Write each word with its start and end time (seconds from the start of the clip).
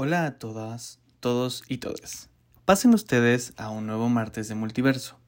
Hola 0.00 0.26
a 0.26 0.38
todas, 0.38 1.00
todos 1.18 1.64
y 1.66 1.78
todes. 1.78 2.28
Pasen 2.64 2.94
ustedes 2.94 3.52
a 3.56 3.70
un 3.70 3.88
nuevo 3.88 4.08
martes 4.08 4.46
de 4.46 4.54
multiverso. 4.54 5.18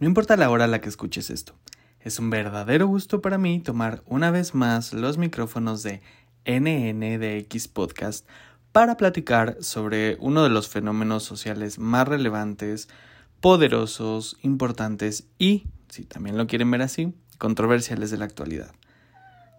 No 0.00 0.08
importa 0.08 0.36
la 0.36 0.50
hora 0.50 0.64
a 0.64 0.66
la 0.66 0.80
que 0.80 0.88
escuches 0.88 1.30
esto, 1.30 1.54
es 2.00 2.18
un 2.18 2.28
verdadero 2.28 2.88
gusto 2.88 3.22
para 3.22 3.38
mí 3.38 3.60
tomar 3.60 4.02
una 4.06 4.32
vez 4.32 4.56
más 4.56 4.92
los 4.92 5.18
micrófonos 5.18 5.84
de 5.84 6.02
NNDX 6.46 7.68
Podcast 7.68 8.26
para 8.72 8.96
platicar 8.96 9.56
sobre 9.60 10.16
uno 10.18 10.42
de 10.42 10.50
los 10.50 10.68
fenómenos 10.68 11.22
sociales 11.22 11.78
más 11.78 12.08
relevantes, 12.08 12.88
poderosos, 13.40 14.36
importantes 14.42 15.28
y, 15.38 15.68
si 15.90 16.02
también 16.02 16.36
lo 16.36 16.48
quieren 16.48 16.72
ver 16.72 16.82
así, 16.82 17.14
controversiales 17.38 18.10
de 18.10 18.18
la 18.18 18.24
actualidad. 18.24 18.72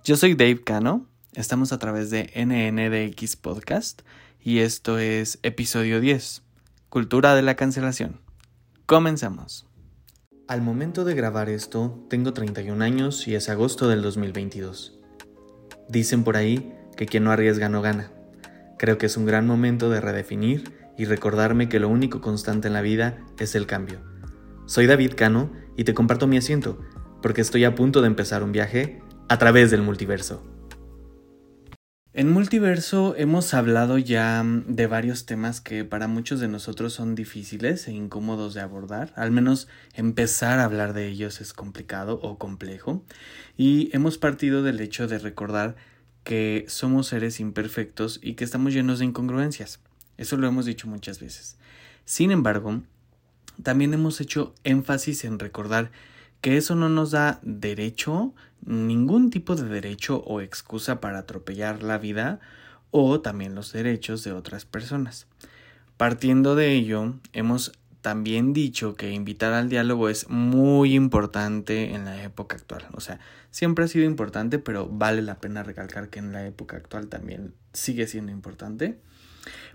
Yo 0.03 0.17
soy 0.17 0.33
Dave 0.33 0.61
Cano 0.65 1.07
Estamos 1.37 1.71
a 1.71 1.77
través 1.77 2.09
de 2.09 2.31
NNDX 2.35 3.35
Podcast 3.35 4.01
y 4.41 4.57
esto 4.57 4.97
es 4.97 5.37
episodio 5.43 6.01
10, 6.01 6.41
Cultura 6.89 7.35
de 7.35 7.43
la 7.43 7.55
Cancelación. 7.55 8.21
Comenzamos. 8.87 9.67
Al 10.47 10.63
momento 10.63 11.05
de 11.05 11.13
grabar 11.13 11.49
esto, 11.49 12.03
tengo 12.09 12.33
31 12.33 12.83
años 12.83 13.27
y 13.27 13.35
es 13.35 13.49
agosto 13.49 13.87
del 13.87 14.01
2022. 14.01 14.97
Dicen 15.87 16.23
por 16.23 16.37
ahí 16.37 16.73
que 16.95 17.05
quien 17.05 17.25
no 17.25 17.31
arriesga 17.31 17.69
no 17.69 17.83
gana. 17.83 18.11
Creo 18.79 18.97
que 18.97 19.05
es 19.05 19.15
un 19.15 19.27
gran 19.27 19.45
momento 19.45 19.91
de 19.91 20.01
redefinir 20.01 20.73
y 20.97 21.05
recordarme 21.05 21.69
que 21.69 21.79
lo 21.79 21.87
único 21.87 22.19
constante 22.19 22.69
en 22.69 22.73
la 22.73 22.81
vida 22.81 23.23
es 23.37 23.53
el 23.53 23.67
cambio. 23.67 23.99
Soy 24.65 24.87
David 24.87 25.13
Cano 25.15 25.51
y 25.75 25.83
te 25.83 25.93
comparto 25.93 26.25
mi 26.25 26.37
asiento, 26.37 26.79
porque 27.21 27.41
estoy 27.41 27.63
a 27.63 27.75
punto 27.75 28.01
de 28.01 28.07
empezar 28.07 28.41
un 28.41 28.53
viaje 28.53 29.03
a 29.29 29.37
través 29.37 29.69
del 29.69 29.83
multiverso. 29.83 30.56
En 32.13 32.31
Multiverso 32.31 33.15
hemos 33.17 33.53
hablado 33.53 33.97
ya 33.97 34.41
mm, 34.41 34.75
de 34.75 34.87
varios 34.87 35.25
temas 35.25 35.59
que 35.61 35.83
para 35.83 36.07
muchos 36.07 36.39
de 36.39 36.47
nosotros 36.47 36.93
son 36.93 37.15
difíciles 37.15 37.87
e 37.87 37.91
incómodos 37.91 38.53
de 38.53 38.61
abordar, 38.61 39.13
al 39.15 39.31
menos 39.31 39.67
empezar 39.93 40.59
a 40.59 40.63
hablar 40.63 40.93
de 40.93 41.07
ellos 41.07 41.41
es 41.41 41.53
complicado 41.53 42.19
o 42.23 42.37
complejo, 42.37 43.03
y 43.57 43.89
hemos 43.93 44.17
partido 44.17 44.63
del 44.63 44.79
hecho 44.79 45.07
de 45.07 45.19
recordar 45.19 45.75
que 46.23 46.65
somos 46.67 47.07
seres 47.07 47.39
imperfectos 47.39 48.19
y 48.23 48.33
que 48.33 48.45
estamos 48.45 48.73
llenos 48.73 48.99
de 48.99 49.05
incongruencias. 49.05 49.79
Eso 50.17 50.37
lo 50.37 50.47
hemos 50.47 50.65
dicho 50.65 50.87
muchas 50.87 51.19
veces. 51.19 51.57
Sin 52.05 52.31
embargo, 52.31 52.81
también 53.61 53.93
hemos 53.93 54.21
hecho 54.21 54.55
énfasis 54.63 55.25
en 55.25 55.39
recordar 55.39 55.91
que 56.41 56.57
eso 56.57 56.75
no 56.75 56.89
nos 56.89 57.11
da 57.11 57.39
derecho, 57.43 58.33
ningún 58.65 59.29
tipo 59.29 59.55
de 59.55 59.67
derecho 59.67 60.23
o 60.25 60.41
excusa 60.41 60.99
para 60.99 61.19
atropellar 61.19 61.83
la 61.83 61.97
vida 61.97 62.39
o 62.91 63.21
también 63.21 63.55
los 63.55 63.73
derechos 63.73 64.23
de 64.23 64.31
otras 64.31 64.65
personas. 64.65 65.27
Partiendo 65.97 66.55
de 66.55 66.73
ello, 66.73 67.15
hemos 67.33 67.71
también 68.01 68.53
dicho 68.53 68.95
que 68.95 69.11
invitar 69.11 69.53
al 69.53 69.67
diálogo 69.69 70.09
es 70.09 70.29
muy 70.29 70.95
importante 70.95 71.93
en 71.93 72.05
la 72.05 72.23
época 72.23 72.55
actual. 72.55 72.85
O 72.93 73.01
sea, 73.01 73.19
siempre 73.51 73.83
ha 73.83 73.87
sido 73.87 74.05
importante, 74.05 74.59
pero 74.59 74.87
vale 74.87 75.21
la 75.21 75.41
pena 75.41 75.63
recalcar 75.63 76.09
que 76.09 76.19
en 76.19 76.31
la 76.31 76.45
época 76.45 76.77
actual 76.77 77.07
también 77.07 77.53
sigue 77.73 78.07
siendo 78.07 78.31
importante. 78.31 78.99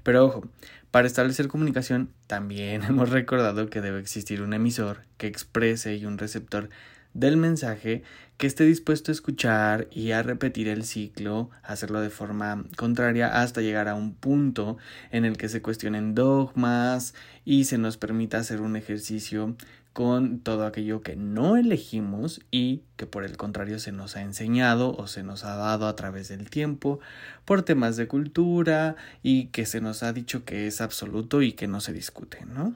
Pero 0.02 0.26
ojo, 0.26 0.48
para 0.90 1.06
establecer 1.06 1.48
comunicación 1.48 2.10
también 2.26 2.82
hemos 2.88 3.10
recordado 3.10 3.68
que 3.70 3.80
debe 3.80 4.00
existir 4.00 4.42
un 4.42 4.52
emisor 4.52 5.02
que 5.16 5.26
exprese 5.26 5.96
y 5.96 6.06
un 6.06 6.18
receptor 6.18 6.68
del 7.14 7.36
mensaje 7.36 8.02
que 8.36 8.46
esté 8.46 8.64
dispuesto 8.64 9.10
a 9.10 9.14
escuchar 9.14 9.88
y 9.90 10.12
a 10.12 10.22
repetir 10.22 10.68
el 10.68 10.84
ciclo, 10.84 11.50
hacerlo 11.62 12.00
de 12.00 12.10
forma 12.10 12.64
contraria 12.76 13.40
hasta 13.40 13.60
llegar 13.60 13.88
a 13.88 13.94
un 13.94 14.14
punto 14.14 14.78
en 15.10 15.24
el 15.24 15.36
que 15.36 15.48
se 15.48 15.62
cuestionen 15.62 16.14
dogmas 16.14 17.14
y 17.44 17.64
se 17.64 17.78
nos 17.78 17.98
permita 17.98 18.38
hacer 18.38 18.60
un 18.60 18.76
ejercicio 18.76 19.56
con 19.92 20.40
todo 20.40 20.66
aquello 20.66 21.02
que 21.02 21.16
no 21.16 21.56
elegimos 21.56 22.40
y 22.50 22.82
que 22.96 23.06
por 23.06 23.24
el 23.24 23.36
contrario 23.36 23.78
se 23.78 23.92
nos 23.92 24.16
ha 24.16 24.22
enseñado 24.22 24.96
o 24.96 25.06
se 25.06 25.22
nos 25.22 25.44
ha 25.44 25.56
dado 25.56 25.86
a 25.86 25.96
través 25.96 26.28
del 26.28 26.48
tiempo 26.48 27.00
por 27.44 27.62
temas 27.62 27.96
de 27.96 28.08
cultura 28.08 28.96
y 29.22 29.46
que 29.46 29.66
se 29.66 29.80
nos 29.80 30.02
ha 30.02 30.12
dicho 30.12 30.44
que 30.44 30.66
es 30.66 30.80
absoluto 30.80 31.42
y 31.42 31.52
que 31.52 31.68
no 31.68 31.80
se 31.80 31.92
discute, 31.92 32.44
¿no? 32.46 32.74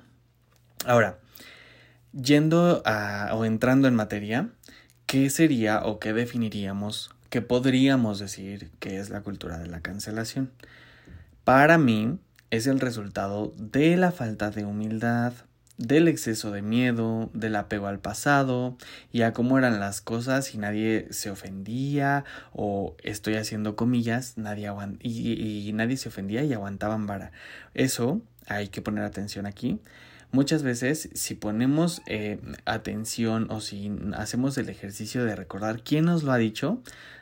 Ahora, 0.84 1.18
yendo 2.12 2.82
a, 2.84 3.30
o 3.34 3.44
entrando 3.44 3.88
en 3.88 3.94
materia, 3.94 4.50
¿qué 5.06 5.30
sería 5.30 5.84
o 5.84 5.98
qué 5.98 6.12
definiríamos, 6.12 7.10
qué 7.30 7.40
podríamos 7.40 8.18
decir 8.18 8.70
que 8.78 8.98
es 8.98 9.08
la 9.08 9.22
cultura 9.22 9.58
de 9.58 9.68
la 9.68 9.80
cancelación? 9.80 10.50
Para 11.44 11.78
mí 11.78 12.18
es 12.50 12.66
el 12.66 12.80
resultado 12.80 13.54
de 13.56 13.96
la 13.96 14.12
falta 14.12 14.50
de 14.50 14.64
humildad, 14.64 15.32
del 15.78 16.08
exceso 16.08 16.50
de 16.50 16.62
miedo, 16.62 17.30
del 17.34 17.56
apego 17.56 17.86
al 17.86 17.98
pasado 17.98 18.76
y 19.12 19.22
a 19.22 19.32
cómo 19.32 19.58
eran 19.58 19.78
las 19.78 20.00
cosas 20.00 20.54
y 20.54 20.58
nadie 20.58 21.06
se 21.10 21.30
ofendía 21.30 22.24
o 22.52 22.96
estoy 23.02 23.34
haciendo 23.34 23.76
comillas, 23.76 24.38
nadie 24.38 24.70
y, 25.00 25.68
y, 25.68 25.72
nadie 25.72 25.96
se 25.96 26.08
ofendía 26.08 26.44
y 26.44 26.52
aguantaban 26.52 27.06
vara. 27.06 27.32
Eso 27.74 28.22
hay 28.46 28.68
que 28.68 28.82
poner 28.82 29.04
atención 29.04 29.46
aquí. 29.46 29.78
Muchas 30.32 30.62
veces 30.62 31.08
si 31.14 31.34
ponemos 31.34 32.02
eh, 32.06 32.40
atención 32.64 33.46
o 33.50 33.60
si 33.60 33.92
hacemos 34.14 34.58
el 34.58 34.68
ejercicio 34.68 35.24
de 35.24 35.36
recordar 35.36 35.82
quién 35.82 36.06
nos 36.06 36.24
lo 36.24 36.32
ha 36.32 36.38
dicho, 36.38 36.80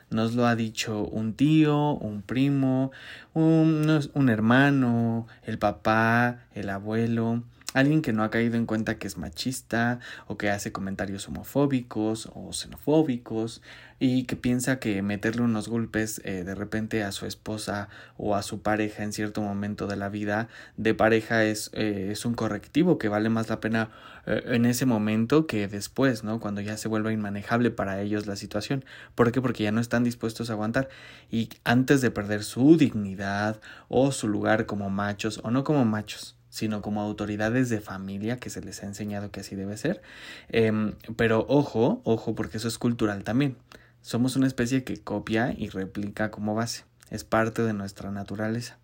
nos 0.09 0.33
lo 0.33 0.47
ha 0.47 0.55
dicho 0.55 1.03
un 1.03 1.33
tío, 1.33 1.91
un 1.93 2.21
primo, 2.21 2.91
un, 3.33 4.09
un 4.13 4.29
hermano, 4.29 5.27
el 5.43 5.57
papá, 5.59 6.39
el 6.53 6.69
abuelo, 6.69 7.43
alguien 7.75 8.01
que 8.01 8.13
no 8.13 8.23
ha 8.23 8.31
caído 8.31 8.55
en 8.55 8.65
cuenta 8.65 8.97
que 8.97 9.05
es 9.05 9.17
machista 9.17 9.99
o 10.27 10.37
que 10.37 10.49
hace 10.49 10.71
comentarios 10.71 11.27
homofóbicos 11.27 12.31
o 12.33 12.53
xenofóbicos 12.53 13.61
y 13.99 14.23
que 14.23 14.37
piensa 14.37 14.79
que 14.79 15.01
meterle 15.01 15.41
unos 15.41 15.67
golpes 15.67 16.21
eh, 16.23 16.45
de 16.45 16.55
repente 16.55 17.03
a 17.03 17.11
su 17.11 17.25
esposa 17.25 17.89
o 18.17 18.35
a 18.35 18.43
su 18.43 18.61
pareja 18.61 19.03
en 19.03 19.11
cierto 19.11 19.41
momento 19.41 19.87
de 19.87 19.97
la 19.97 20.07
vida 20.07 20.47
de 20.77 20.93
pareja 20.93 21.43
es, 21.43 21.69
eh, 21.73 22.09
es 22.11 22.25
un 22.25 22.33
correctivo 22.33 22.97
que 22.97 23.09
vale 23.09 23.27
más 23.27 23.49
la 23.49 23.59
pena 23.59 23.89
eh, 24.25 24.41
en 24.47 24.65
ese 24.65 24.85
momento 24.85 25.45
que 25.45 25.67
después, 25.67 26.23
¿no? 26.23 26.39
Cuando 26.39 26.61
ya 26.61 26.77
se 26.77 26.87
vuelva 26.87 27.11
inmanejable 27.11 27.71
para 27.71 28.01
ellos 28.01 28.25
la 28.25 28.37
situación. 28.37 28.85
¿Por 29.15 29.33
qué? 29.33 29.41
Porque 29.41 29.63
ya 29.63 29.73
no 29.73 29.81
están 29.81 30.05
dispuestos 30.05 30.49
a 30.49 30.53
aguantar 30.53 30.87
y 31.29 31.49
antes 31.65 31.99
de 31.99 32.09
perder 32.09 32.43
su 32.43 32.77
dignidad 32.77 33.59
o 33.89 34.13
su 34.13 34.29
lugar 34.29 34.65
como 34.65 34.89
machos 34.89 35.41
o 35.43 35.51
no 35.51 35.65
como 35.65 35.83
machos 35.83 36.34
sino 36.55 36.81
como 36.81 37.01
autoridades 37.01 37.67
de 37.67 37.81
familia 37.81 38.39
que 38.39 38.49
se 38.49 38.61
les 38.61 38.81
ha 38.81 38.85
enseñado 38.85 39.29
que 39.29 39.41
así 39.41 39.57
debe 39.57 39.75
ser. 39.75 40.01
Em, 40.47 40.93
pero 41.17 41.45
ojo, 41.49 41.99
ojo, 42.05 42.33
porque 42.33 42.55
eso 42.55 42.69
es 42.69 42.77
cultural 42.77 43.25
también. 43.25 43.57
Somos 44.01 44.37
una 44.37 44.47
especie 44.47 44.85
que 44.85 44.95
copia 44.95 45.53
y 45.57 45.67
replica 45.67 46.31
como 46.31 46.55
base. 46.55 46.85
Es 47.09 47.25
parte 47.25 47.61
de 47.63 47.73
nuestra 47.73 48.09
naturaleza. 48.09 48.77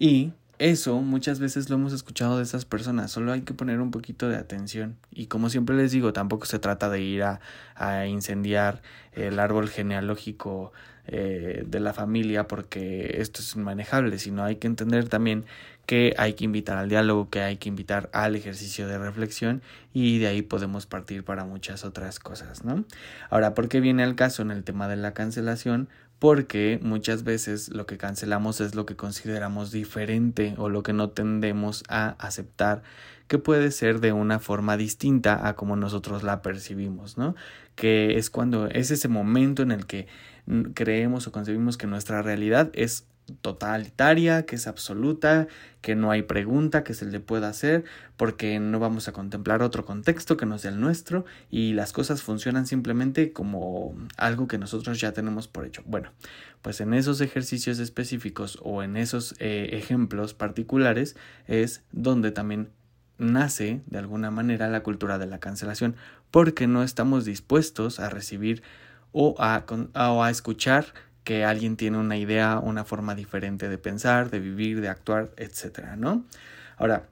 Y 0.00 0.32
eso 0.58 1.00
muchas 1.00 1.40
veces 1.40 1.68
lo 1.70 1.76
hemos 1.76 1.92
escuchado 1.92 2.38
de 2.38 2.42
esas 2.42 2.64
personas, 2.64 3.10
solo 3.10 3.32
hay 3.32 3.42
que 3.42 3.54
poner 3.54 3.80
un 3.80 3.90
poquito 3.90 4.28
de 4.28 4.36
atención. 4.36 4.96
Y 5.10 5.26
como 5.26 5.50
siempre 5.50 5.76
les 5.76 5.92
digo, 5.92 6.12
tampoco 6.12 6.46
se 6.46 6.58
trata 6.58 6.88
de 6.90 7.00
ir 7.00 7.22
a, 7.22 7.40
a 7.74 8.06
incendiar 8.06 8.82
el 9.12 9.38
árbol 9.38 9.68
genealógico 9.68 10.72
eh, 11.08 11.62
de 11.64 11.78
la 11.78 11.92
familia 11.92 12.48
porque 12.48 13.18
esto 13.20 13.40
es 13.40 13.54
inmanejable, 13.54 14.18
sino 14.18 14.42
hay 14.42 14.56
que 14.56 14.66
entender 14.66 15.08
también 15.08 15.44
que 15.86 16.16
hay 16.18 16.32
que 16.34 16.44
invitar 16.44 16.78
al 16.78 16.88
diálogo, 16.88 17.30
que 17.30 17.42
hay 17.42 17.58
que 17.58 17.68
invitar 17.68 18.10
al 18.12 18.34
ejercicio 18.34 18.88
de 18.88 18.98
reflexión 18.98 19.62
y 19.94 20.18
de 20.18 20.26
ahí 20.26 20.42
podemos 20.42 20.86
partir 20.86 21.22
para 21.22 21.44
muchas 21.44 21.84
otras 21.84 22.18
cosas, 22.18 22.64
¿no? 22.64 22.84
Ahora, 23.30 23.54
¿por 23.54 23.68
qué 23.68 23.78
viene 23.78 24.02
al 24.02 24.16
caso 24.16 24.42
en 24.42 24.50
el 24.50 24.64
tema 24.64 24.88
de 24.88 24.96
la 24.96 25.14
cancelación? 25.14 25.88
Porque 26.18 26.80
muchas 26.82 27.24
veces 27.24 27.68
lo 27.68 27.86
que 27.86 27.98
cancelamos 27.98 28.60
es 28.60 28.74
lo 28.74 28.86
que 28.86 28.96
consideramos 28.96 29.70
diferente 29.70 30.54
o 30.56 30.68
lo 30.68 30.82
que 30.82 30.92
no 30.92 31.10
tendemos 31.10 31.84
a 31.88 32.16
aceptar 32.18 32.82
que 33.28 33.38
puede 33.38 33.70
ser 33.70 34.00
de 34.00 34.12
una 34.12 34.38
forma 34.38 34.76
distinta 34.76 35.46
a 35.48 35.56
como 35.56 35.76
nosotros 35.76 36.22
la 36.22 36.42
percibimos, 36.42 37.18
¿no? 37.18 37.34
Que 37.74 38.18
es 38.18 38.30
cuando 38.30 38.68
es 38.68 38.90
ese 38.90 39.08
momento 39.08 39.62
en 39.62 39.72
el 39.72 39.86
que 39.86 40.06
creemos 40.74 41.26
o 41.26 41.32
concebimos 41.32 41.76
que 41.76 41.86
nuestra 41.86 42.22
realidad 42.22 42.70
es 42.72 43.06
totalitaria, 43.40 44.46
que 44.46 44.56
es 44.56 44.66
absoluta, 44.66 45.48
que 45.80 45.94
no 45.94 46.10
hay 46.10 46.22
pregunta 46.22 46.84
que 46.84 46.94
se 46.94 47.06
le 47.06 47.20
pueda 47.20 47.48
hacer, 47.48 47.84
porque 48.16 48.58
no 48.60 48.78
vamos 48.78 49.08
a 49.08 49.12
contemplar 49.12 49.62
otro 49.62 49.84
contexto 49.84 50.36
que 50.36 50.46
no 50.46 50.58
sea 50.58 50.70
el 50.70 50.80
nuestro 50.80 51.24
y 51.50 51.72
las 51.72 51.92
cosas 51.92 52.22
funcionan 52.22 52.66
simplemente 52.66 53.32
como 53.32 53.94
algo 54.16 54.48
que 54.48 54.58
nosotros 54.58 55.00
ya 55.00 55.12
tenemos 55.12 55.48
por 55.48 55.66
hecho. 55.66 55.82
Bueno, 55.86 56.12
pues 56.62 56.80
en 56.80 56.94
esos 56.94 57.20
ejercicios 57.20 57.78
específicos 57.78 58.58
o 58.62 58.82
en 58.82 58.96
esos 58.96 59.34
eh, 59.38 59.70
ejemplos 59.72 60.34
particulares 60.34 61.16
es 61.46 61.82
donde 61.92 62.32
también 62.32 62.70
nace 63.18 63.82
de 63.86 63.98
alguna 63.98 64.30
manera 64.30 64.68
la 64.68 64.82
cultura 64.82 65.18
de 65.18 65.26
la 65.26 65.38
cancelación, 65.38 65.96
porque 66.30 66.66
no 66.66 66.82
estamos 66.82 67.24
dispuestos 67.24 67.98
a 67.98 68.10
recibir 68.10 68.62
o 69.12 69.34
a, 69.38 69.64
a 69.94 70.30
escuchar 70.30 70.92
que 71.26 71.44
alguien 71.44 71.76
tiene 71.76 71.98
una 71.98 72.16
idea, 72.16 72.60
una 72.60 72.84
forma 72.84 73.16
diferente 73.16 73.68
de 73.68 73.78
pensar, 73.78 74.30
de 74.30 74.38
vivir, 74.38 74.80
de 74.80 74.88
actuar, 74.88 75.32
etcétera, 75.36 75.96
¿no? 75.96 76.24
Ahora, 76.76 77.08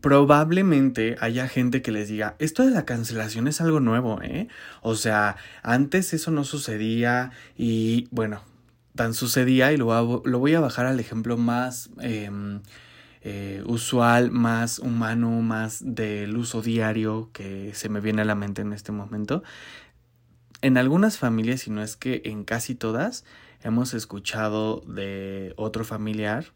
probablemente 0.00 1.14
haya 1.20 1.46
gente 1.46 1.80
que 1.80 1.92
les 1.92 2.08
diga, 2.08 2.34
esto 2.40 2.64
de 2.64 2.72
la 2.72 2.84
cancelación 2.84 3.46
es 3.46 3.60
algo 3.60 3.78
nuevo, 3.78 4.20
¿eh? 4.20 4.48
O 4.82 4.96
sea, 4.96 5.36
antes 5.62 6.12
eso 6.12 6.32
no 6.32 6.42
sucedía 6.42 7.30
y 7.56 8.08
bueno, 8.10 8.42
tan 8.96 9.14
sucedía 9.14 9.72
y 9.72 9.76
lo, 9.76 10.22
lo 10.24 10.38
voy 10.40 10.54
a 10.54 10.60
bajar 10.60 10.86
al 10.86 10.98
ejemplo 10.98 11.36
más 11.36 11.90
em, 12.00 12.62
eh, 13.22 13.62
usual, 13.64 14.32
más 14.32 14.80
humano, 14.80 15.30
más 15.40 15.84
del 15.84 16.36
uso 16.36 16.62
diario 16.62 17.30
que 17.32 17.72
se 17.74 17.88
me 17.88 18.00
viene 18.00 18.22
a 18.22 18.24
la 18.24 18.34
mente 18.34 18.62
en 18.62 18.72
este 18.72 18.90
momento. 18.90 19.44
En 20.64 20.78
algunas 20.78 21.18
familias, 21.18 21.66
y 21.66 21.70
no 21.70 21.82
es 21.82 21.94
que 21.94 22.22
en 22.24 22.42
casi 22.42 22.74
todas, 22.74 23.26
hemos 23.62 23.92
escuchado 23.92 24.80
de 24.86 25.52
otro 25.58 25.84
familiar 25.84 26.46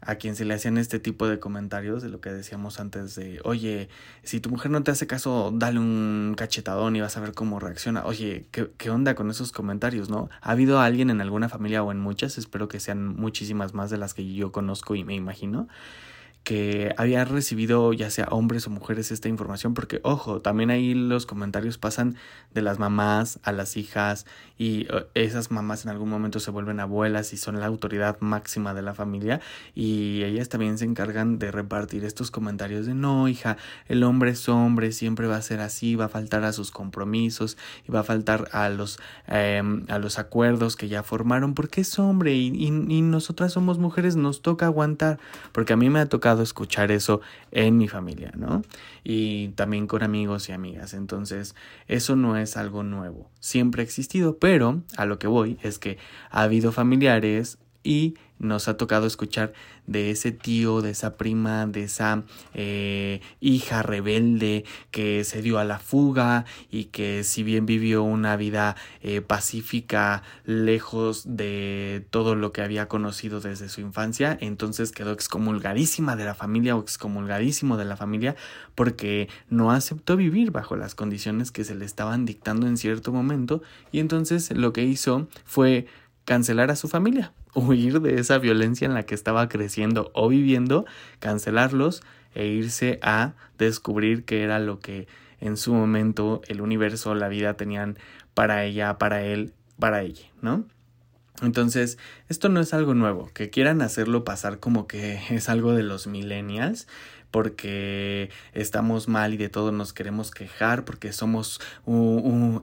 a 0.00 0.16
quien 0.16 0.34
se 0.34 0.44
le 0.44 0.54
hacían 0.54 0.78
este 0.78 0.98
tipo 0.98 1.28
de 1.28 1.38
comentarios 1.38 2.02
de 2.02 2.08
lo 2.08 2.20
que 2.20 2.32
decíamos 2.32 2.80
antes 2.80 3.14
de, 3.14 3.40
oye, 3.44 3.88
si 4.24 4.40
tu 4.40 4.50
mujer 4.50 4.72
no 4.72 4.82
te 4.82 4.90
hace 4.90 5.06
caso, 5.06 5.52
dale 5.54 5.78
un 5.78 6.34
cachetadón 6.36 6.96
y 6.96 7.00
vas 7.00 7.16
a 7.16 7.20
ver 7.20 7.34
cómo 7.34 7.60
reacciona. 7.60 8.04
Oye, 8.04 8.48
¿qué, 8.50 8.68
qué 8.78 8.90
onda 8.90 9.14
con 9.14 9.30
esos 9.30 9.52
comentarios, 9.52 10.10
no? 10.10 10.28
¿Ha 10.40 10.50
habido 10.50 10.80
alguien 10.80 11.10
en 11.10 11.20
alguna 11.20 11.48
familia 11.48 11.84
o 11.84 11.92
en 11.92 12.00
muchas? 12.00 12.38
Espero 12.38 12.66
que 12.66 12.80
sean 12.80 13.14
muchísimas 13.14 13.74
más 13.74 13.90
de 13.90 13.98
las 13.98 14.12
que 14.12 14.34
yo 14.34 14.50
conozco 14.50 14.96
y 14.96 15.04
me 15.04 15.14
imagino 15.14 15.68
que 16.46 16.94
había 16.96 17.24
recibido 17.24 17.92
ya 17.92 18.08
sea 18.08 18.28
hombres 18.30 18.68
o 18.68 18.70
mujeres 18.70 19.10
esta 19.10 19.28
información 19.28 19.74
porque 19.74 19.98
ojo 20.04 20.40
también 20.40 20.70
ahí 20.70 20.94
los 20.94 21.26
comentarios 21.26 21.76
pasan 21.76 22.14
de 22.54 22.62
las 22.62 22.78
mamás 22.78 23.40
a 23.42 23.50
las 23.50 23.76
hijas 23.76 24.26
y 24.56 24.86
eh, 24.94 25.06
esas 25.14 25.50
mamás 25.50 25.84
en 25.84 25.90
algún 25.90 26.08
momento 26.08 26.38
se 26.38 26.52
vuelven 26.52 26.78
abuelas 26.78 27.32
y 27.32 27.36
son 27.36 27.58
la 27.58 27.66
autoridad 27.66 28.18
máxima 28.20 28.74
de 28.74 28.82
la 28.82 28.94
familia 28.94 29.40
y 29.74 30.22
ellas 30.22 30.48
también 30.48 30.78
se 30.78 30.84
encargan 30.84 31.40
de 31.40 31.50
repartir 31.50 32.04
estos 32.04 32.30
comentarios 32.30 32.86
de 32.86 32.94
no 32.94 33.26
hija 33.26 33.56
el 33.88 34.04
hombre 34.04 34.30
es 34.30 34.48
hombre 34.48 34.92
siempre 34.92 35.26
va 35.26 35.38
a 35.38 35.42
ser 35.42 35.58
así 35.58 35.96
va 35.96 36.04
a 36.04 36.08
faltar 36.08 36.44
a 36.44 36.52
sus 36.52 36.70
compromisos 36.70 37.58
y 37.88 37.90
va 37.90 38.00
a 38.00 38.04
faltar 38.04 38.48
a 38.52 38.68
los 38.68 39.00
em, 39.26 39.84
a 39.88 39.98
los 39.98 40.20
acuerdos 40.20 40.76
que 40.76 40.86
ya 40.86 41.02
formaron 41.02 41.54
porque 41.54 41.80
es 41.80 41.98
hombre 41.98 42.36
y, 42.36 42.52
y 42.54 43.02
nosotras 43.02 43.52
somos 43.52 43.78
mujeres 43.80 44.14
nos 44.14 44.42
toca 44.42 44.66
aguantar 44.66 45.18
porque 45.50 45.72
a 45.72 45.76
mí 45.76 45.90
me 45.90 45.98
ha 45.98 46.06
tocado 46.06 46.35
escuchar 46.42 46.90
eso 46.90 47.20
en 47.50 47.76
mi 47.76 47.88
familia, 47.88 48.32
¿no? 48.36 48.62
Y 49.04 49.48
también 49.48 49.86
con 49.86 50.02
amigos 50.02 50.48
y 50.48 50.52
amigas. 50.52 50.94
Entonces, 50.94 51.54
eso 51.88 52.16
no 52.16 52.36
es 52.36 52.56
algo 52.56 52.82
nuevo. 52.82 53.30
Siempre 53.40 53.82
ha 53.82 53.84
existido, 53.84 54.38
pero 54.38 54.82
a 54.96 55.06
lo 55.06 55.18
que 55.18 55.26
voy 55.26 55.58
es 55.62 55.78
que 55.78 55.98
ha 56.30 56.42
habido 56.42 56.72
familiares 56.72 57.58
y 57.82 58.14
nos 58.38 58.68
ha 58.68 58.76
tocado 58.76 59.06
escuchar 59.06 59.52
de 59.86 60.10
ese 60.10 60.32
tío, 60.32 60.82
de 60.82 60.90
esa 60.90 61.16
prima, 61.16 61.66
de 61.66 61.84
esa 61.84 62.24
eh, 62.54 63.20
hija 63.40 63.82
rebelde 63.82 64.64
que 64.90 65.24
se 65.24 65.42
dio 65.42 65.58
a 65.58 65.64
la 65.64 65.78
fuga 65.78 66.44
y 66.70 66.86
que 66.86 67.24
si 67.24 67.42
bien 67.42 67.66
vivió 67.66 68.02
una 68.02 68.36
vida 68.36 68.76
eh, 69.00 69.20
pacífica 69.20 70.22
lejos 70.44 71.36
de 71.36 72.04
todo 72.10 72.34
lo 72.34 72.52
que 72.52 72.62
había 72.62 72.88
conocido 72.88 73.40
desde 73.40 73.68
su 73.68 73.80
infancia, 73.80 74.36
entonces 74.40 74.92
quedó 74.92 75.12
excomulgadísima 75.12 76.16
de 76.16 76.24
la 76.24 76.34
familia 76.34 76.76
o 76.76 76.80
excomulgadísimo 76.80 77.76
de 77.76 77.84
la 77.84 77.96
familia 77.96 78.36
porque 78.74 79.28
no 79.48 79.70
aceptó 79.70 80.16
vivir 80.16 80.50
bajo 80.50 80.76
las 80.76 80.94
condiciones 80.94 81.50
que 81.50 81.64
se 81.64 81.74
le 81.74 81.84
estaban 81.84 82.26
dictando 82.26 82.66
en 82.66 82.76
cierto 82.76 83.12
momento 83.12 83.62
y 83.92 84.00
entonces 84.00 84.50
lo 84.50 84.72
que 84.72 84.84
hizo 84.84 85.28
fue 85.44 85.86
cancelar 86.26 86.70
a 86.70 86.76
su 86.76 86.88
familia, 86.88 87.32
huir 87.54 88.00
de 88.02 88.20
esa 88.20 88.36
violencia 88.36 88.84
en 88.84 88.92
la 88.92 89.04
que 89.04 89.14
estaba 89.14 89.48
creciendo 89.48 90.10
o 90.12 90.28
viviendo, 90.28 90.84
cancelarlos 91.20 92.02
e 92.34 92.46
irse 92.48 92.98
a 93.00 93.32
descubrir 93.56 94.26
qué 94.26 94.42
era 94.42 94.58
lo 94.58 94.78
que 94.80 95.08
en 95.40 95.56
su 95.56 95.72
momento 95.72 96.42
el 96.48 96.60
universo, 96.60 97.14
la 97.14 97.28
vida 97.28 97.54
tenían 97.54 97.96
para 98.34 98.64
ella, 98.64 98.98
para 98.98 99.22
él, 99.22 99.54
para 99.78 100.02
ella, 100.02 100.26
¿no? 100.42 100.66
Entonces, 101.42 101.98
esto 102.28 102.48
no 102.48 102.60
es 102.60 102.72
algo 102.72 102.94
nuevo, 102.94 103.30
que 103.34 103.50
quieran 103.50 103.82
hacerlo 103.82 104.24
pasar 104.24 104.58
como 104.58 104.86
que 104.86 105.20
es 105.30 105.48
algo 105.48 105.74
de 105.74 105.82
los 105.82 106.06
millennials, 106.06 106.86
porque 107.36 108.30
estamos 108.54 109.08
mal 109.08 109.34
y 109.34 109.36
de 109.36 109.50
todo 109.50 109.70
nos 109.70 109.92
queremos 109.92 110.30
quejar, 110.30 110.86
porque 110.86 111.12
somos... 111.12 111.60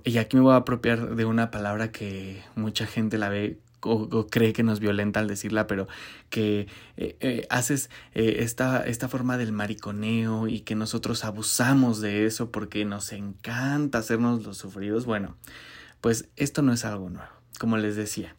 y 0.04 0.18
aquí 0.18 0.36
me 0.36 0.42
voy 0.42 0.54
a 0.54 0.56
apropiar 0.56 1.16
de 1.16 1.26
una 1.26 1.52
palabra 1.52 1.92
que 1.92 2.42
mucha 2.56 2.88
gente 2.88 3.20
la 3.20 3.30
ve 3.30 3.60
o, 3.82 4.26
cree 4.32 4.52
que 4.52 4.64
nos 4.64 4.80
violenta 4.80 5.20
al 5.20 5.28
decirla, 5.28 5.68
pero 5.68 5.88
que 6.32 6.66
eh, 6.98 7.18
eh, 7.20 7.46
haces 7.52 7.92
eh, 8.16 8.38
esta, 8.40 8.84
esta 8.84 9.08
forma 9.08 9.38
del 9.38 9.52
mariconeo 9.52 10.48
y 10.48 10.62
que 10.62 10.74
nosotros 10.74 11.24
abusamos 11.24 12.02
de 12.02 12.26
eso 12.26 12.50
porque 12.50 12.84
nos 12.84 13.14
encanta 13.14 14.00
hacernos 14.00 14.44
los 14.44 14.58
sufridos, 14.58 15.06
bueno, 15.06 15.38
pues 16.02 16.30
esto 16.36 16.64
no 16.64 16.74
es 16.74 16.84
algo 16.84 17.12
nuevo, 17.12 17.30
como 17.60 17.78
les 17.78 17.96
decía. 17.96 18.36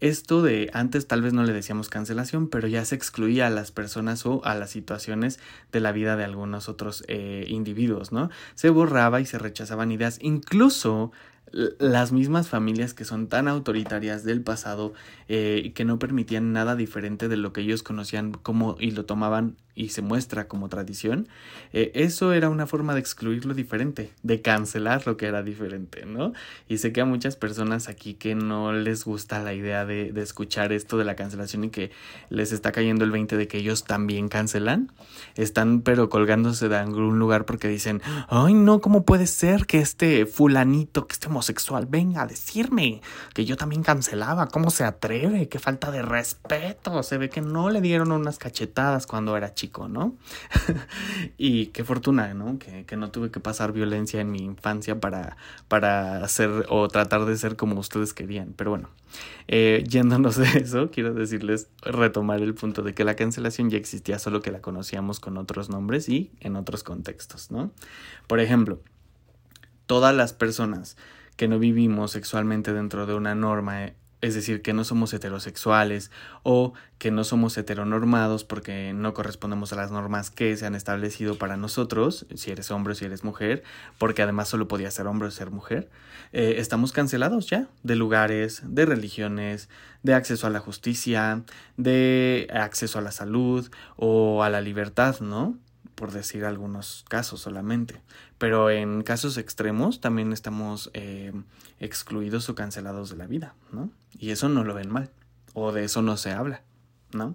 Esto 0.00 0.42
de 0.42 0.70
antes 0.74 1.06
tal 1.06 1.22
vez 1.22 1.32
no 1.32 1.42
le 1.44 1.52
decíamos 1.52 1.88
cancelación, 1.88 2.48
pero 2.48 2.68
ya 2.68 2.84
se 2.84 2.94
excluía 2.94 3.46
a 3.46 3.50
las 3.50 3.72
personas 3.72 4.26
o 4.26 4.44
a 4.44 4.54
las 4.54 4.70
situaciones 4.70 5.38
de 5.72 5.80
la 5.80 5.92
vida 5.92 6.16
de 6.16 6.24
algunos 6.24 6.68
otros 6.68 7.02
eh, 7.08 7.46
individuos, 7.48 8.12
¿no? 8.12 8.28
Se 8.54 8.68
borraba 8.68 9.20
y 9.22 9.26
se 9.26 9.38
rechazaban 9.38 9.90
ideas, 9.92 10.18
incluso 10.20 11.12
las 11.52 12.12
mismas 12.12 12.48
familias 12.48 12.92
que 12.92 13.04
son 13.04 13.28
tan 13.28 13.48
autoritarias 13.48 14.24
del 14.24 14.42
pasado 14.42 14.92
eh, 15.28 15.62
y 15.64 15.70
que 15.70 15.84
no 15.84 15.98
permitían 15.98 16.52
nada 16.52 16.76
diferente 16.76 17.28
de 17.28 17.36
lo 17.36 17.52
que 17.52 17.62
ellos 17.62 17.82
conocían 17.82 18.32
como 18.32 18.76
y 18.78 18.90
lo 18.90 19.06
tomaban 19.06 19.56
y 19.76 19.90
se 19.90 20.00
muestra 20.02 20.48
como 20.48 20.68
tradición, 20.70 21.28
eh, 21.72 21.92
eso 21.94 22.32
era 22.32 22.48
una 22.48 22.66
forma 22.66 22.94
de 22.94 23.00
excluir 23.00 23.44
lo 23.44 23.52
diferente, 23.52 24.10
de 24.22 24.40
cancelar 24.40 25.06
lo 25.06 25.18
que 25.18 25.26
era 25.26 25.42
diferente, 25.42 26.06
¿no? 26.06 26.32
Y 26.66 26.78
sé 26.78 26.92
que 26.92 27.02
a 27.02 27.04
muchas 27.04 27.36
personas 27.36 27.88
aquí 27.88 28.14
que 28.14 28.34
no 28.34 28.72
les 28.72 29.04
gusta 29.04 29.42
la 29.42 29.52
idea 29.52 29.84
de, 29.84 30.12
de 30.12 30.22
escuchar 30.22 30.72
esto 30.72 30.96
de 30.96 31.04
la 31.04 31.14
cancelación 31.14 31.64
y 31.64 31.68
que 31.68 31.90
les 32.30 32.52
está 32.52 32.72
cayendo 32.72 33.04
el 33.04 33.10
20 33.10 33.36
de 33.36 33.46
que 33.46 33.58
ellos 33.58 33.84
también 33.84 34.28
cancelan, 34.28 34.90
están 35.34 35.82
pero 35.82 36.08
colgándose 36.08 36.70
de 36.70 36.76
algún 36.76 37.18
lugar 37.18 37.44
porque 37.44 37.68
dicen, 37.68 38.00
ay 38.28 38.54
no, 38.54 38.80
¿cómo 38.80 39.04
puede 39.04 39.26
ser 39.26 39.66
que 39.66 39.78
este 39.78 40.24
fulanito, 40.24 41.06
que 41.06 41.12
este 41.12 41.26
homosexual 41.26 41.84
venga 41.84 42.22
a 42.22 42.26
decirme 42.26 43.02
que 43.34 43.44
yo 43.44 43.58
también 43.58 43.82
cancelaba? 43.82 44.48
¿Cómo 44.48 44.70
se 44.70 44.84
atreve? 44.84 45.50
Qué 45.50 45.58
falta 45.58 45.90
de 45.90 46.00
respeto. 46.00 47.02
Se 47.02 47.18
ve 47.18 47.28
que 47.28 47.42
no 47.42 47.68
le 47.68 47.82
dieron 47.82 48.10
unas 48.10 48.38
cachetadas 48.38 49.06
cuando 49.06 49.36
era 49.36 49.52
chico 49.52 49.65
¿no? 49.88 50.16
y 51.38 51.66
qué 51.66 51.84
fortuna, 51.84 52.34
¿no? 52.34 52.58
Que, 52.58 52.96
no 52.96 53.10
tuve 53.10 53.30
que 53.30 53.40
pasar 53.40 53.72
violencia 53.72 54.20
en 54.20 54.30
mi 54.30 54.38
infancia 54.38 55.00
para, 55.00 55.36
para 55.68 56.24
hacer 56.24 56.66
o 56.68 56.88
tratar 56.88 57.24
de 57.26 57.36
ser 57.36 57.56
como 57.56 57.78
ustedes 57.78 58.14
querían. 58.14 58.54
Pero 58.56 58.70
bueno, 58.70 58.88
eh, 59.48 59.84
yéndonos 59.88 60.36
de 60.36 60.46
eso, 60.58 60.90
quiero 60.90 61.14
decirles, 61.14 61.68
retomar 61.82 62.40
el 62.40 62.54
punto 62.54 62.82
de 62.82 62.94
que 62.94 63.04
la 63.04 63.16
cancelación 63.16 63.70
ya 63.70 63.78
existía, 63.78 64.18
solo 64.18 64.40
que 64.40 64.50
la 64.50 64.60
conocíamos 64.60 65.20
con 65.20 65.36
otros 65.36 65.68
nombres 65.68 66.08
y 66.08 66.30
en 66.40 66.56
otros 66.56 66.82
contextos, 66.82 67.50
¿no? 67.50 67.70
Por 68.26 68.40
ejemplo, 68.40 68.80
todas 69.86 70.14
las 70.14 70.32
personas 70.32 70.96
que 71.36 71.48
no 71.48 71.58
vivimos 71.58 72.12
sexualmente 72.12 72.72
dentro 72.72 73.06
de 73.06 73.14
una 73.14 73.34
norma 73.34 73.92
es 74.26 74.34
decir, 74.34 74.60
que 74.60 74.72
no 74.72 74.82
somos 74.82 75.14
heterosexuales 75.14 76.10
o 76.42 76.72
que 76.98 77.12
no 77.12 77.22
somos 77.22 77.56
heteronormados 77.56 78.42
porque 78.42 78.92
no 78.92 79.14
correspondemos 79.14 79.72
a 79.72 79.76
las 79.76 79.92
normas 79.92 80.30
que 80.30 80.56
se 80.56 80.66
han 80.66 80.74
establecido 80.74 81.38
para 81.38 81.56
nosotros, 81.56 82.26
si 82.34 82.50
eres 82.50 82.72
hombre 82.72 82.92
o 82.92 82.96
si 82.96 83.04
eres 83.04 83.22
mujer, 83.22 83.62
porque 83.98 84.22
además 84.22 84.48
solo 84.48 84.66
podía 84.66 84.90
ser 84.90 85.06
hombre 85.06 85.28
o 85.28 85.30
ser 85.30 85.50
mujer, 85.50 85.88
eh, 86.32 86.56
estamos 86.58 86.90
cancelados 86.92 87.46
ya 87.46 87.68
de 87.84 87.94
lugares, 87.94 88.62
de 88.64 88.84
religiones, 88.84 89.68
de 90.02 90.14
acceso 90.14 90.48
a 90.48 90.50
la 90.50 90.58
justicia, 90.58 91.42
de 91.76 92.48
acceso 92.52 92.98
a 92.98 93.02
la 93.02 93.12
salud 93.12 93.70
o 93.94 94.42
a 94.42 94.50
la 94.50 94.60
libertad, 94.60 95.20
¿no? 95.20 95.56
Por 95.96 96.12
decir 96.12 96.44
algunos 96.44 97.04
casos 97.08 97.40
solamente. 97.40 98.00
Pero 98.38 98.70
en 98.70 99.02
casos 99.02 99.38
extremos 99.38 100.00
también 100.00 100.32
estamos 100.32 100.90
eh, 100.94 101.32
excluidos 101.80 102.48
o 102.48 102.54
cancelados 102.54 103.10
de 103.10 103.16
la 103.16 103.26
vida, 103.26 103.54
¿no? 103.72 103.90
Y 104.12 104.30
eso 104.30 104.48
no 104.48 104.62
lo 104.62 104.74
ven 104.74 104.92
mal, 104.92 105.10
o 105.54 105.72
de 105.72 105.84
eso 105.84 106.02
no 106.02 106.16
se 106.16 106.30
habla, 106.30 106.62
¿no? 107.12 107.34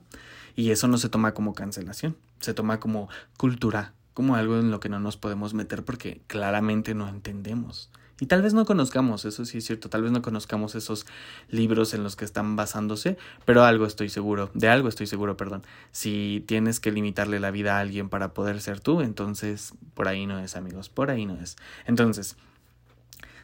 Y 0.55 0.71
eso 0.71 0.87
no 0.87 0.97
se 0.97 1.09
toma 1.09 1.33
como 1.33 1.53
cancelación, 1.53 2.15
se 2.39 2.53
toma 2.53 2.79
como 2.79 3.09
cultura, 3.35 3.93
como 4.13 4.35
algo 4.35 4.59
en 4.59 4.71
lo 4.71 4.79
que 4.79 4.89
no 4.89 4.99
nos 4.99 5.17
podemos 5.17 5.53
meter 5.53 5.83
porque 5.83 6.21
claramente 6.27 6.93
no 6.93 7.09
entendemos. 7.09 7.89
Y 8.21 8.27
tal 8.27 8.43
vez 8.43 8.53
no 8.53 8.65
conozcamos, 8.65 9.25
eso 9.25 9.45
sí 9.45 9.57
es 9.57 9.65
cierto, 9.65 9.89
tal 9.89 10.03
vez 10.03 10.11
no 10.11 10.21
conozcamos 10.21 10.75
esos 10.75 11.07
libros 11.49 11.95
en 11.95 12.03
los 12.03 12.15
que 12.15 12.23
están 12.23 12.55
basándose, 12.55 13.17
pero 13.45 13.63
algo 13.63 13.87
estoy 13.87 14.09
seguro, 14.09 14.51
de 14.53 14.69
algo 14.69 14.89
estoy 14.89 15.07
seguro, 15.07 15.35
perdón. 15.35 15.63
Si 15.91 16.43
tienes 16.45 16.79
que 16.79 16.91
limitarle 16.91 17.39
la 17.39 17.49
vida 17.49 17.77
a 17.77 17.79
alguien 17.79 18.09
para 18.09 18.31
poder 18.35 18.61
ser 18.61 18.79
tú, 18.79 19.01
entonces 19.01 19.73
por 19.95 20.07
ahí 20.07 20.27
no 20.27 20.37
es, 20.37 20.55
amigos, 20.55 20.87
por 20.87 21.09
ahí 21.09 21.25
no 21.25 21.33
es. 21.41 21.57
Entonces, 21.87 22.37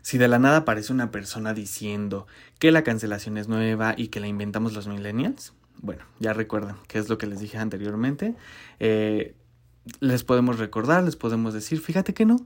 Si 0.03 0.17
de 0.17 0.27
la 0.29 0.39
nada 0.39 0.57
aparece 0.59 0.93
una 0.93 1.11
persona 1.11 1.53
diciendo 1.53 2.27
que 2.59 2.71
la 2.71 2.83
cancelación 2.83 3.37
es 3.37 3.47
nueva 3.49 3.93
y 3.97 4.07
que 4.07 4.21
la 4.21 4.27
inventamos 4.27 4.73
los 4.73 4.87
millennials, 4.87 5.53
bueno, 5.81 6.05
ya 6.19 6.33
recuerden 6.33 6.75
qué 6.87 6.99
es 6.99 7.09
lo 7.09 7.17
que 7.17 7.27
les 7.27 7.39
dije 7.39 7.57
anteriormente. 7.57 8.35
Eh, 8.79 9.35
les 9.99 10.23
podemos 10.23 10.59
recordar, 10.59 11.03
les 11.03 11.15
podemos 11.15 11.53
decir, 11.53 11.79
fíjate 11.79 12.13
que 12.13 12.25
no. 12.25 12.37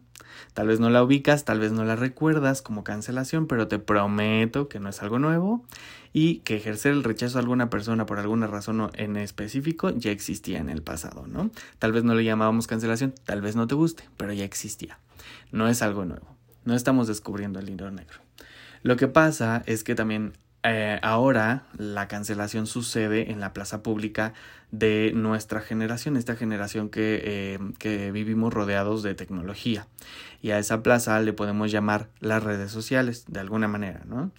Tal 0.53 0.67
vez 0.67 0.79
no 0.79 0.89
la 0.89 1.03
ubicas, 1.03 1.45
tal 1.45 1.59
vez 1.59 1.71
no 1.71 1.83
la 1.83 1.95
recuerdas 1.95 2.61
como 2.61 2.83
cancelación, 2.83 3.47
pero 3.47 3.67
te 3.67 3.79
prometo 3.79 4.67
que 4.67 4.79
no 4.79 4.89
es 4.89 5.01
algo 5.01 5.19
nuevo 5.19 5.65
y 6.13 6.37
que 6.39 6.57
ejercer 6.57 6.93
el 6.93 7.03
rechazo 7.03 7.37
a 7.37 7.41
alguna 7.41 7.69
persona 7.69 8.05
por 8.05 8.19
alguna 8.19 8.47
razón 8.47 8.89
en 8.95 9.17
específico 9.17 9.89
ya 9.91 10.11
existía 10.11 10.59
en 10.59 10.69
el 10.69 10.81
pasado, 10.81 11.25
¿no? 11.27 11.51
Tal 11.79 11.91
vez 11.91 12.03
no 12.03 12.15
le 12.15 12.23
llamábamos 12.23 12.67
cancelación, 12.67 13.13
tal 13.25 13.41
vez 13.41 13.55
no 13.55 13.67
te 13.67 13.75
guste, 13.75 14.03
pero 14.17 14.33
ya 14.33 14.43
existía. 14.43 14.99
No 15.51 15.67
es 15.67 15.81
algo 15.81 16.05
nuevo. 16.05 16.35
No 16.65 16.75
estamos 16.75 17.07
descubriendo 17.07 17.59
el 17.59 17.69
hilo 17.69 17.89
negro. 17.91 18.19
Lo 18.83 18.95
que 18.97 19.07
pasa 19.07 19.63
es 19.65 19.83
que 19.83 19.95
también 19.95 20.33
eh, 20.63 20.99
ahora 21.01 21.63
la 21.77 22.07
cancelación 22.07 22.67
sucede 22.67 23.31
en 23.31 23.39
la 23.39 23.53
plaza 23.53 23.81
pública 23.81 24.33
de 24.71 25.11
nuestra 25.15 25.59
generación, 25.61 26.17
esta 26.17 26.35
generación 26.35 26.89
que, 26.89 27.21
eh, 27.23 27.59
que, 27.79 28.11
vivimos 28.11 28.53
rodeados 28.53 29.03
de 29.03 29.15
tecnología. 29.15 29.87
Y 30.41 30.51
a 30.51 30.59
esa 30.59 30.83
plaza 30.83 31.19
le 31.19 31.33
podemos 31.33 31.71
llamar 31.71 32.09
las 32.19 32.43
redes 32.43 32.71
sociales, 32.71 33.25
de 33.27 33.39
alguna 33.39 33.67
manera, 33.67 34.03
¿no? 34.05 34.31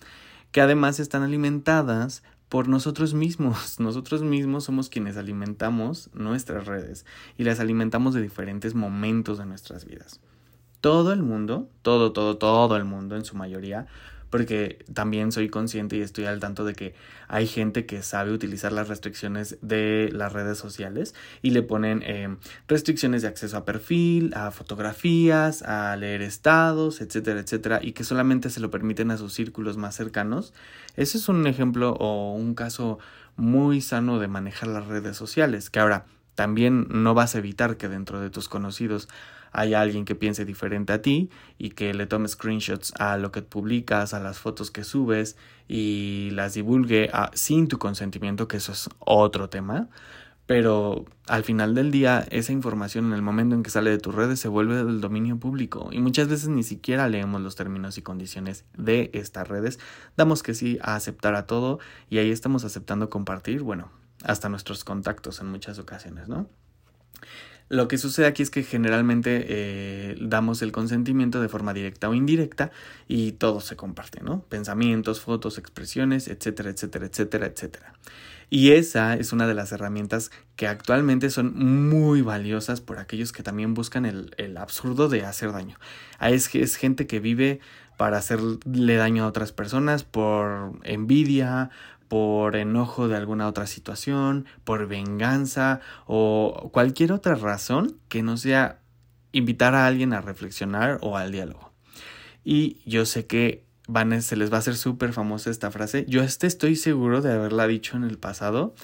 Que 0.52 0.60
además 0.60 1.00
están 1.00 1.22
alimentadas 1.22 2.22
por 2.52 2.68
nosotros 2.68 3.14
mismos. 3.14 3.76
Nosotros 3.80 4.22
mismos 4.22 4.64
somos 4.64 4.90
quienes 4.90 5.16
alimentamos 5.16 6.10
nuestras 6.12 6.66
redes 6.66 7.06
y 7.38 7.44
las 7.44 7.60
alimentamos 7.60 8.12
de 8.12 8.20
diferentes 8.20 8.74
momentos 8.74 9.38
de 9.38 9.46
nuestras 9.46 9.86
vidas. 9.86 10.20
Todo 10.82 11.14
el 11.14 11.22
mundo, 11.22 11.70
todo, 11.80 12.12
todo, 12.12 12.36
todo 12.36 12.76
el 12.76 12.84
mundo 12.84 13.16
en 13.16 13.24
su 13.24 13.36
mayoría, 13.36 13.86
porque 14.32 14.82
también 14.94 15.30
soy 15.30 15.50
consciente 15.50 15.98
y 15.98 16.00
estoy 16.00 16.24
al 16.24 16.40
tanto 16.40 16.64
de 16.64 16.72
que 16.72 16.94
hay 17.28 17.46
gente 17.46 17.84
que 17.84 18.02
sabe 18.02 18.32
utilizar 18.32 18.72
las 18.72 18.88
restricciones 18.88 19.58
de 19.60 20.08
las 20.10 20.32
redes 20.32 20.56
sociales 20.56 21.14
y 21.42 21.50
le 21.50 21.62
ponen 21.62 22.02
eh, 22.02 22.34
restricciones 22.66 23.20
de 23.20 23.28
acceso 23.28 23.58
a 23.58 23.66
perfil, 23.66 24.32
a 24.34 24.50
fotografías, 24.50 25.60
a 25.64 25.94
leer 25.96 26.22
estados, 26.22 27.02
etcétera, 27.02 27.40
etcétera, 27.40 27.80
y 27.82 27.92
que 27.92 28.04
solamente 28.04 28.48
se 28.48 28.60
lo 28.60 28.70
permiten 28.70 29.10
a 29.10 29.18
sus 29.18 29.34
círculos 29.34 29.76
más 29.76 29.94
cercanos. 29.96 30.54
Ese 30.96 31.18
es 31.18 31.28
un 31.28 31.46
ejemplo 31.46 31.92
o 32.00 32.32
un 32.32 32.54
caso 32.54 32.98
muy 33.36 33.82
sano 33.82 34.18
de 34.18 34.28
manejar 34.28 34.70
las 34.70 34.86
redes 34.86 35.14
sociales, 35.14 35.68
que 35.68 35.78
ahora 35.78 36.06
también 36.34 36.86
no 36.88 37.12
vas 37.12 37.34
a 37.34 37.38
evitar 37.38 37.76
que 37.76 37.90
dentro 37.90 38.18
de 38.18 38.30
tus 38.30 38.48
conocidos 38.48 39.10
hay 39.52 39.74
alguien 39.74 40.04
que 40.04 40.14
piense 40.14 40.44
diferente 40.44 40.92
a 40.92 41.02
ti 41.02 41.30
y 41.58 41.70
que 41.70 41.94
le 41.94 42.06
tome 42.06 42.28
screenshots 42.28 42.92
a 42.98 43.16
lo 43.18 43.30
que 43.30 43.42
publicas, 43.42 44.14
a 44.14 44.20
las 44.20 44.38
fotos 44.38 44.70
que 44.70 44.82
subes 44.82 45.36
y 45.68 46.30
las 46.32 46.54
divulgue 46.54 47.10
sin 47.34 47.68
tu 47.68 47.78
consentimiento, 47.78 48.48
que 48.48 48.56
eso 48.56 48.72
es 48.72 48.88
otro 48.98 49.48
tema. 49.48 49.88
Pero 50.46 51.04
al 51.28 51.44
final 51.44 51.74
del 51.74 51.90
día, 51.90 52.26
esa 52.30 52.52
información 52.52 53.06
en 53.06 53.12
el 53.12 53.22
momento 53.22 53.54
en 53.54 53.62
que 53.62 53.70
sale 53.70 53.90
de 53.90 53.98
tus 53.98 54.14
redes 54.14 54.40
se 54.40 54.48
vuelve 54.48 54.74
del 54.74 55.00
dominio 55.00 55.38
público 55.38 55.88
y 55.92 56.00
muchas 56.00 56.28
veces 56.28 56.48
ni 56.48 56.64
siquiera 56.64 57.08
leemos 57.08 57.40
los 57.40 57.54
términos 57.54 57.96
y 57.96 58.02
condiciones 58.02 58.64
de 58.76 59.10
estas 59.14 59.46
redes. 59.46 59.78
Damos 60.16 60.42
que 60.42 60.54
sí 60.54 60.78
a 60.82 60.96
aceptar 60.96 61.36
a 61.36 61.46
todo 61.46 61.78
y 62.10 62.18
ahí 62.18 62.30
estamos 62.30 62.64
aceptando 62.64 63.08
compartir, 63.08 63.62
bueno, 63.62 63.90
hasta 64.24 64.48
nuestros 64.48 64.84
contactos 64.84 65.40
en 65.40 65.46
muchas 65.46 65.78
ocasiones, 65.78 66.28
¿no? 66.28 66.48
Lo 67.72 67.88
que 67.88 67.96
sucede 67.96 68.26
aquí 68.26 68.42
es 68.42 68.50
que 68.50 68.64
generalmente 68.64 69.46
eh, 69.48 70.16
damos 70.20 70.60
el 70.60 70.72
consentimiento 70.72 71.40
de 71.40 71.48
forma 71.48 71.72
directa 71.72 72.10
o 72.10 72.12
indirecta 72.12 72.70
y 73.08 73.32
todo 73.32 73.62
se 73.62 73.76
comparte, 73.76 74.20
¿no? 74.20 74.42
Pensamientos, 74.50 75.22
fotos, 75.22 75.56
expresiones, 75.56 76.28
etcétera, 76.28 76.68
etcétera, 76.68 77.06
etcétera, 77.06 77.46
etcétera. 77.46 77.94
Y 78.50 78.72
esa 78.72 79.14
es 79.14 79.32
una 79.32 79.46
de 79.46 79.54
las 79.54 79.72
herramientas 79.72 80.30
que 80.54 80.66
actualmente 80.66 81.30
son 81.30 81.88
muy 81.88 82.20
valiosas 82.20 82.82
por 82.82 82.98
aquellos 82.98 83.32
que 83.32 83.42
también 83.42 83.72
buscan 83.72 84.04
el, 84.04 84.34
el 84.36 84.58
absurdo 84.58 85.08
de 85.08 85.24
hacer 85.24 85.52
daño. 85.52 85.78
Ah, 86.18 86.28
es, 86.28 86.54
es 86.54 86.76
gente 86.76 87.06
que 87.06 87.20
vive 87.20 87.60
para 87.96 88.18
hacerle 88.18 88.96
daño 88.96 89.24
a 89.24 89.28
otras 89.28 89.52
personas 89.52 90.04
por 90.04 90.72
envidia, 90.82 91.70
por 92.12 92.56
enojo 92.56 93.08
de 93.08 93.16
alguna 93.16 93.48
otra 93.48 93.66
situación, 93.66 94.44
por 94.64 94.86
venganza 94.86 95.80
o 96.04 96.68
cualquier 96.70 97.10
otra 97.10 97.36
razón 97.36 97.96
que 98.10 98.22
no 98.22 98.36
sea 98.36 98.80
invitar 99.32 99.74
a 99.74 99.86
alguien 99.86 100.12
a 100.12 100.20
reflexionar 100.20 100.98
o 101.00 101.16
al 101.16 101.32
diálogo. 101.32 101.72
Y 102.44 102.82
yo 102.84 103.06
sé 103.06 103.26
que 103.26 103.64
van, 103.88 104.20
se 104.20 104.36
les 104.36 104.52
va 104.52 104.56
a 104.56 104.58
hacer 104.58 104.76
súper 104.76 105.14
famosa 105.14 105.48
esta 105.48 105.70
frase. 105.70 106.04
Yo 106.06 106.22
este 106.22 106.46
estoy 106.46 106.76
seguro 106.76 107.22
de 107.22 107.32
haberla 107.32 107.66
dicho 107.66 107.96
en 107.96 108.04
el 108.04 108.18
pasado. 108.18 108.74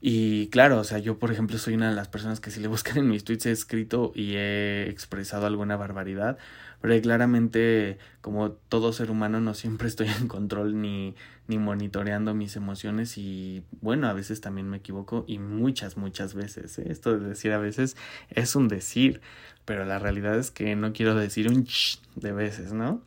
Y 0.00 0.46
claro, 0.48 0.78
o 0.78 0.84
sea, 0.84 0.98
yo 0.98 1.18
por 1.18 1.30
ejemplo 1.30 1.58
soy 1.58 1.74
una 1.74 1.90
de 1.90 1.94
las 1.94 2.08
personas 2.08 2.40
que 2.40 2.50
si 2.50 2.60
le 2.60 2.68
buscan 2.68 2.96
en 2.96 3.08
mis 3.10 3.22
tweets 3.22 3.44
he 3.44 3.50
escrito 3.50 4.12
y 4.14 4.36
he 4.36 4.88
expresado 4.88 5.44
alguna 5.44 5.76
barbaridad, 5.76 6.38
pero 6.80 7.00
claramente 7.02 7.98
como 8.20 8.52
todo 8.52 8.92
ser 8.92 9.10
humano 9.10 9.40
no 9.40 9.54
siempre 9.54 9.88
estoy 9.88 10.08
en 10.20 10.28
control 10.28 10.80
ni 10.80 11.14
ni 11.48 11.58
monitoreando 11.58 12.34
mis 12.34 12.56
emociones 12.56 13.18
y 13.18 13.62
bueno, 13.80 14.08
a 14.08 14.12
veces 14.12 14.40
también 14.40 14.68
me 14.68 14.78
equivoco 14.78 15.24
y 15.26 15.38
muchas, 15.38 15.96
muchas 15.96 16.34
veces. 16.34 16.78
¿eh? 16.78 16.86
Esto 16.90 17.18
de 17.18 17.28
decir 17.28 17.52
a 17.52 17.58
veces 17.58 17.96
es 18.30 18.56
un 18.56 18.68
decir, 18.68 19.20
pero 19.64 19.84
la 19.84 19.98
realidad 19.98 20.38
es 20.38 20.50
que 20.50 20.74
no 20.76 20.92
quiero 20.92 21.14
decir 21.14 21.48
un 21.48 21.64
ch 21.64 22.00
de 22.16 22.32
veces, 22.32 22.72
¿no? 22.72 23.02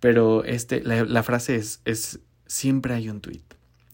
Pero 0.00 0.44
este, 0.44 0.82
la, 0.82 1.04
la 1.04 1.22
frase 1.22 1.56
es, 1.56 1.80
es 1.84 2.20
siempre 2.46 2.94
hay 2.94 3.08
un 3.08 3.20
tweet. 3.20 3.42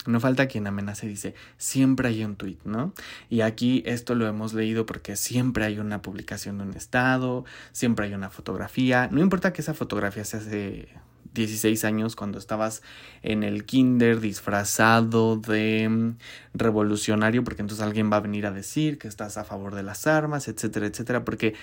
No 0.06 0.18
falta 0.20 0.46
quien 0.46 0.66
amenace 0.66 1.06
y 1.06 1.10
dice, 1.10 1.34
siempre 1.58 2.08
hay 2.08 2.24
un 2.24 2.36
tweet, 2.36 2.58
¿no? 2.64 2.94
Y 3.28 3.42
aquí 3.42 3.82
esto 3.86 4.14
lo 4.14 4.26
hemos 4.26 4.54
leído 4.54 4.86
porque 4.86 5.16
siempre 5.16 5.64
hay 5.64 5.78
una 5.78 6.00
publicación 6.02 6.58
de 6.58 6.64
un 6.64 6.74
estado, 6.74 7.44
siempre 7.72 8.06
hay 8.06 8.14
una 8.14 8.30
fotografía, 8.30 9.08
no 9.10 9.20
importa 9.20 9.52
que 9.52 9.60
esa 9.60 9.74
fotografía 9.74 10.24
se 10.24 10.38
hace 10.38 10.88
16 11.34 11.84
años 11.84 12.16
cuando 12.16 12.38
estabas 12.38 12.82
en 13.22 13.42
el 13.42 13.64
kinder 13.64 14.20
disfrazado 14.20 15.36
de 15.36 15.88
mm, 15.88 16.16
revolucionario, 16.54 17.44
porque 17.44 17.62
entonces 17.62 17.84
alguien 17.84 18.10
va 18.10 18.16
a 18.16 18.20
venir 18.20 18.46
a 18.46 18.50
decir 18.50 18.98
que 18.98 19.08
estás 19.08 19.36
a 19.36 19.44
favor 19.44 19.74
de 19.74 19.82
las 19.82 20.06
armas, 20.06 20.48
etcétera, 20.48 20.86
etcétera, 20.86 21.24
porque 21.24 21.54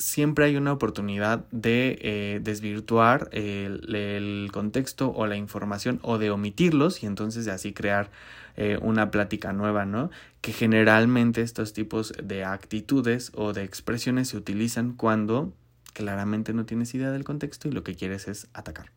siempre 0.00 0.46
hay 0.46 0.56
una 0.56 0.72
oportunidad 0.72 1.44
de 1.50 1.98
eh, 2.00 2.40
desvirtuar 2.42 3.28
el, 3.32 4.48
contexto 4.52 5.12
o 5.12 5.26
la 5.26 5.36
información 5.36 6.00
o 6.02 6.18
de 6.18 6.30
omitirlos 6.30 7.02
y 7.02 7.06
entonces 7.06 7.46
así 7.46 7.72
crear 7.72 8.10
eh, 8.56 8.78
una 8.80 9.10
plática 9.10 9.52
nueva, 9.52 9.84
¿no? 9.84 10.10
Que 10.40 10.52
generalmente 10.52 11.42
estos 11.42 11.72
tipos 11.72 12.12
de 12.20 12.44
actitudes 12.44 13.30
o 13.34 13.52
de 13.52 13.62
expresiones 13.62 14.28
se 14.28 14.38
utilizan 14.38 14.94
cuando 14.94 15.52
claramente 15.92 16.54
no 16.54 16.64
tienes 16.64 16.94
idea 16.94 17.10
del 17.10 17.24
contexto 17.24 17.68
y 17.68 17.72
lo 17.72 17.84
que 17.84 17.94
quieres 17.94 18.26
es 18.26 18.48
atacar. 18.54 18.90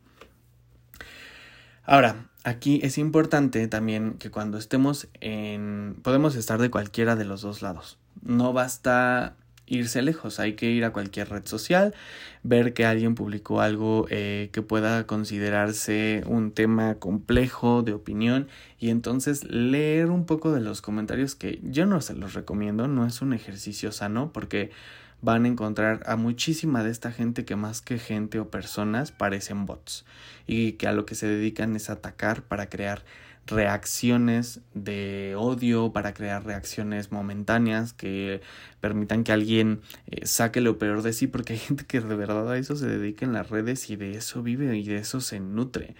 Ahora, 1.85 2.29
aquí 2.45 2.79
es 2.81 2.97
importante 2.97 3.67
también 3.67 4.13
que 4.13 4.31
cuando 4.31 4.57
estemos 4.57 5.09
en... 5.19 5.97
podemos 6.01 6.35
estar 6.35 6.61
de 6.61 6.71
cualquiera 6.71 7.17
de 7.17 7.25
los 7.25 7.41
dos 7.41 7.61
lados. 7.61 7.99
No 8.21 8.53
basta 8.53 9.35
irse 9.75 10.01
lejos, 10.01 10.39
hay 10.39 10.53
que 10.53 10.69
ir 10.69 10.85
a 10.85 10.93
cualquier 10.93 11.29
red 11.29 11.45
social, 11.45 11.93
ver 12.43 12.73
que 12.73 12.85
alguien 12.85 13.15
publicó 13.15 13.61
algo 13.61 14.05
eh, 14.09 14.49
que 14.51 14.61
pueda 14.61 15.05
considerarse 15.07 16.23
un 16.25 16.51
tema 16.51 16.95
complejo 16.95 17.81
de 17.83 17.93
opinión 17.93 18.47
y 18.79 18.89
entonces 18.89 19.43
leer 19.45 20.09
un 20.09 20.25
poco 20.25 20.51
de 20.51 20.61
los 20.61 20.81
comentarios 20.81 21.35
que 21.35 21.59
yo 21.63 21.85
no 21.85 22.01
se 22.01 22.15
los 22.15 22.33
recomiendo, 22.33 22.87
no 22.87 23.05
es 23.05 23.21
un 23.21 23.33
ejercicio 23.33 23.91
sano 23.91 24.31
porque 24.33 24.71
van 25.21 25.45
a 25.45 25.47
encontrar 25.47 26.03
a 26.05 26.17
muchísima 26.17 26.83
de 26.83 26.91
esta 26.91 27.11
gente 27.11 27.45
que 27.45 27.55
más 27.55 27.81
que 27.81 27.97
gente 27.97 28.39
o 28.39 28.49
personas 28.49 29.13
parecen 29.13 29.65
bots 29.65 30.03
y 30.45 30.73
que 30.73 30.87
a 30.87 30.91
lo 30.91 31.05
que 31.05 31.15
se 31.15 31.27
dedican 31.27 31.77
es 31.77 31.89
atacar 31.89 32.43
para 32.43 32.67
crear 32.67 33.03
reacciones 33.47 34.61
de 34.73 35.35
odio, 35.37 35.91
para 35.91 36.13
crear 36.13 36.45
reacciones 36.45 37.11
momentáneas 37.11 37.93
que 37.93 38.41
permitan 38.79 39.23
que 39.23 39.31
alguien 39.31 39.81
eh, 40.07 40.25
saque 40.25 40.61
lo 40.61 40.77
peor 40.77 41.01
de 41.01 41.13
sí, 41.13 41.27
porque 41.27 41.53
hay 41.53 41.59
gente 41.59 41.85
que 41.85 41.99
de 41.99 42.15
verdad 42.15 42.51
a 42.51 42.57
eso 42.57 42.75
se 42.75 42.87
dedica 42.87 43.25
en 43.25 43.33
las 43.33 43.49
redes 43.49 43.89
y 43.89 43.95
de 43.95 44.15
eso 44.15 44.43
vive 44.43 44.77
y 44.77 44.83
de 44.83 44.97
eso 44.97 45.21
se 45.21 45.39
nutre. 45.39 45.95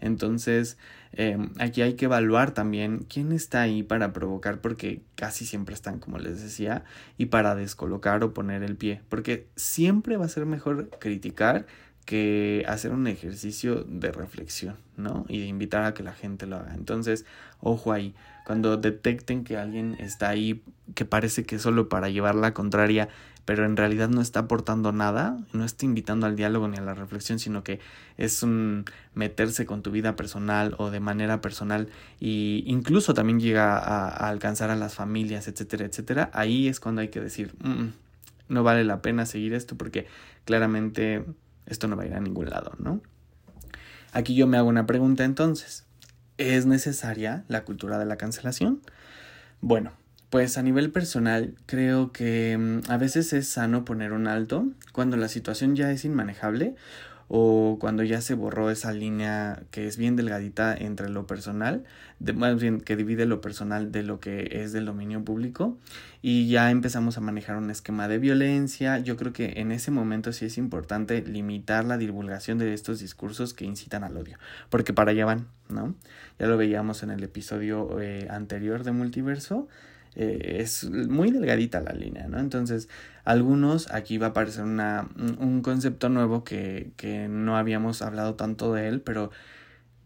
Entonces, 0.00 0.78
em, 1.12 1.50
aquí 1.58 1.82
hay 1.82 1.94
que 1.94 2.04
evaluar 2.04 2.52
también 2.52 3.04
quién 3.08 3.32
está 3.32 3.62
ahí 3.62 3.82
para 3.82 4.12
provocar, 4.12 4.60
porque 4.60 5.02
casi 5.16 5.44
siempre 5.44 5.74
están, 5.74 5.98
como 5.98 6.18
les 6.18 6.42
decía, 6.42 6.84
y 7.16 7.26
para 7.26 7.54
descolocar 7.54 8.22
o 8.22 8.32
poner 8.32 8.62
el 8.62 8.76
pie, 8.76 9.02
porque 9.08 9.48
siempre 9.56 10.16
va 10.16 10.26
a 10.26 10.28
ser 10.28 10.46
mejor 10.46 10.90
criticar 11.00 11.66
que 12.08 12.64
hacer 12.66 12.92
un 12.92 13.06
ejercicio 13.06 13.84
de 13.84 14.10
reflexión, 14.10 14.76
¿no? 14.96 15.26
Y 15.28 15.40
de 15.40 15.46
invitar 15.46 15.84
a 15.84 15.92
que 15.92 16.02
la 16.02 16.14
gente 16.14 16.46
lo 16.46 16.56
haga. 16.56 16.72
Entonces, 16.74 17.26
ojo 17.60 17.92
ahí, 17.92 18.14
cuando 18.46 18.78
detecten 18.78 19.44
que 19.44 19.58
alguien 19.58 19.94
está 20.00 20.30
ahí 20.30 20.62
que 20.94 21.04
parece 21.04 21.44
que 21.44 21.58
solo 21.58 21.90
para 21.90 22.08
llevar 22.08 22.34
la 22.34 22.54
contraria 22.54 23.10
pero 23.44 23.64
en 23.64 23.78
realidad 23.78 24.10
no 24.10 24.20
está 24.20 24.40
aportando 24.40 24.92
nada, 24.92 25.38
no 25.54 25.64
está 25.64 25.86
invitando 25.86 26.26
al 26.26 26.36
diálogo 26.36 26.68
ni 26.68 26.76
a 26.76 26.82
la 26.82 26.92
reflexión, 26.92 27.38
sino 27.38 27.64
que 27.64 27.80
es 28.18 28.42
un 28.42 28.84
meterse 29.14 29.64
con 29.64 29.82
tu 29.82 29.90
vida 29.90 30.16
personal 30.16 30.74
o 30.76 30.90
de 30.90 31.00
manera 31.00 31.40
personal 31.40 31.88
y 32.20 32.62
incluso 32.66 33.14
también 33.14 33.40
llega 33.40 33.78
a, 33.78 34.28
alcanzar 34.28 34.68
a 34.68 34.76
las 34.76 34.94
familias, 34.94 35.48
etcétera, 35.48 35.86
etcétera, 35.86 36.30
ahí 36.34 36.68
es 36.68 36.78
cuando 36.78 37.00
hay 37.00 37.08
que 37.08 37.20
decir, 37.20 37.54
mm, 37.62 37.86
no 38.50 38.62
vale 38.64 38.84
la 38.84 39.00
pena 39.00 39.24
seguir 39.24 39.54
esto 39.54 39.76
porque 39.76 40.06
claramente 40.44 41.24
esto 41.68 41.88
no 41.88 41.96
va 41.96 42.02
a 42.02 42.06
ir 42.06 42.14
a 42.14 42.20
ningún 42.20 42.50
lado, 42.50 42.72
¿no? 42.78 43.00
Aquí 44.12 44.34
yo 44.34 44.46
me 44.46 44.56
hago 44.56 44.68
una 44.68 44.86
pregunta 44.86 45.24
entonces. 45.24 45.84
¿Es 46.38 46.66
necesaria 46.66 47.44
la 47.48 47.64
cultura 47.64 47.98
de 47.98 48.06
la 48.06 48.16
cancelación? 48.16 48.80
Bueno, 49.60 49.92
pues 50.30 50.58
a 50.58 50.62
nivel 50.62 50.90
personal 50.90 51.54
creo 51.66 52.12
que 52.12 52.56
mm, 52.58 52.90
a 52.90 52.96
veces 52.96 53.32
es 53.32 53.48
sano 53.48 53.84
poner 53.84 54.12
un 54.12 54.28
alto 54.28 54.66
cuando 54.92 55.16
la 55.16 55.28
situación 55.28 55.74
ya 55.74 55.90
es 55.90 56.04
inmanejable 56.04 56.74
o 57.28 57.76
cuando 57.78 58.02
ya 58.02 58.20
se 58.22 58.34
borró 58.34 58.70
esa 58.70 58.92
línea 58.92 59.62
que 59.70 59.86
es 59.86 59.98
bien 59.98 60.16
delgadita 60.16 60.74
entre 60.74 61.10
lo 61.10 61.26
personal, 61.26 61.84
de, 62.18 62.32
más 62.32 62.60
bien 62.60 62.80
que 62.80 62.96
divide 62.96 63.26
lo 63.26 63.40
personal 63.40 63.92
de 63.92 64.02
lo 64.02 64.18
que 64.18 64.48
es 64.62 64.72
del 64.72 64.86
dominio 64.86 65.22
público 65.24 65.78
y 66.22 66.48
ya 66.48 66.70
empezamos 66.70 67.18
a 67.18 67.20
manejar 67.20 67.56
un 67.56 67.70
esquema 67.70 68.08
de 68.08 68.18
violencia. 68.18 68.98
Yo 68.98 69.16
creo 69.16 69.32
que 69.32 69.60
en 69.60 69.72
ese 69.72 69.90
momento 69.90 70.32
sí 70.32 70.46
es 70.46 70.56
importante 70.56 71.22
limitar 71.22 71.84
la 71.84 71.98
divulgación 71.98 72.58
de 72.58 72.72
estos 72.72 73.00
discursos 73.00 73.52
que 73.52 73.66
incitan 73.66 74.04
al 74.04 74.16
odio, 74.16 74.38
porque 74.70 74.94
para 74.94 75.10
allá 75.10 75.26
van, 75.26 75.46
¿no? 75.68 75.94
Ya 76.38 76.46
lo 76.46 76.56
veíamos 76.56 77.02
en 77.02 77.10
el 77.10 77.22
episodio 77.22 78.00
eh, 78.00 78.26
anterior 78.30 78.84
de 78.84 78.92
Multiverso. 78.92 79.68
Eh, 80.18 80.58
es 80.60 80.90
muy 80.90 81.30
delgadita 81.30 81.80
la 81.80 81.92
línea, 81.92 82.26
¿no? 82.26 82.40
Entonces, 82.40 82.88
algunos, 83.24 83.90
aquí 83.92 84.18
va 84.18 84.26
a 84.26 84.30
aparecer 84.30 84.64
una, 84.64 85.08
un 85.16 85.62
concepto 85.62 86.08
nuevo 86.08 86.42
que, 86.42 86.90
que 86.96 87.28
no 87.28 87.56
habíamos 87.56 88.02
hablado 88.02 88.34
tanto 88.34 88.74
de 88.74 88.88
él, 88.88 89.00
pero 89.00 89.30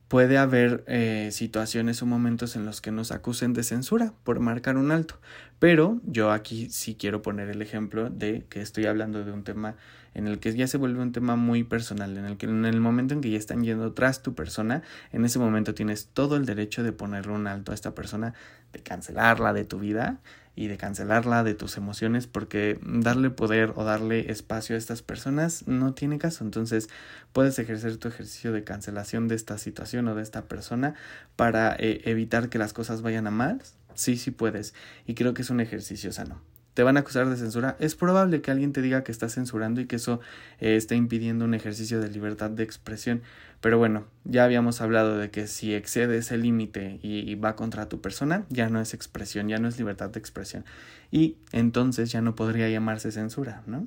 puede 0.09 0.37
haber 0.37 0.85
eh, 0.89 1.31
situaciones 1.33 2.03
o 2.03 2.07
momentos 2.07 2.55
en 2.57 2.67
los 2.67 2.83
que 2.83 2.93
nos 2.93 3.13
acusen 3.13 3.55
de 3.55 3.63
censura 3.63 4.13
por 4.25 4.41
marcar 4.41 4.77
un 4.77 4.91
alto. 4.93 5.19
Pero 5.59 6.03
yo 6.05 6.31
aquí 6.31 6.69
sí 6.69 6.95
quiero 6.97 7.23
poner 7.23 7.49
el 7.49 7.63
ejemplo 7.63 8.11
de 8.11 8.45
que 8.51 8.61
estoy 8.61 8.85
hablando 8.85 9.25
de 9.25 9.33
un 9.33 9.43
tema 9.43 9.77
en 10.15 10.27
el 10.27 10.39
que 10.39 10.55
ya 10.55 10.67
se 10.67 10.79
vuelve 10.79 11.01
un 11.01 11.13
tema 11.13 11.37
muy 11.37 11.65
personal, 11.65 12.17
en 12.17 12.25
el 12.25 12.37
que 12.37 12.47
en 12.47 12.65
el 12.65 12.81
momento 12.81 13.15
en 13.15 13.21
que 13.21 13.31
ya 13.31 13.39
están 13.39 13.63
yendo 13.63 13.93
tras 13.93 14.23
tu 14.23 14.35
persona, 14.35 14.83
en 15.13 15.25
ese 15.25 15.39
momento 15.39 15.75
tienes 15.75 16.07
todo 16.07 16.37
el 16.37 16.47
derecho 16.47 16.83
de 16.83 16.93
ponerle 16.93 17.33
un 17.33 17.47
alto 17.47 17.73
a 17.73 17.75
esta 17.75 17.95
persona, 17.95 18.35
de 18.73 18.81
cancelarla 18.81 19.53
de 19.53 19.65
tu 19.65 19.79
vida 19.79 20.21
y 20.55 20.67
de 20.67 20.77
cancelarla 20.77 21.45
de 21.45 21.55
tus 21.55 21.77
emociones 21.77 22.27
porque 22.27 22.79
darle 22.83 23.31
poder 23.31 23.73
o 23.77 23.85
darle 23.85 24.31
espacio 24.31 24.77
a 24.77 24.79
estas 24.79 25.03
personas 25.03 25.67
no 25.67 25.95
tiene 25.95 26.19
caso. 26.19 26.45
Entonces 26.45 26.89
puedes 27.33 27.59
ejercer 27.59 27.97
tu 27.97 28.09
ejercicio 28.09 28.53
de 28.53 28.65
cancelación 28.65 29.29
de 29.29 29.35
esta 29.35 29.57
situación 29.59 30.09
o 30.09 30.15
de 30.15 30.23
esta 30.23 30.43
persona 30.43 30.95
para 31.37 31.75
eh, 31.79 32.03
evitar 32.05 32.49
que 32.49 32.59
las 32.59 32.73
cosas 32.73 33.03
vayan 33.03 33.27
a 33.27 33.31
mal. 33.31 33.63
Sí, 33.95 34.17
sí 34.17 34.31
puedes. 34.31 34.75
Y 35.07 35.15
creo 35.15 35.35
que 35.35 35.43
es 35.43 35.51
un 35.51 35.61
ejercicio 35.61 36.13
sano 36.13 36.52
te 36.75 36.83
van 36.83 36.97
a 36.97 37.01
acusar 37.01 37.29
de 37.29 37.37
censura, 37.37 37.77
es 37.81 37.95
probable 37.95 38.41
que 38.41 38.51
alguien 38.51 38.73
te 38.73 38.81
diga 38.81 39.05
que 39.05 39.13
estás 39.13 39.35
censurando 39.35 39.81
y 39.81 39.87
que 39.87 39.97
eso 39.97 40.21
eh, 40.59 40.77
está 40.77 40.95
impidiendo 40.95 41.45
un 41.45 41.55
ejercicio 41.55 42.01
de 42.01 42.09
libertad 42.09 42.51
de 42.51 42.63
expresión. 42.63 43.23
Pero 43.61 43.79
bueno, 43.79 44.07
ya 44.25 44.45
habíamos 44.45 44.81
hablado 44.81 45.19
de 45.19 45.31
que 45.31 45.47
si 45.47 45.75
excede 45.75 46.19
ese 46.19 46.37
límite 46.37 46.99
y, 47.03 47.35
va 47.37 47.55
contra 47.55 47.89
tu 47.89 48.01
persona, 48.01 48.45
ya 48.49 48.69
no 48.69 48.81
es 48.81 48.95
expresión, 48.95 49.49
ya 49.49 49.59
no 49.59 49.69
es 49.69 49.79
libertad 49.79 50.11
de 50.11 50.19
expresión. 50.19 50.65
Y 51.11 51.37
entonces 51.53 52.11
ya 52.11 52.23
no 52.23 52.35
podría 52.35 52.69
llamarse 52.69 53.13
censura, 53.13 53.63
¿no? 53.67 53.87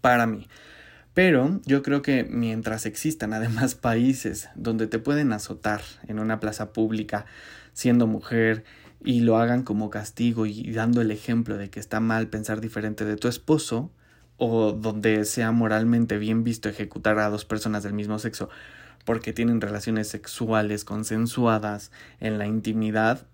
Para 0.00 0.26
mí. 0.26 0.48
Pero 1.12 1.60
yo 1.66 1.82
creo 1.82 2.00
que 2.00 2.24
mientras 2.24 2.86
existan 2.86 3.32
además 3.32 3.74
países 3.74 4.48
donde 4.54 4.86
te 4.86 4.98
pueden 4.98 5.32
azotar 5.32 5.82
en 6.06 6.18
una 6.18 6.40
plaza 6.40 6.72
pública 6.72 7.26
siendo 7.74 8.06
mujer, 8.06 8.64
y 9.04 9.20
lo 9.20 9.38
hagan 9.38 9.62
como 9.62 9.90
castigo 9.90 10.46
y 10.46 10.72
dando 10.72 11.00
el 11.00 11.10
ejemplo 11.10 11.56
de 11.56 11.70
que 11.70 11.80
está 11.80 12.00
mal 12.00 12.28
pensar 12.28 12.60
diferente 12.60 13.04
de 13.04 13.16
tu 13.16 13.28
esposo, 13.28 13.92
o 14.36 14.72
donde 14.72 15.24
sea 15.24 15.52
moralmente 15.52 16.18
bien 16.18 16.44
visto 16.44 16.68
ejecutar 16.68 17.18
a 17.18 17.28
dos 17.28 17.44
personas 17.44 17.82
del 17.82 17.92
mismo 17.92 18.18
sexo 18.18 18.48
porque 19.04 19.32
tienen 19.32 19.60
relaciones 19.60 20.08
sexuales 20.08 20.84
consensuadas 20.84 21.90
en 22.20 22.36
la 22.36 22.46
intimidad, 22.46 23.26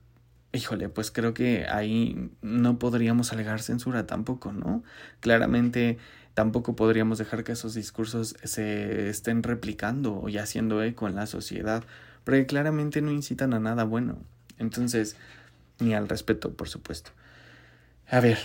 híjole, 0.52 0.88
pues 0.88 1.10
creo 1.10 1.34
que 1.34 1.66
ahí 1.68 2.30
no 2.42 2.78
podríamos 2.78 3.32
alegar 3.32 3.60
censura 3.60 4.06
tampoco, 4.06 4.52
¿no? 4.52 4.84
Claramente 5.18 5.98
tampoco 6.34 6.76
podríamos 6.76 7.18
dejar 7.18 7.42
que 7.42 7.52
esos 7.52 7.74
discursos 7.74 8.36
se 8.44 9.08
estén 9.08 9.42
replicando 9.42 10.28
y 10.28 10.38
haciendo 10.38 10.80
eco 10.82 11.08
en 11.08 11.16
la 11.16 11.26
sociedad, 11.26 11.82
porque 12.22 12.46
claramente 12.46 13.02
no 13.02 13.10
incitan 13.10 13.52
a 13.52 13.58
nada 13.58 13.82
bueno. 13.82 14.18
Entonces, 14.58 15.16
ni 15.78 15.94
al 15.94 16.08
respeto, 16.08 16.52
por 16.52 16.68
supuesto. 16.68 17.10
A 18.10 18.20
ver, 18.20 18.38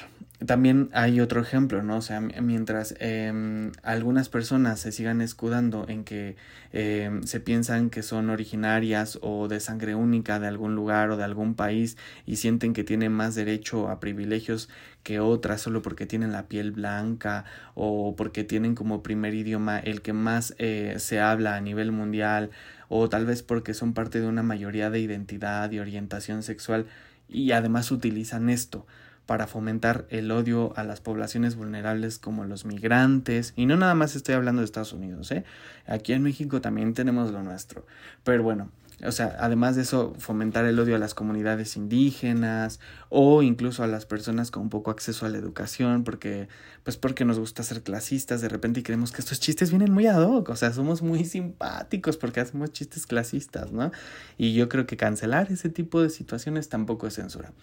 también 0.45 0.89
hay 0.93 1.19
otro 1.19 1.41
ejemplo, 1.41 1.83
¿no? 1.83 1.97
O 1.97 2.01
sea, 2.01 2.21
mientras 2.21 2.95
eh, 2.99 3.71
algunas 3.83 4.29
personas 4.29 4.79
se 4.79 4.93
sigan 4.93 5.19
escudando 5.19 5.85
en 5.89 6.05
que 6.05 6.37
eh, 6.71 7.19
se 7.25 7.41
piensan 7.41 7.89
que 7.89 8.01
son 8.01 8.29
originarias 8.29 9.19
o 9.21 9.49
de 9.49 9.59
sangre 9.59 9.95
única 9.95 10.39
de 10.39 10.47
algún 10.47 10.75
lugar 10.75 11.11
o 11.11 11.17
de 11.17 11.25
algún 11.25 11.55
país 11.55 11.97
y 12.25 12.37
sienten 12.37 12.71
que 12.71 12.85
tienen 12.85 13.11
más 13.11 13.35
derecho 13.35 13.89
a 13.89 13.99
privilegios 13.99 14.69
que 15.03 15.19
otras 15.19 15.59
solo 15.59 15.81
porque 15.81 16.05
tienen 16.05 16.31
la 16.31 16.47
piel 16.47 16.71
blanca 16.71 17.43
o 17.75 18.15
porque 18.15 18.45
tienen 18.45 18.75
como 18.75 19.03
primer 19.03 19.33
idioma 19.33 19.77
el 19.77 20.01
que 20.01 20.13
más 20.13 20.55
eh, 20.57 20.95
se 20.99 21.19
habla 21.19 21.57
a 21.57 21.61
nivel 21.61 21.91
mundial 21.91 22.49
o 22.87 23.09
tal 23.09 23.25
vez 23.25 23.43
porque 23.43 23.73
son 23.73 23.93
parte 23.93 24.21
de 24.21 24.27
una 24.27 24.43
mayoría 24.43 24.89
de 24.89 25.01
identidad 25.01 25.69
y 25.71 25.79
orientación 25.79 26.43
sexual 26.43 26.85
y 27.29 27.51
además 27.51 27.91
utilizan 27.91 28.49
esto 28.49 28.85
para 29.25 29.45
fomentar 29.45 30.07
el 30.09 30.31
odio 30.31 30.73
a 30.75 30.83
las 30.83 31.01
poblaciones 31.01 31.55
vulnerables 31.55 32.17
como 32.17 32.45
los 32.45 32.65
migrantes. 32.65 33.53
Y 33.55 33.67
no 33.67 33.77
nada 33.77 33.93
más 33.93 34.15
estoy 34.15 34.33
hablando 34.33 34.61
de 34.61 34.65
Estados 34.65 34.91
Unidos, 34.91 35.31
¿eh? 35.31 35.43
Aquí 35.85 36.13
en 36.13 36.23
México 36.23 36.61
también 36.61 36.95
tenemos 36.95 37.31
lo 37.31 37.43
nuestro. 37.43 37.85
Pero 38.23 38.41
bueno, 38.41 38.71
o 39.05 39.11
sea, 39.11 39.37
además 39.39 39.75
de 39.75 39.83
eso, 39.83 40.13
fomentar 40.17 40.65
el 40.65 40.79
odio 40.79 40.95
a 40.95 40.99
las 40.99 41.13
comunidades 41.13 41.77
indígenas 41.77 42.79
o 43.09 43.41
incluso 43.41 43.83
a 43.83 43.87
las 43.87 44.05
personas 44.05 44.51
con 44.51 44.69
poco 44.69 44.91
acceso 44.91 45.25
a 45.25 45.29
la 45.29 45.37
educación, 45.37 46.03
porque, 46.03 46.47
pues 46.83 46.97
porque 46.97 47.25
nos 47.25 47.39
gusta 47.39 47.63
ser 47.63 47.81
clasistas 47.81 48.41
de 48.41 48.49
repente 48.49 48.81
y 48.81 48.83
creemos 48.83 49.11
que 49.11 49.21
estos 49.21 49.39
chistes 49.39 49.69
vienen 49.69 49.91
muy 49.93 50.05
ad 50.07 50.21
hoc, 50.21 50.49
o 50.49 50.55
sea, 50.55 50.73
somos 50.73 51.01
muy 51.01 51.25
simpáticos 51.25 52.17
porque 52.17 52.41
hacemos 52.41 52.71
chistes 52.71 53.07
clasistas, 53.07 53.71
¿no? 53.71 53.91
Y 54.37 54.53
yo 54.53 54.69
creo 54.69 54.85
que 54.85 54.97
cancelar 54.97 55.51
ese 55.51 55.69
tipo 55.69 56.01
de 56.01 56.09
situaciones 56.09 56.69
tampoco 56.69 57.07
es 57.07 57.15
censura. 57.15 57.53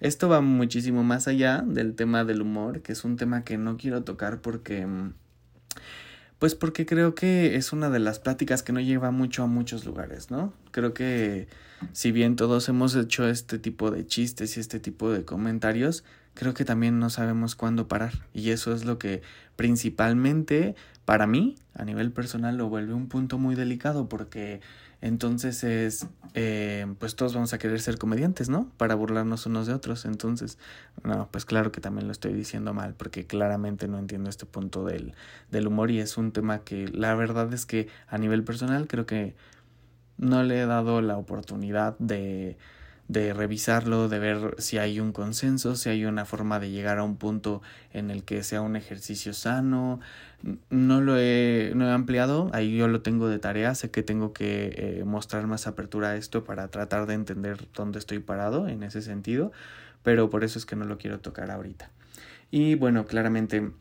Esto 0.00 0.28
va 0.28 0.40
muchísimo 0.40 1.02
más 1.02 1.26
allá 1.26 1.62
del 1.66 1.94
tema 1.94 2.24
del 2.24 2.40
humor, 2.40 2.82
que 2.82 2.92
es 2.92 3.04
un 3.04 3.16
tema 3.16 3.42
que 3.42 3.58
no 3.58 3.76
quiero 3.76 4.04
tocar 4.04 4.40
porque 4.40 4.86
mm, 4.86 5.12
pues 6.38 6.54
porque 6.54 6.86
creo 6.86 7.14
que 7.14 7.56
es 7.56 7.72
una 7.72 7.90
de 7.90 7.98
las 7.98 8.18
pláticas 8.18 8.62
que 8.62 8.72
no 8.72 8.80
lleva 8.80 9.10
mucho 9.10 9.42
a 9.42 9.46
muchos 9.46 9.84
lugares, 9.84 10.30
¿no? 10.30 10.52
Creo 10.70 10.94
que 10.94 11.48
si 11.92 12.12
bien 12.12 12.36
todos 12.36 12.68
hemos 12.68 12.94
hecho 12.94 13.28
este 13.28 13.58
tipo 13.58 13.90
de 13.90 14.06
chistes 14.06 14.56
y 14.56 14.60
este 14.60 14.78
tipo 14.80 15.10
de 15.10 15.24
comentarios, 15.24 16.04
creo 16.34 16.54
que 16.54 16.64
también 16.64 17.00
no 17.00 17.10
sabemos 17.10 17.56
cuándo 17.56 17.88
parar. 17.88 18.12
Y 18.32 18.50
eso 18.50 18.72
es 18.72 18.84
lo 18.84 18.98
que 18.98 19.22
principalmente 19.56 20.76
para 21.04 21.26
mí, 21.26 21.56
a 21.74 21.84
nivel 21.84 22.12
personal, 22.12 22.56
lo 22.56 22.68
vuelve 22.68 22.94
un 22.94 23.08
punto 23.08 23.38
muy 23.38 23.54
delicado 23.54 24.08
porque 24.08 24.60
entonces 25.00 25.62
es, 25.64 26.06
eh, 26.34 26.86
pues 26.98 27.14
todos 27.14 27.34
vamos 27.34 27.52
a 27.52 27.58
querer 27.58 27.80
ser 27.80 27.98
comediantes, 27.98 28.48
¿no? 28.48 28.70
Para 28.76 28.94
burlarnos 28.96 29.46
unos 29.46 29.66
de 29.66 29.74
otros. 29.74 30.04
Entonces, 30.04 30.58
no, 31.04 31.28
pues 31.30 31.44
claro 31.44 31.70
que 31.70 31.80
también 31.80 32.06
lo 32.06 32.12
estoy 32.12 32.32
diciendo 32.32 32.74
mal, 32.74 32.94
porque 32.94 33.26
claramente 33.26 33.86
no 33.88 33.98
entiendo 33.98 34.28
este 34.28 34.46
punto 34.46 34.84
del, 34.84 35.14
del 35.50 35.66
humor 35.68 35.90
y 35.90 36.00
es 36.00 36.16
un 36.16 36.32
tema 36.32 36.60
que 36.64 36.88
la 36.88 37.14
verdad 37.14 37.52
es 37.54 37.64
que 37.66 37.88
a 38.08 38.18
nivel 38.18 38.44
personal 38.44 38.88
creo 38.88 39.06
que 39.06 39.34
no 40.16 40.42
le 40.42 40.60
he 40.60 40.66
dado 40.66 41.00
la 41.00 41.16
oportunidad 41.16 41.96
de 41.98 42.56
de 43.08 43.32
revisarlo, 43.32 44.08
de 44.08 44.18
ver 44.18 44.54
si 44.58 44.76
hay 44.76 45.00
un 45.00 45.12
consenso, 45.12 45.76
si 45.76 45.88
hay 45.88 46.04
una 46.04 46.26
forma 46.26 46.60
de 46.60 46.70
llegar 46.70 46.98
a 46.98 47.04
un 47.04 47.16
punto 47.16 47.62
en 47.92 48.10
el 48.10 48.22
que 48.22 48.42
sea 48.42 48.60
un 48.60 48.76
ejercicio 48.76 49.32
sano. 49.32 50.00
No 50.70 51.00
lo 51.00 51.18
he, 51.18 51.72
no 51.74 51.88
he 51.88 51.92
ampliado, 51.92 52.48
ahí 52.52 52.76
yo 52.76 52.86
lo 52.86 53.02
tengo 53.02 53.28
de 53.28 53.38
tarea, 53.38 53.74
sé 53.74 53.90
que 53.90 54.04
tengo 54.04 54.32
que 54.32 54.72
eh, 54.76 55.04
mostrar 55.04 55.46
más 55.48 55.66
apertura 55.66 56.10
a 56.10 56.16
esto 56.16 56.44
para 56.44 56.68
tratar 56.68 57.06
de 57.06 57.14
entender 57.14 57.66
dónde 57.74 57.98
estoy 57.98 58.20
parado 58.20 58.68
en 58.68 58.84
ese 58.84 59.02
sentido, 59.02 59.50
pero 60.04 60.30
por 60.30 60.44
eso 60.44 60.58
es 60.58 60.64
que 60.64 60.76
no 60.76 60.84
lo 60.84 60.96
quiero 60.96 61.18
tocar 61.18 61.50
ahorita. 61.50 61.90
Y 62.50 62.76
bueno, 62.76 63.04
claramente 63.06 63.72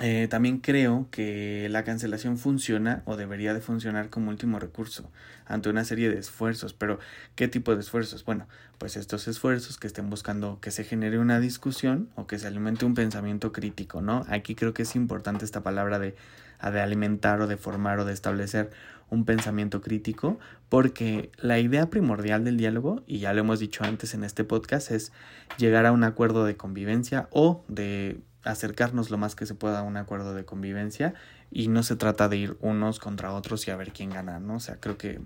eh, 0.00 0.26
también 0.28 0.58
creo 0.58 1.06
que 1.12 1.68
la 1.70 1.84
cancelación 1.84 2.36
funciona 2.36 3.02
o 3.04 3.16
debería 3.16 3.54
de 3.54 3.60
funcionar 3.60 4.10
como 4.10 4.30
último 4.30 4.58
recurso 4.58 5.10
ante 5.46 5.68
una 5.68 5.84
serie 5.84 6.10
de 6.10 6.18
esfuerzos. 6.18 6.74
Pero, 6.74 6.98
¿qué 7.36 7.46
tipo 7.46 7.74
de 7.74 7.80
esfuerzos? 7.80 8.24
Bueno, 8.24 8.48
pues 8.78 8.96
estos 8.96 9.28
esfuerzos 9.28 9.78
que 9.78 9.86
estén 9.86 10.10
buscando 10.10 10.58
que 10.60 10.72
se 10.72 10.82
genere 10.82 11.18
una 11.18 11.38
discusión 11.38 12.10
o 12.16 12.26
que 12.26 12.38
se 12.40 12.48
alimente 12.48 12.84
un 12.84 12.94
pensamiento 12.94 13.52
crítico, 13.52 14.02
¿no? 14.02 14.24
Aquí 14.28 14.56
creo 14.56 14.74
que 14.74 14.82
es 14.82 14.96
importante 14.96 15.44
esta 15.44 15.62
palabra 15.62 16.00
de, 16.00 16.16
de 16.60 16.80
alimentar 16.80 17.40
o 17.40 17.46
de 17.46 17.56
formar 17.56 18.00
o 18.00 18.04
de 18.04 18.12
establecer 18.12 18.70
un 19.10 19.24
pensamiento 19.24 19.80
crítico, 19.80 20.40
porque 20.68 21.30
la 21.36 21.60
idea 21.60 21.88
primordial 21.88 22.42
del 22.42 22.56
diálogo, 22.56 23.04
y 23.06 23.18
ya 23.20 23.32
lo 23.32 23.40
hemos 23.40 23.60
dicho 23.60 23.84
antes 23.84 24.12
en 24.14 24.24
este 24.24 24.42
podcast, 24.42 24.90
es 24.90 25.12
llegar 25.56 25.86
a 25.86 25.92
un 25.92 26.02
acuerdo 26.02 26.44
de 26.44 26.56
convivencia 26.56 27.28
o 27.30 27.64
de 27.68 28.18
acercarnos 28.44 29.10
lo 29.10 29.18
más 29.18 29.34
que 29.34 29.46
se 29.46 29.54
pueda 29.54 29.80
a 29.80 29.82
un 29.82 29.96
acuerdo 29.96 30.34
de 30.34 30.44
convivencia 30.44 31.14
y 31.50 31.68
no 31.68 31.82
se 31.82 31.96
trata 31.96 32.28
de 32.28 32.36
ir 32.36 32.56
unos 32.60 32.98
contra 32.98 33.32
otros 33.32 33.66
y 33.66 33.70
a 33.70 33.76
ver 33.76 33.92
quién 33.92 34.10
gana, 34.10 34.38
¿no? 34.38 34.56
O 34.56 34.60
sea, 34.60 34.76
creo 34.76 34.98
que, 34.98 35.20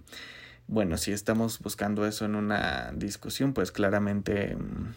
bueno, 0.67 0.97
si 0.97 1.13
estamos 1.13 1.59
buscando 1.61 2.07
eso 2.07 2.25
en 2.25 2.35
una 2.35 2.93
discusión, 2.95 3.53
pues 3.53 3.73
claramente 3.73 4.57
mm, 4.57 4.95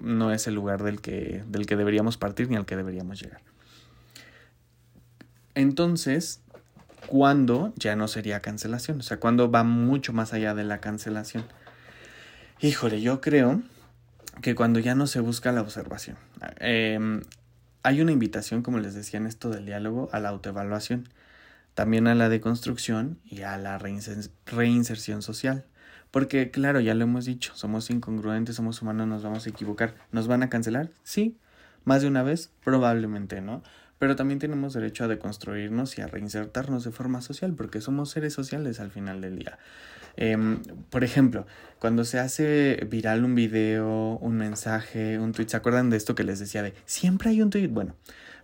no 0.00 0.32
es 0.32 0.46
el 0.46 0.54
lugar 0.54 0.82
del 0.82 1.00
que, 1.00 1.44
del 1.48 1.66
que 1.66 1.76
deberíamos 1.76 2.16
partir 2.16 2.48
ni 2.48 2.56
al 2.56 2.66
que 2.66 2.76
deberíamos 2.76 3.20
llegar. 3.20 3.40
Entonces, 5.54 6.42
¿cuándo 7.06 7.72
ya 7.76 7.96
no 7.96 8.08
sería 8.08 8.40
cancelación? 8.40 9.00
O 9.00 9.02
sea, 9.02 9.18
¿cuándo 9.18 9.50
va 9.50 9.64
mucho 9.64 10.12
más 10.12 10.32
allá 10.32 10.54
de 10.54 10.64
la 10.64 10.80
cancelación? 10.80 11.44
Híjole, 12.60 13.00
yo 13.00 13.20
creo 13.20 13.62
que 14.42 14.54
cuando 14.54 14.78
ya 14.80 14.94
no 14.94 15.06
se 15.06 15.20
busca 15.20 15.52
la 15.52 15.62
observación. 15.62 16.16
Eh, 16.60 17.20
hay 17.86 18.00
una 18.00 18.10
invitación, 18.10 18.62
como 18.62 18.80
les 18.80 18.94
decía 18.94 19.20
en 19.20 19.28
esto 19.28 19.48
del 19.48 19.64
diálogo, 19.64 20.08
a 20.10 20.18
la 20.18 20.30
autoevaluación, 20.30 21.08
también 21.74 22.08
a 22.08 22.16
la 22.16 22.28
deconstrucción 22.28 23.20
y 23.24 23.42
a 23.42 23.56
la 23.58 23.78
reinserción 23.78 25.22
social. 25.22 25.66
Porque, 26.10 26.50
claro, 26.50 26.80
ya 26.80 26.94
lo 26.94 27.04
hemos 27.04 27.26
dicho, 27.26 27.52
somos 27.54 27.88
incongruentes, 27.90 28.56
somos 28.56 28.82
humanos, 28.82 29.06
nos 29.06 29.22
vamos 29.22 29.46
a 29.46 29.50
equivocar. 29.50 29.94
¿Nos 30.10 30.26
van 30.26 30.42
a 30.42 30.48
cancelar? 30.48 30.90
Sí. 31.04 31.38
¿Más 31.84 32.02
de 32.02 32.08
una 32.08 32.24
vez? 32.24 32.50
Probablemente, 32.64 33.40
¿no? 33.40 33.62
Pero 33.98 34.16
también 34.16 34.38
tenemos 34.38 34.74
derecho 34.74 35.04
a 35.04 35.08
deconstruirnos 35.08 35.96
y 35.98 36.02
a 36.02 36.06
reinsertarnos 36.06 36.84
de 36.84 36.90
forma 36.90 37.20
social, 37.22 37.54
porque 37.54 37.80
somos 37.80 38.10
seres 38.10 38.34
sociales 38.34 38.80
al 38.80 38.90
final 38.90 39.20
del 39.20 39.38
día. 39.38 39.58
Em, 40.16 40.62
por 40.90 41.04
ejemplo, 41.04 41.46
cuando 41.78 42.04
se 42.04 42.18
hace 42.18 42.86
viral 42.90 43.24
un 43.24 43.34
video, 43.34 44.18
un 44.18 44.36
mensaje, 44.36 45.18
un 45.18 45.32
tweet, 45.32 45.48
¿se 45.48 45.56
acuerdan 45.56 45.90
de 45.90 45.96
esto 45.96 46.14
que 46.14 46.24
les 46.24 46.38
decía 46.38 46.62
de 46.62 46.74
siempre 46.86 47.30
hay 47.30 47.42
un 47.42 47.50
tweet? 47.50 47.68
Bueno, 47.68 47.94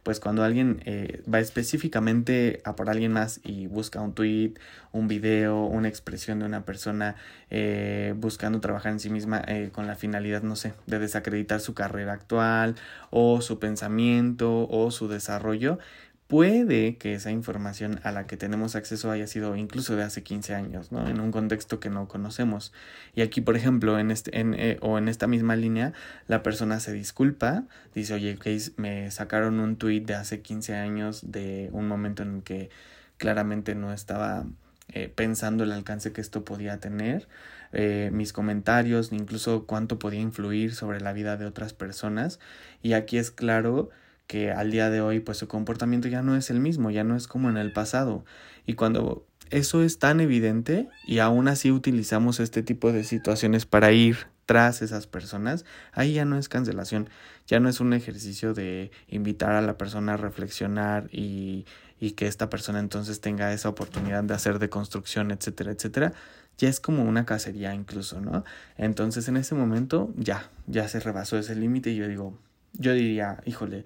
pues 0.02 0.18
cuando 0.18 0.42
alguien 0.42 0.82
eh, 0.84 1.22
va 1.32 1.38
específicamente 1.38 2.60
a 2.64 2.74
por 2.74 2.90
alguien 2.90 3.12
más 3.12 3.40
y 3.44 3.66
busca 3.68 4.00
un 4.00 4.14
tweet, 4.14 4.54
un 4.90 5.06
video, 5.06 5.64
una 5.64 5.88
expresión 5.88 6.40
de 6.40 6.46
una 6.46 6.64
persona 6.64 7.14
eh, 7.50 8.14
buscando 8.16 8.60
trabajar 8.60 8.92
en 8.92 9.00
sí 9.00 9.10
misma 9.10 9.42
eh, 9.46 9.70
con 9.72 9.86
la 9.86 9.94
finalidad, 9.94 10.42
no 10.42 10.56
sé, 10.56 10.74
de 10.86 10.98
desacreditar 10.98 11.60
su 11.60 11.74
carrera 11.74 12.12
actual 12.14 12.74
o 13.10 13.40
su 13.40 13.58
pensamiento 13.58 14.68
o 14.68 14.90
su 14.90 15.06
desarrollo, 15.06 15.78
puede 16.26 16.96
que 16.96 17.14
esa 17.14 17.30
información 17.30 18.00
a 18.04 18.12
la 18.12 18.26
que 18.26 18.37
tenemos 18.37 18.74
acceso 18.74 19.11
haya 19.11 19.26
sido 19.26 19.54
incluso 19.56 19.96
de 19.96 20.02
hace 20.02 20.22
15 20.22 20.54
años, 20.54 20.90
¿no? 20.90 21.08
En 21.08 21.20
un 21.20 21.30
contexto 21.30 21.78
que 21.78 21.90
no 21.90 22.08
conocemos. 22.08 22.72
Y 23.14 23.22
aquí, 23.22 23.40
por 23.40 23.56
ejemplo, 23.56 23.98
en 23.98 24.11
este, 24.11 24.38
en, 24.38 24.54
eh, 24.54 24.78
o 24.80 24.98
en 24.98 25.08
esta 25.08 25.26
misma 25.26 25.56
línea, 25.56 25.92
la 26.28 26.42
persona 26.42 26.80
se 26.80 26.92
disculpa, 26.92 27.64
dice, 27.94 28.14
oye, 28.14 28.38
me 28.76 29.11
sacaron 29.11 29.61
un 29.61 29.76
tuit 29.76 30.06
de 30.06 30.14
hace 30.14 30.40
15 30.40 30.74
años 30.74 31.30
de 31.30 31.68
un 31.72 31.87
momento 31.87 32.22
en 32.22 32.37
el 32.37 32.42
que 32.42 32.70
claramente 33.18 33.74
no 33.74 33.92
estaba 33.92 34.46
eh, 34.94 35.12
pensando 35.14 35.64
el 35.64 35.72
alcance 35.72 36.12
que 36.12 36.20
esto 36.20 36.44
podía 36.44 36.78
tener, 36.78 37.28
eh, 37.72 38.11
mis 38.12 38.32
comentarios, 38.32 39.12
incluso 39.12 39.64
cuánto 39.64 39.98
podía 39.98 40.20
influir 40.20 40.74
sobre 40.74 41.00
la 41.00 41.12
vida 41.12 41.37
de 41.37 41.46
otras 41.46 41.72
personas. 41.72 42.40
Y 42.82 42.92
aquí 42.92 43.16
es 43.16 43.30
claro 43.30 43.90
que 44.26 44.50
al 44.50 44.70
día 44.70 44.90
de 44.90 45.00
hoy 45.00 45.20
pues 45.20 45.38
su 45.38 45.48
comportamiento 45.48 46.08
ya 46.08 46.22
no 46.22 46.37
es 46.37 46.50
el 46.50 46.61
mismo, 46.61 46.90
ya 46.90 47.04
no 47.04 47.16
es 47.16 47.26
como 47.26 47.50
en 47.50 47.56
el 47.56 47.72
pasado. 47.72 48.24
Y 48.66 48.74
cuando 48.74 49.26
eso 49.50 49.82
es 49.82 49.98
tan 49.98 50.20
evidente 50.20 50.88
y 51.06 51.18
aún 51.18 51.48
así 51.48 51.70
utilizamos 51.70 52.40
este 52.40 52.62
tipo 52.62 52.92
de 52.92 53.04
situaciones 53.04 53.66
para 53.66 53.92
ir 53.92 54.16
tras 54.46 54.82
esas 54.82 55.06
personas, 55.06 55.64
ahí 55.92 56.14
ya 56.14 56.24
no 56.24 56.38
es 56.38 56.48
cancelación, 56.48 57.08
ya 57.46 57.61
no 57.61 57.68
es 57.68 57.80
un 57.80 57.92
ejercicio 57.92 58.54
de 58.54 58.90
invitar 59.08 59.52
a 59.52 59.62
la 59.62 59.76
persona 59.76 60.14
a 60.14 60.16
reflexionar 60.16 61.08
y, 61.12 61.66
y 62.00 62.12
que 62.12 62.26
esta 62.26 62.50
persona 62.50 62.80
entonces 62.80 63.20
tenga 63.20 63.52
esa 63.52 63.68
oportunidad 63.68 64.24
de 64.24 64.35
hacer 64.35 64.58
deconstrucción, 64.58 65.30
etcétera, 65.30 65.72
etcétera, 65.72 66.12
ya 66.58 66.68
es 66.68 66.80
como 66.80 67.04
una 67.04 67.24
cacería 67.24 67.74
incluso, 67.74 68.20
¿no? 68.20 68.44
Entonces 68.76 69.28
en 69.28 69.37
ese 69.37 69.54
momento 69.54 70.12
ya, 70.16 70.50
ya 70.66 70.88
se 70.88 71.00
rebasó 71.00 71.38
ese 71.38 71.54
límite 71.54 71.90
y 71.90 71.96
yo 71.96 72.08
digo, 72.08 72.38
yo 72.72 72.92
diría, 72.94 73.42
híjole, 73.44 73.85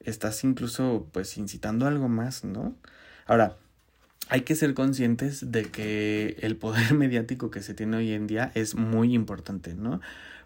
estás 0.00 0.44
incluso 0.44 1.06
pues 1.12 1.36
incitando 1.38 1.86
algo 1.86 2.08
más, 2.08 2.44
¿no? 2.44 2.74
Ahora, 3.26 3.56
hay 4.28 4.42
que 4.42 4.54
ser 4.56 4.74
conscientes 4.74 5.50
de 5.50 5.64
que 5.64 6.36
el 6.40 6.56
poder 6.56 6.94
mediático 6.94 7.50
que 7.50 7.62
se 7.62 7.74
tiene 7.74 7.96
hoy 7.96 8.12
en 8.12 8.26
día 8.26 8.52
es 8.54 8.74
muy 8.74 9.14
importante, 9.14 9.74
¿no? 9.74 10.00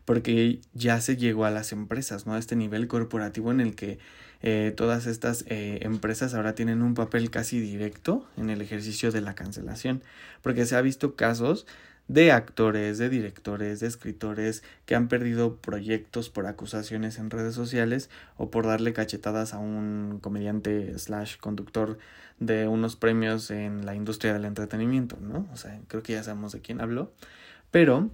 Porque 0.05 0.61
ya 0.75 1.01
se 1.01 1.17
llegó 1.17 1.45
a 1.45 1.51
las 1.51 1.73
empresas, 1.73 2.27
¿no? 2.27 2.35
A 2.35 2.39
este 2.39 2.57
nivel 2.57 2.89
corporativo 2.89 3.53
en 3.53 3.61
el 3.61 3.75
que 3.75 3.99
eh, 4.43 4.73
todas 4.77 5.07
estas 5.07 5.45
eh, 5.47 5.79
empresas 5.83 6.35
ahora 6.35 6.57
tienen 6.57 6.83
un 6.83 6.95
papel 6.95 7.31
casi 7.31 7.61
directo 7.61 8.27
en 8.37 8.51
el 8.51 8.61
ejercicio 8.61 9.13
de 9.13 9.21
la 9.21 9.37
cancelación, 9.37 10.03
porque 10.43 10.67
se 10.67 10.75
ha 10.75 10.81
visto 10.81 11.15
casos 11.15 11.67
de 12.09 12.33
actores, 12.33 12.99
de 12.99 13.09
directores, 13.09 13.81
de 13.81 13.87
escritores 13.87 14.63
que 14.87 14.95
han 14.95 15.09
perdido 15.09 15.57
proyectos 15.57 16.29
por 16.31 16.47
acusaciones 16.47 17.19
en 17.19 17.31
redes 17.31 17.55
sociales 17.55 18.11
o 18.37 18.51
por 18.51 18.67
darle 18.67 18.93
cachetadas 18.93 19.55
a 19.55 19.59
un 19.59 20.19
comediante 20.21 20.99
slash 20.99 21.39
conductor 21.39 21.99
de 22.39 22.67
unos 22.67 22.97
premios 22.97 23.51
en 23.51 23.87
la 23.87 23.95
industria 23.95 24.33
del 24.33 24.45
entretenimiento, 24.45 25.17
¿no? 25.21 25.49
O 25.53 25.57
sea, 25.57 25.81
creo 25.89 26.03
que 26.03 26.15
ya 26.15 26.23
sabemos 26.23 26.53
de 26.53 26.61
quién 26.61 26.81
hablo. 26.81 27.13
Pero 27.71 28.11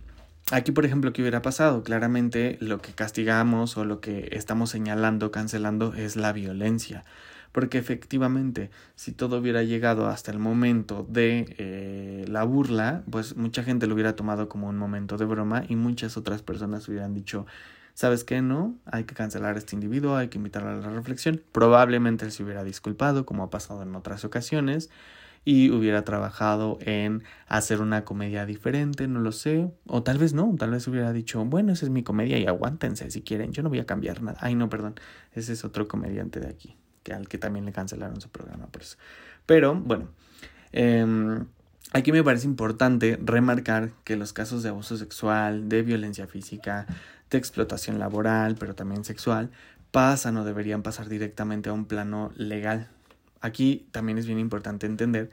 aquí, 0.52 0.70
por 0.70 0.84
ejemplo, 0.84 1.12
¿qué 1.12 1.22
hubiera 1.22 1.42
pasado? 1.42 1.82
Claramente 1.82 2.58
lo 2.60 2.80
que 2.80 2.92
castigamos 2.92 3.76
o 3.76 3.84
lo 3.84 4.00
que 4.00 4.28
estamos 4.32 4.70
señalando, 4.70 5.30
cancelando, 5.30 5.94
es 5.94 6.16
la 6.16 6.32
violencia 6.32 7.04
porque 7.52 7.78
efectivamente 7.78 8.70
si 8.94 9.12
todo 9.12 9.38
hubiera 9.38 9.62
llegado 9.62 10.08
hasta 10.08 10.30
el 10.30 10.38
momento 10.38 11.06
de 11.08 11.54
eh, 11.58 12.24
la 12.28 12.44
burla, 12.44 13.02
pues 13.10 13.36
mucha 13.36 13.62
gente 13.62 13.86
lo 13.86 13.94
hubiera 13.94 14.16
tomado 14.16 14.48
como 14.48 14.68
un 14.68 14.76
momento 14.76 15.16
de 15.16 15.24
broma 15.24 15.64
y 15.68 15.76
muchas 15.76 16.16
otras 16.16 16.42
personas 16.42 16.88
hubieran 16.88 17.14
dicho, 17.14 17.46
¿sabes 17.94 18.24
qué? 18.24 18.42
No, 18.42 18.76
hay 18.86 19.04
que 19.04 19.14
cancelar 19.14 19.56
a 19.56 19.58
este 19.58 19.74
individuo, 19.74 20.16
hay 20.16 20.28
que 20.28 20.38
invitarlo 20.38 20.70
a 20.70 20.74
la 20.74 20.90
reflexión. 20.90 21.42
Probablemente 21.52 22.24
él 22.24 22.32
se 22.32 22.44
hubiera 22.44 22.64
disculpado, 22.64 23.26
como 23.26 23.42
ha 23.42 23.50
pasado 23.50 23.82
en 23.82 23.94
otras 23.96 24.24
ocasiones, 24.24 24.90
y 25.44 25.70
hubiera 25.70 26.04
trabajado 26.04 26.78
en 26.82 27.22
hacer 27.46 27.80
una 27.80 28.04
comedia 28.04 28.44
diferente, 28.44 29.08
no 29.08 29.20
lo 29.20 29.32
sé, 29.32 29.70
o 29.86 30.02
tal 30.02 30.18
vez 30.18 30.34
no, 30.34 30.54
tal 30.58 30.72
vez 30.72 30.86
hubiera 30.88 31.12
dicho, 31.12 31.44
bueno, 31.44 31.72
esa 31.72 31.86
es 31.86 31.90
mi 31.90 32.02
comedia 32.02 32.38
y 32.38 32.46
aguántense 32.46 33.10
si 33.10 33.22
quieren, 33.22 33.52
yo 33.52 33.62
no 33.62 33.68
voy 33.70 33.78
a 33.78 33.86
cambiar 33.86 34.22
nada. 34.22 34.38
Ay, 34.42 34.54
no, 34.54 34.68
perdón, 34.68 34.96
ese 35.32 35.54
es 35.54 35.64
otro 35.64 35.88
comediante 35.88 36.40
de 36.40 36.48
aquí 36.48 36.76
que 37.28 37.38
también 37.38 37.64
le 37.64 37.72
cancelaron 37.72 38.20
su 38.20 38.28
programa 38.28 38.66
por 38.66 38.82
eso. 38.82 38.96
Pero 39.46 39.74
bueno, 39.74 40.08
em, 40.72 41.46
aquí 41.92 42.12
me 42.12 42.22
parece 42.22 42.46
importante 42.46 43.18
remarcar 43.22 43.90
que 44.04 44.16
los 44.16 44.32
casos 44.32 44.62
de 44.62 44.68
abuso 44.68 44.96
sexual, 44.96 45.68
de 45.68 45.82
violencia 45.82 46.26
física, 46.26 46.86
de 47.30 47.38
explotación 47.38 47.98
laboral, 47.98 48.56
pero 48.58 48.74
también 48.74 49.04
sexual, 49.04 49.50
pasan 49.90 50.36
o 50.36 50.44
deberían 50.44 50.82
pasar 50.82 51.08
directamente 51.08 51.70
a 51.70 51.72
un 51.72 51.86
plano 51.86 52.30
legal. 52.36 52.88
Aquí 53.40 53.88
también 53.92 54.18
es 54.18 54.26
bien 54.26 54.38
importante 54.38 54.86
entender 54.86 55.30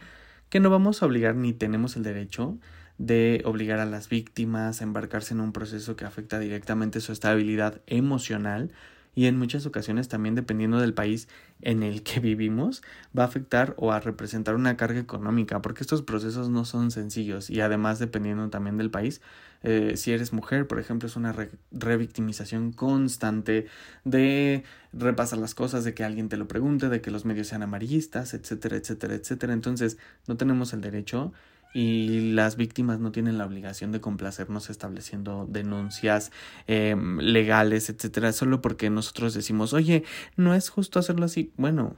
que 0.50 0.60
no 0.60 0.70
vamos 0.70 1.02
a 1.02 1.06
obligar 1.06 1.36
ni 1.36 1.54
tenemos 1.54 1.96
el 1.96 2.04
derecho 2.04 2.58
de 2.98 3.42
obligar 3.46 3.80
a 3.80 3.86
las 3.86 4.10
víctimas 4.10 4.80
a 4.80 4.84
embarcarse 4.84 5.34
en 5.34 5.42
un 5.42 5.52
proceso 5.52 5.96
que 5.96 6.06
afecta 6.06 6.40
directamente 6.40 7.02
su 7.02 7.12
estabilidad 7.12 7.82
emocional, 7.88 8.72
y 9.16 9.28
en 9.28 9.40
muchas 9.40 9.66
ocasiones 9.66 10.10
también 10.10 10.36
dependiendo 10.36 10.80
del 10.80 10.94
país 10.94 11.28
en 11.62 11.82
el 11.82 12.04
que 12.04 12.20
vivimos 12.22 12.84
va 13.18 13.24
a 13.24 13.28
afectar 13.28 13.74
o 13.78 13.92
a 13.92 14.00
representar 14.00 14.56
una 14.56 14.78
carga 14.78 15.00
económica 15.00 15.62
porque 15.62 15.82
estos 15.82 16.02
procesos 16.02 16.50
no 16.50 16.66
son 16.66 16.92
sencillos. 16.92 17.50
Y 17.50 17.62
además 17.62 17.98
dependiendo 17.98 18.50
también 18.50 18.78
del 18.78 18.92
país 18.92 19.22
eh, 19.64 19.94
si 19.96 20.12
eres 20.12 20.34
mujer 20.34 20.68
por 20.68 20.80
ejemplo 20.80 21.08
es 21.08 21.16
una 21.16 21.34
revictimización 21.72 22.72
constante 22.72 23.68
de 24.04 24.64
repasar 24.94 25.40
las 25.40 25.56
cosas 25.56 25.84
de 25.84 25.94
que 25.94 26.04
alguien 26.04 26.30
te 26.30 26.38
lo 26.38 26.48
pregunte 26.48 26.90
de 26.90 27.02
que 27.02 27.10
los 27.10 27.26
medios 27.26 27.48
sean 27.48 27.64
amarillistas 27.64 28.34
etcétera 28.34 28.76
etcétera 28.76 29.16
etcétera. 29.16 29.54
Entonces 29.54 29.98
no 30.28 30.36
tenemos 30.38 30.74
el 30.74 30.82
derecho 30.82 31.34
y 31.76 32.32
las 32.32 32.56
víctimas 32.56 33.02
no 33.02 33.12
tienen 33.12 33.38
la 33.38 33.46
obligación 33.46 33.92
de 33.92 34.00
complacernos 34.00 34.70
estableciendo 34.70 35.46
denuncias 35.46 36.32
em, 36.68 37.20
legales, 37.20 37.90
etcétera, 37.90 38.32
solo 38.32 38.62
porque 38.62 38.90
nosotros 38.90 39.34
decimos, 39.34 39.74
oye, 39.74 40.06
no 40.38 40.56
es 40.56 40.70
justo 40.70 41.00
hacerlo 41.00 41.26
así. 41.26 41.52
Bueno, 41.58 41.98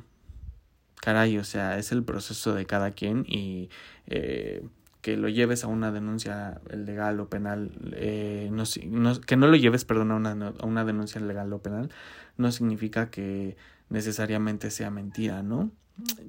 caray, 0.99 1.37
o 1.37 1.43
sea, 1.43 1.77
es 1.77 1.91
el 1.91 2.03
proceso 2.03 2.55
de 2.55 2.65
cada 2.65 2.89
quien 2.89 3.23
y 3.27 3.69
eh, 4.07 4.67
que 5.01 5.15
lo 5.15 5.29
lleves 5.29 5.63
a 5.63 5.67
una 5.67 5.91
denuncia 5.91 6.59
legal 6.75 7.19
o 7.19 7.29
penal, 7.29 7.69
eh, 7.93 8.49
no, 8.51 8.63
que 9.27 9.37
no 9.37 9.45
lo 9.45 9.57
lleves, 9.57 9.85
perdón, 9.85 10.09
a 10.09 10.15
una, 10.15 10.53
a 10.59 10.65
una 10.65 10.85
denuncia 10.85 11.21
legal 11.21 11.53
o 11.53 11.61
penal, 11.61 11.91
no 12.35 12.51
significa 12.51 13.11
que 13.11 13.57
necesariamente 13.89 14.71
sea 14.71 14.89
mentira, 14.89 15.43
¿no? 15.43 15.71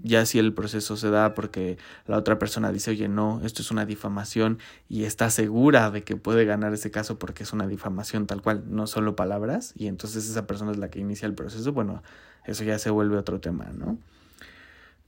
Ya 0.02 0.24
si 0.24 0.38
el 0.38 0.54
proceso 0.54 0.96
se 0.96 1.11
da 1.11 1.35
porque 1.35 1.76
la 2.07 2.16
otra 2.16 2.38
persona 2.38 2.72
dice, 2.72 2.92
oye, 2.92 3.09
no, 3.09 3.40
esto 3.44 3.61
es 3.61 3.70
una 3.70 3.85
difamación 3.85 4.59
y 4.88 5.04
está 5.04 5.28
segura 5.28 5.90
de 5.90 6.04
que 6.04 6.16
puede 6.16 6.44
ganar 6.46 6.72
ese 6.72 6.90
caso 6.90 7.18
porque 7.18 7.42
es 7.42 7.52
una 7.52 7.66
difamación 7.66 8.26
tal 8.26 8.40
cual, 8.40 8.64
no 8.68 8.87
solo 8.87 9.14
palabras, 9.14 9.74
y 9.76 9.87
entonces 9.87 10.28
esa 10.28 10.46
persona 10.46 10.70
es 10.70 10.78
la 10.78 10.90
que 10.90 11.00
inicia 11.00 11.26
el 11.26 11.35
proceso, 11.35 11.72
bueno, 11.72 12.02
eso 12.44 12.64
ya 12.64 12.78
se 12.78 12.90
vuelve 12.90 13.18
otro 13.18 13.40
tema, 13.40 13.66
¿no? 13.74 13.98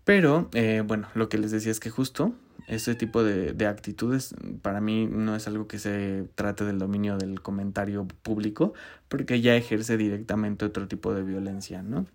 Pero, 0.04 0.50
eh, 0.52 0.82
bueno, 0.86 1.08
lo 1.14 1.28
que 1.28 1.38
les 1.38 1.50
decía 1.50 1.70
es 1.70 1.80
que 1.80 1.90
justo 1.90 2.34
ese 2.66 2.94
tipo 2.94 3.22
de, 3.22 3.52
de, 3.52 3.66
actitudes 3.66 4.34
para 4.62 4.80
mí 4.80 5.06
no 5.06 5.34
es 5.36 5.46
algo 5.46 5.66
que 5.66 5.78
se 5.78 6.28
trate 6.34 6.64
del 6.64 6.78
dominio 6.78 7.16
del 7.16 7.40
comentario 7.42 8.06
público, 8.22 8.74
porque 9.08 9.40
ya 9.40 9.56
ejerce 9.56 9.96
directamente 9.96 10.64
otro 10.64 10.86
tipo 10.88 11.14
de 11.14 11.22
violencia, 11.22 11.82
¿no? 11.82 12.06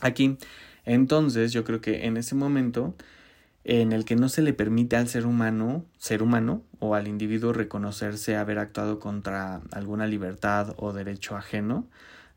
Aquí, 0.00 0.36
entonces, 0.84 1.52
yo 1.52 1.64
creo 1.64 1.80
que 1.80 2.06
en 2.06 2.16
ese 2.16 2.34
momento 2.34 2.94
en 3.64 3.92
el 3.92 4.04
que 4.04 4.16
no 4.16 4.28
se 4.28 4.42
le 4.42 4.52
permite 4.52 4.96
al 4.96 5.08
ser 5.08 5.26
humano, 5.26 5.84
ser 5.98 6.22
humano, 6.22 6.62
o 6.80 6.94
al 6.94 7.06
individuo 7.06 7.52
reconocerse 7.52 8.36
haber 8.36 8.58
actuado 8.58 8.98
contra 8.98 9.62
alguna 9.70 10.06
libertad 10.06 10.74
o 10.78 10.92
derecho 10.92 11.36
ajeno, 11.36 11.86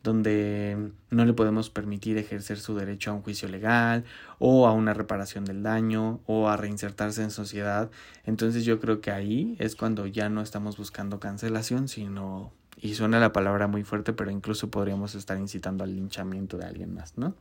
donde 0.03 0.91
no 1.09 1.25
le 1.25 1.33
podemos 1.33 1.71
permitir 1.71 2.19
ejercer 2.19 2.59
su 2.59 2.75
derecho 2.75 3.09
a 3.09 3.15
un 3.15 3.23
juicio 3.23 3.49
legal 3.49 4.05
o 4.37 4.67
a 4.67 4.71
una 4.71 4.93
reparación 4.93 5.45
del 5.45 5.63
daño 5.63 6.21
o 6.27 6.47
a 6.47 6.57
reinsertarse 6.57 7.23
en 7.23 7.31
sociedad. 7.31 7.89
Entonces 8.23 8.65
yo 8.65 8.79
creo 8.79 9.01
que 9.01 9.09
ahí 9.09 9.55
es 9.57 9.75
cuando 9.75 10.05
ya 10.05 10.29
no 10.29 10.41
estamos 10.41 10.77
buscando 10.77 11.19
cancelación, 11.19 11.87
sino, 11.87 12.53
y 12.79 12.93
suena 12.93 13.19
la 13.19 13.33
palabra 13.33 13.65
muy 13.65 13.83
fuerte, 13.83 14.13
pero 14.13 14.29
incluso 14.29 14.69
podríamos 14.69 15.15
estar 15.15 15.39
incitando 15.39 15.83
al 15.83 15.95
linchamiento 15.95 16.57
de 16.59 16.65
alguien 16.65 16.93
más, 16.93 17.17
¿no? 17.17 17.33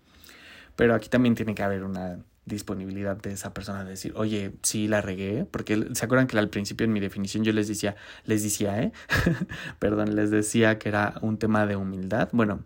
Pero 0.76 0.94
aquí 0.94 1.08
también 1.08 1.34
tiene 1.34 1.54
que 1.54 1.62
haber 1.62 1.84
una 1.84 2.18
disponibilidad 2.46 3.16
de 3.16 3.32
esa 3.32 3.54
persona 3.54 3.84
de 3.84 3.90
decir, 3.90 4.12
oye, 4.16 4.52
sí 4.62 4.86
la 4.86 5.00
regué, 5.00 5.46
porque 5.50 5.88
se 5.94 6.04
acuerdan 6.04 6.26
que 6.26 6.38
al 6.38 6.50
principio 6.50 6.84
en 6.84 6.92
mi 6.92 7.00
definición 7.00 7.44
yo 7.44 7.52
les 7.52 7.68
decía, 7.68 7.96
les 8.24 8.42
decía, 8.42 8.82
¿eh? 8.82 8.92
Perdón, 9.78 10.14
les 10.14 10.30
decía 10.30 10.78
que 10.78 10.88
era 10.88 11.14
un 11.22 11.38
tema 11.38 11.66
de 11.66 11.76
humildad. 11.76 12.28
Bueno, 12.32 12.60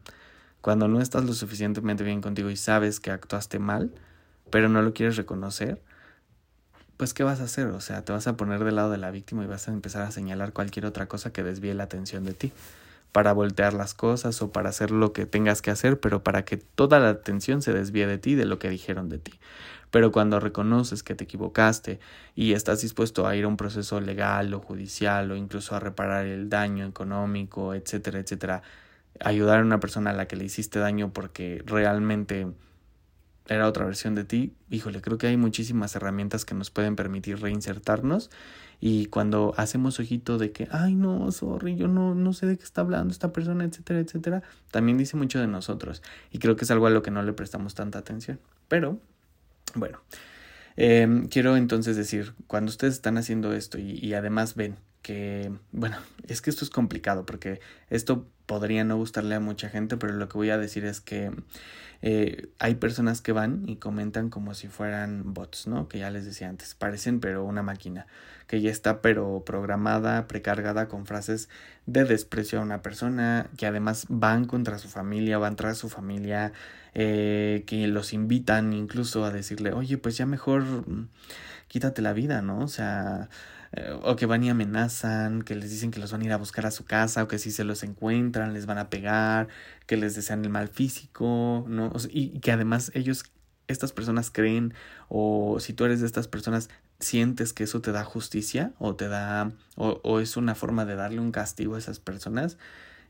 cuando 0.61 0.89
no 0.89 1.01
estás 1.01 1.25
lo 1.25 1.33
suficientemente 1.33 2.03
bien 2.03 2.21
contigo 2.21 2.51
y 2.51 2.57
sabes 2.57 2.99
que 2.99 3.11
actuaste 3.11 3.59
mal, 3.59 3.93
pero 4.51 4.69
no 4.69 4.83
lo 4.83 4.95
quieres 4.95 5.17
reconocer, 5.17 5.81
pues 6.97 7.15
¿qué 7.15 7.23
vas 7.23 7.41
a 7.41 7.45
hacer? 7.45 7.69
O 7.69 7.81
sea, 7.81 8.05
te 8.05 8.13
vas 8.13 8.27
a 8.27 8.37
poner 8.37 8.65
del 8.65 8.75
lado 8.75 8.91
de 8.91 8.99
la 8.99 9.13
víctima 9.13 9.45
y 9.45 9.47
vas 9.47 9.69
a 9.69 9.73
empezar 9.73 10.03
a 10.03 10.11
señalar 10.11 10.53
cualquier 10.53 10.87
otra 10.87 11.07
cosa 11.07 11.33
que 11.33 11.45
desvíe 11.45 11.75
la 11.75 11.85
atención 11.85 12.25
de 12.25 12.35
ti 12.35 12.53
para 13.13 13.33
voltear 13.33 13.75
las 13.75 13.95
cosas 13.95 14.41
o 14.43 14.53
para 14.53 14.71
hacer 14.71 14.91
lo 14.91 15.13
que 15.13 15.27
tengas 15.27 15.63
que 15.63 15.71
hacer, 15.71 16.01
pero 16.01 16.23
para 16.23 16.45
que 16.45 16.57
toda 16.57 17.01
la 17.01 17.11
atención 17.11 17.63
se 17.63 17.73
desvíe 17.73 18.07
de 18.07 18.19
ti, 18.19 18.35
de 18.35 18.45
lo 18.45 18.59
que 18.59 18.69
dijeron 18.69 19.09
de 19.09 19.19
ti. 19.19 19.33
Pero 19.91 20.13
cuando 20.13 20.39
reconoces 20.39 21.03
que 21.03 21.15
te 21.15 21.25
equivocaste 21.25 21.99
y 22.35 22.53
estás 22.53 22.83
dispuesto 22.83 23.27
a 23.27 23.37
ir 23.37 23.45
a 23.45 23.49
un 23.49 23.57
proceso 23.57 24.01
legal 24.01 24.53
o 24.53 24.61
judicial 24.61 25.31
o 25.31 25.37
incluso 25.37 25.75
a 25.75 25.81
reparar 25.81 26.27
el 26.27 26.51
daño 26.51 26.87
económico, 26.87 27.75
etcétera, 27.75 28.19
etcétera, 28.19 28.63
ayudar 29.21 29.61
a 29.61 29.63
una 29.63 29.81
persona 29.81 30.11
a 30.11 30.13
la 30.13 30.29
que 30.29 30.37
le 30.37 30.45
hiciste 30.45 30.79
daño 30.79 31.13
porque 31.13 31.63
realmente 31.65 32.47
era 33.49 33.67
otra 33.67 33.85
versión 33.85 34.15
de 34.15 34.25
ti, 34.25 34.53
híjole, 34.71 35.01
creo 35.01 35.19
que 35.19 35.27
hay 35.27 35.37
muchísimas 35.37 35.97
herramientas 35.97 36.45
que 36.45 36.55
nos 36.55 36.71
pueden 36.71 36.97
permitir 36.97 37.41
reinsertarnos 37.41 38.31
y 38.81 39.07
cuando 39.07 39.55
hacemos 39.57 39.99
ojito 39.99 40.39
de 40.39 40.53
que, 40.53 40.69
ay 40.71 40.95
no, 40.95 41.33
sorry, 41.33 41.77
yo 41.77 41.89
no, 41.89 42.15
no 42.15 42.33
sé 42.33 42.47
de 42.47 42.57
qué 42.57 42.65
está 42.65 42.83
hablando 42.83 43.11
esta 43.11 43.33
persona, 43.33 43.65
etcétera, 43.65 44.01
etcétera, 44.01 44.43
también 44.71 44.99
dice 44.99 45.17
mucho 45.17 45.41
de 45.41 45.49
nosotros. 45.49 46.03
Y 46.31 46.39
creo 46.39 46.55
que 46.57 46.65
es 46.65 46.71
algo 46.71 46.87
a 46.87 46.91
lo 46.91 47.03
que 47.03 47.11
no 47.11 47.23
le 47.23 47.33
prestamos 47.33 47.75
tanta 47.75 47.99
atención. 47.99 48.39
Pero, 48.69 49.01
bueno, 49.75 50.01
eh, 50.77 51.27
quiero 51.29 51.57
entonces 51.57 51.97
decir, 51.97 52.35
cuando 52.47 52.71
ustedes 52.71 52.95
están 52.95 53.19
haciendo 53.19 53.53
esto 53.53 53.79
y, 53.79 53.99
y 53.99 54.15
además 54.15 54.55
ven 54.55 54.77
que, 55.03 55.51
bueno, 55.73 55.97
es 56.27 56.41
que 56.41 56.51
esto 56.51 56.65
es 56.65 56.71
complicado 56.71 57.27
porque 57.27 57.61
esto 57.91 58.27
podría 58.47 58.85
no 58.85 58.97
gustarle 58.97 59.35
a 59.35 59.41
mucha 59.41 59.69
gente, 59.69 59.97
pero 59.97 60.13
lo 60.13 60.29
que 60.29 60.39
voy 60.39 60.51
a 60.51 60.59
decir 60.59 60.85
es 60.85 61.01
que 61.01 61.33
eh, 62.01 62.49
hay 62.59 62.77
personas 62.77 63.21
que 63.21 63.33
van 63.33 63.69
y 63.69 63.77
comentan 63.77 64.31
como 64.31 64.55
si 64.55 64.69
fueran 64.69 65.35
bots, 65.35 65.67
¿no? 65.67 65.89
Que 65.89 65.99
ya 65.99 66.11
les 66.11 66.25
decía 66.25 66.49
antes, 66.49 66.75
parecen 66.75 67.19
pero 67.19 67.45
una 67.45 67.63
máquina, 67.63 68.07
que 68.47 68.61
ya 68.61 68.71
está 68.71 69.03
pero 69.03 69.43
programada, 69.45 70.29
precargada 70.29 70.87
con 70.89 71.07
frases 71.07 71.49
de 71.87 72.05
desprecio 72.05 72.61
a 72.61 72.63
una 72.63 72.83
persona, 72.83 73.49
que 73.57 73.67
además 73.67 74.07
van 74.09 74.45
contra 74.45 74.79
su 74.79 74.89
familia, 74.89 75.39
van 75.39 75.57
tras 75.57 75.79
su 75.79 75.89
familia, 75.89 76.53
eh, 76.95 77.65
que 77.67 77.89
los 77.89 78.13
invitan 78.13 78.73
incluso 78.73 79.25
a 79.25 79.31
decirle, 79.31 79.73
oye, 79.73 79.99
pues 79.99 80.17
ya 80.17 80.27
mejor 80.27 80.63
mm, 80.63 81.09
quítate 81.67 82.01
la 82.03 82.13
vida, 82.13 82.43
¿no? 82.43 82.61
O 82.61 82.69
sea, 82.69 83.29
o 84.03 84.17
que 84.17 84.27
van 84.27 84.43
y 84.43 84.51
amenazan, 84.51 85.43
que 85.43 85.55
les 85.55 85.71
dicen 85.71 85.91
que 85.91 86.01
los 86.01 86.13
van 86.13 86.23
a 86.23 86.25
ir 86.25 86.33
a 86.33 86.37
buscar 86.37 86.67
a 86.67 86.71
su 86.71 86.85
casa, 86.85 87.23
o 87.23 87.29
que 87.29 87.39
si 87.39 87.51
se 87.51 87.65
los 87.65 87.83
encuentran 87.83 88.55
les 88.55 88.67
van 88.67 88.79
a 88.79 88.89
pegar, 88.91 89.49
que 89.87 89.97
les 89.97 90.15
desean 90.15 90.45
el 90.45 90.51
mal 90.51 90.69
físico, 90.69 91.65
¿no? 91.69 91.93
y, 92.11 92.41
que 92.41 92.53
además 92.53 92.91
ellos, 92.95 93.25
estas 93.67 93.93
personas 93.93 94.31
creen, 94.31 94.75
o 95.09 95.61
si 95.61 95.75
tú 95.75 95.85
eres 95.85 96.01
de 96.01 96.07
estas 96.07 96.29
personas, 96.29 96.71
sientes 96.99 97.53
que 97.53 97.65
eso 97.65 97.81
te 97.81 97.93
da 97.93 98.05
justicia, 98.05 98.73
o 98.79 98.97
te 98.97 99.09
da, 99.09 99.53
o, 99.77 100.01
o 100.03 100.21
es 100.21 100.37
una 100.37 100.55
forma 100.55 100.85
de 100.85 100.97
darle 100.97 101.21
un 101.21 101.33
castigo 101.33 101.75
a 101.75 101.79
esas 101.79 102.01
personas, 102.01 102.57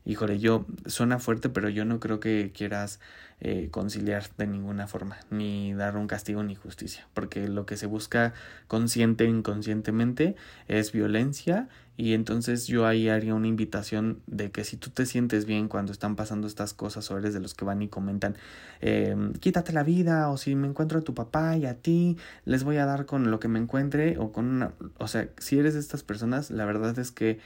híjole, 0.05 0.39
yo 0.39 0.65
suena 0.85 1.19
fuerte, 1.19 1.49
pero 1.49 1.69
yo 1.69 1.85
no 1.85 1.99
creo 1.99 2.19
que 2.19 2.51
quieras 2.53 2.99
eh, 3.41 3.69
conciliar 3.71 4.23
de 4.37 4.47
ninguna 4.47 4.87
forma, 4.87 5.17
ni 5.29 5.73
dar 5.73 5.95
un 5.95 6.07
castigo 6.07 6.43
ni 6.43 6.55
justicia, 6.55 7.07
porque 7.13 7.47
lo 7.47 7.65
que 7.65 7.77
se 7.77 7.85
busca 7.85 8.33
consciente 8.67 9.23
e 9.25 9.27
inconscientemente 9.27 10.35
es 10.67 10.91
violencia 10.91 11.69
y 11.95 12.13
entonces 12.13 12.67
yo 12.67 12.85
ahí 12.85 13.09
haría 13.09 13.35
una 13.35 13.47
invitación 13.47 14.21
de 14.25 14.51
que 14.51 14.63
si 14.63 14.77
tú 14.77 14.89
te 14.89 15.05
sientes 15.05 15.45
bien 15.45 15.67
cuando 15.67 15.91
están 15.91 16.15
pasando 16.15 16.47
estas 16.47 16.73
cosas 16.73 17.11
o 17.11 17.17
eres 17.17 17.33
de 17.33 17.41
los 17.41 17.53
que 17.53 17.65
van 17.65 17.81
y 17.81 17.89
comentan, 17.89 18.35
eh, 18.79 19.15
quítate 19.41 19.73
la 19.73 19.83
vida 19.83 20.29
o 20.29 20.37
si 20.37 20.55
me 20.55 20.67
encuentro 20.67 20.99
a 20.99 21.01
tu 21.01 21.13
papá 21.13 21.57
y 21.57 21.65
a 21.65 21.75
ti, 21.75 22.17
les 22.45 22.63
voy 22.63 22.77
a 22.77 22.85
dar 22.85 23.05
con 23.05 23.31
lo 23.31 23.39
que 23.39 23.49
me 23.49 23.59
encuentre 23.59 24.17
o 24.17 24.31
con 24.31 24.45
una, 24.45 24.71
o 24.97 25.07
sea, 25.07 25.27
si 25.37 25.59
eres 25.59 25.73
de 25.73 25.81
estas 25.81 26.03
personas, 26.03 26.51
la 26.51 26.63
verdad 26.63 26.97
es 26.99 27.11
que 27.11 27.39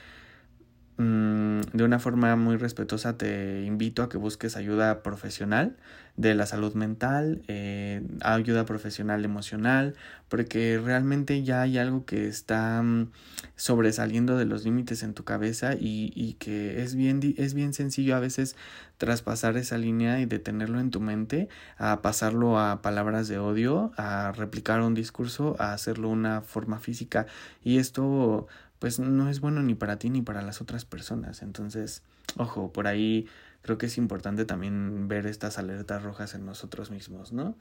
Mm, 0.96 1.60
de 1.72 1.82
una 1.82 1.98
forma 1.98 2.36
muy 2.36 2.56
respetuosa 2.56 3.18
te 3.18 3.64
invito 3.64 4.04
a 4.04 4.08
que 4.08 4.16
busques 4.16 4.56
ayuda 4.56 5.02
profesional 5.02 5.76
de 6.16 6.36
la 6.36 6.46
salud 6.46 6.74
mental, 6.74 7.42
eh, 7.48 8.00
ayuda 8.20 8.64
profesional 8.64 9.24
emocional, 9.24 9.96
porque 10.28 10.80
realmente 10.82 11.42
ya 11.42 11.62
hay 11.62 11.78
algo 11.78 12.04
que 12.04 12.28
está 12.28 12.80
mm, 12.80 13.10
sobresaliendo 13.56 14.36
de 14.36 14.44
los 14.44 14.64
límites 14.64 15.02
en 15.02 15.14
tu 15.14 15.24
cabeza 15.24 15.74
y, 15.74 16.12
y 16.14 16.34
que 16.34 16.82
es 16.84 16.94
bien, 16.94 17.20
es 17.38 17.54
bien 17.54 17.72
sencillo 17.74 18.14
a 18.14 18.20
veces 18.20 18.54
traspasar 18.98 19.56
esa 19.56 19.76
línea 19.76 20.20
y 20.20 20.26
detenerlo 20.26 20.78
en 20.78 20.90
tu 20.90 21.00
mente, 21.00 21.48
a 21.76 22.02
pasarlo 22.02 22.60
a 22.60 22.82
palabras 22.82 23.26
de 23.26 23.38
odio, 23.38 23.92
a 23.96 24.30
replicar 24.30 24.80
un 24.80 24.94
discurso, 24.94 25.56
a 25.58 25.72
hacerlo 25.72 26.08
una 26.08 26.42
forma 26.42 26.78
física. 26.78 27.26
Y 27.64 27.78
esto 27.78 28.46
pues 28.78 28.98
no 28.98 29.28
es 29.28 29.40
bueno 29.40 29.62
ni 29.62 29.74
para 29.74 29.98
ti 29.98 30.10
ni 30.10 30.22
para 30.22 30.42
las 30.42 30.60
otras 30.60 30.84
personas. 30.84 31.42
Entonces, 31.42 32.02
ojo, 32.36 32.72
por 32.72 32.86
ahí 32.86 33.26
creo 33.62 33.78
que 33.78 33.86
es 33.86 33.96
importante 33.98 34.44
también 34.44 35.08
ver 35.08 35.26
estas 35.26 35.58
alertas 35.58 36.02
rojas 36.02 36.34
en 36.34 36.44
nosotros 36.44 36.90
mismos, 36.90 37.32
¿no? 37.32 37.56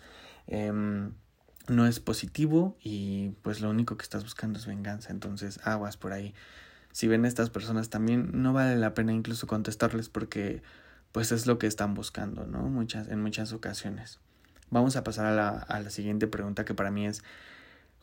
Em, 0.47 1.11
no 1.67 1.87
es 1.87 1.99
positivo 1.99 2.77
y 2.81 3.29
pues 3.41 3.61
lo 3.61 3.69
único 3.69 3.95
que 3.95 4.03
estás 4.03 4.23
buscando 4.23 4.59
es 4.59 4.65
venganza. 4.65 5.11
Entonces, 5.11 5.59
aguas 5.63 5.97
por 5.97 6.11
ahí. 6.11 6.33
Si 6.91 7.07
ven 7.07 7.25
a 7.25 7.27
estas 7.27 7.49
personas 7.49 7.89
también 7.89 8.29
no 8.33 8.53
vale 8.53 8.75
la 8.75 8.93
pena 8.93 9.13
incluso 9.13 9.47
contestarles 9.47 10.09
porque 10.09 10.61
pues 11.11 11.31
es 11.31 11.47
lo 11.47 11.57
que 11.57 11.67
están 11.67 11.93
buscando, 11.93 12.45
¿no? 12.45 12.63
Muchas, 12.63 13.07
en 13.07 13.21
muchas 13.21 13.53
ocasiones. 13.53 14.19
Vamos 14.69 14.95
a 14.95 15.03
pasar 15.03 15.25
a 15.27 15.31
la, 15.31 15.49
a 15.49 15.79
la 15.79 15.89
siguiente 15.89 16.27
pregunta 16.27 16.65
que 16.65 16.73
para 16.73 16.91
mí 16.91 17.05
es 17.05 17.23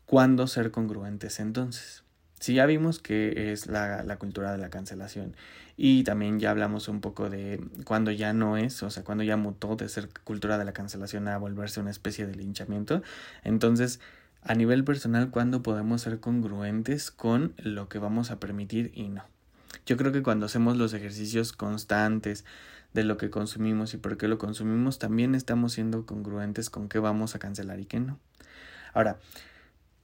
¿cuándo 0.07 0.46
ser 0.46 0.70
congruentes 0.70 1.38
entonces? 1.38 2.03
Si 2.40 2.55
ya 2.55 2.66
vimos 2.66 2.98
que 2.98 3.53
es 3.53 3.66
la, 3.68 4.03
la, 4.03 4.16
cultura 4.16 4.50
de 4.50 4.59
la 4.59 4.70
cancelación 4.70 5.37
y 5.76 6.05
también 6.05 6.40
ya 6.40 6.50
hablamos 6.50 6.88
un 6.88 7.00
poco 7.00 7.31
de 7.31 7.62
cuando 7.85 8.11
ya 8.11 8.33
no 8.33 8.57
es, 8.57 8.83
o 8.83 8.90
sea, 8.90 9.05
cuando 9.05 9.22
ya 9.24 9.37
mutó 9.37 9.76
de 9.76 9.88
ser 9.88 10.09
cultura 10.24 10.59
de 10.59 10.64
la 10.64 10.72
cancelación 10.72 11.29
a 11.29 11.38
volverse 11.38 11.81
una 11.81 11.90
especie 11.90 12.26
de 12.26 12.35
linchamiento. 12.35 13.03
Entonces, 13.44 14.00
a 14.42 14.55
nivel 14.55 14.85
personal, 14.85 15.31
¿cuándo 15.31 15.62
podemos 15.62 16.03
ser 16.03 16.18
congruentes 16.18 17.11
con 17.11 17.53
lo 17.59 17.88
que 17.88 17.98
vamos 17.98 18.31
a 18.31 18.40
permitir 18.40 18.90
y 18.94 19.09
no? 19.09 19.22
Yo 19.85 19.96
creo 19.96 20.12
que 20.12 20.22
cuando 20.22 20.46
hacemos 20.46 20.76
los 20.76 20.94
ejercicios 20.94 21.53
constantes 21.53 22.44
de 22.94 23.05
lo 23.05 23.16
que 23.16 23.31
consumimos 23.31 23.94
y 23.94 23.98
por 23.98 24.16
qué 24.16 24.29
lo 24.29 24.38
consumimos, 24.38 24.98
también 24.98 25.35
estamos 25.35 25.74
siendo 25.74 26.07
congruentes 26.07 26.70
con 26.70 26.88
qué 26.88 26.98
vamos 26.98 27.35
a 27.35 27.38
cancelar 27.38 27.81
y 27.81 27.85
qué 27.85 28.00
no. 28.00 28.18
Ahora, 28.92 29.18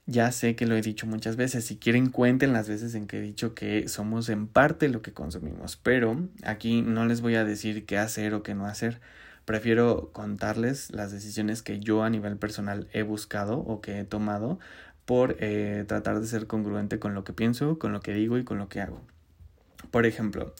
ya 0.07 0.31
sé 0.31 0.55
que 0.55 0.65
lo 0.65 0.75
he 0.75 0.81
dicho 0.81 1.05
muchas 1.05 1.35
veces, 1.35 1.65
si 1.65 1.75
quieren 1.77 2.09
cuenten 2.09 2.53
las 2.53 2.69
veces 2.69 2.95
en 2.95 3.07
que 3.07 3.17
he 3.17 3.21
dicho 3.21 3.53
que 3.53 3.89
somos 3.89 4.29
en 4.29 4.47
parte 4.47 4.87
lo 4.87 5.01
que 5.01 5.11
consumimos, 5.11 5.75
pero 5.75 6.27
aquí 6.43 6.81
no 6.81 7.05
les 7.05 7.19
voy 7.19 7.35
a 7.35 7.43
decir 7.43 7.85
qué 7.85 7.97
hacer 7.97 8.33
o 8.33 8.41
qué 8.41 8.55
no 8.55 8.65
hacer. 8.65 9.01
Prefiero 9.43 10.09
contarles 10.13 10.91
las 10.91 11.11
decisiones 11.11 11.61
que 11.61 11.79
yo 11.79 12.03
a 12.03 12.09
nivel 12.09 12.37
personal 12.37 12.87
he 12.93 13.03
buscado 13.03 13.59
o 13.59 13.81
que 13.81 13.99
he 13.99 14.05
tomado 14.05 14.59
por 15.05 15.35
eh, 15.39 15.83
tratar 15.87 16.21
de 16.21 16.27
ser 16.27 16.47
congruente 16.47 16.99
con 16.99 17.13
lo 17.13 17.25
que 17.25 17.33
pienso, 17.33 17.77
con 17.77 17.91
lo 17.91 17.99
que 17.99 18.13
digo 18.13 18.37
y 18.37 18.45
con 18.45 18.57
lo 18.57 18.69
que 18.69 18.81
hago. 18.81 19.01
Por 19.91 20.05
ejemplo, 20.05 20.53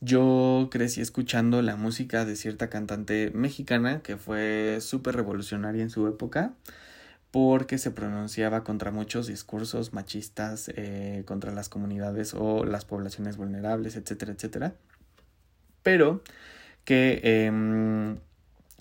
yo 0.00 0.68
crecí 0.72 1.00
escuchando 1.00 1.62
la 1.62 1.76
música 1.76 2.24
de 2.24 2.34
cierta 2.34 2.68
cantante 2.68 3.30
mexicana 3.32 4.02
que 4.02 4.16
fue 4.16 4.78
súper 4.80 5.14
revolucionaria 5.14 5.82
en 5.82 5.90
su 5.90 6.08
época 6.08 6.54
porque 7.32 7.78
se 7.78 7.90
pronunciaba 7.90 8.62
contra 8.62 8.92
muchos 8.92 9.26
discursos 9.26 9.92
machistas 9.92 10.70
eh, 10.76 11.24
contra 11.26 11.50
las 11.50 11.68
comunidades 11.68 12.34
o 12.34 12.64
las 12.64 12.84
poblaciones 12.84 13.36
vulnerables, 13.36 13.96
etcétera, 13.96 14.32
etcétera. 14.32 14.74
Pero 15.82 16.22
que, 16.84 17.20
eh, 17.24 18.16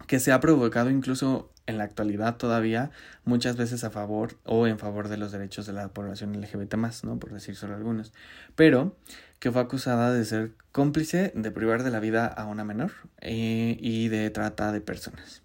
que 0.05 0.19
se 0.19 0.33
ha 0.33 0.39
provocado 0.41 0.89
incluso 0.89 1.49
en 1.65 1.77
la 1.77 1.85
actualidad 1.85 2.37
todavía 2.37 2.91
muchas 3.23 3.55
veces 3.55 3.83
a 3.83 3.89
favor 3.89 4.37
o 4.43 4.67
en 4.67 4.77
favor 4.79 5.07
de 5.07 5.17
los 5.17 5.31
derechos 5.31 5.65
de 5.65 5.73
la 5.73 5.87
población 5.87 6.33
LGBT 6.39 6.75
¿no? 7.03 7.19
Por 7.19 7.31
decir 7.31 7.55
solo 7.55 7.75
algunos. 7.75 8.11
Pero 8.55 8.97
que 9.39 9.51
fue 9.51 9.61
acusada 9.61 10.13
de 10.13 10.25
ser 10.25 10.51
cómplice 10.73 11.31
de 11.35 11.51
privar 11.51 11.83
de 11.83 11.91
la 11.91 12.01
vida 12.01 12.27
a 12.27 12.45
una 12.45 12.65
menor 12.65 12.91
eh, 13.21 13.77
y 13.79 14.09
de 14.09 14.29
trata 14.29 14.73
de 14.73 14.81
personas. 14.81 15.41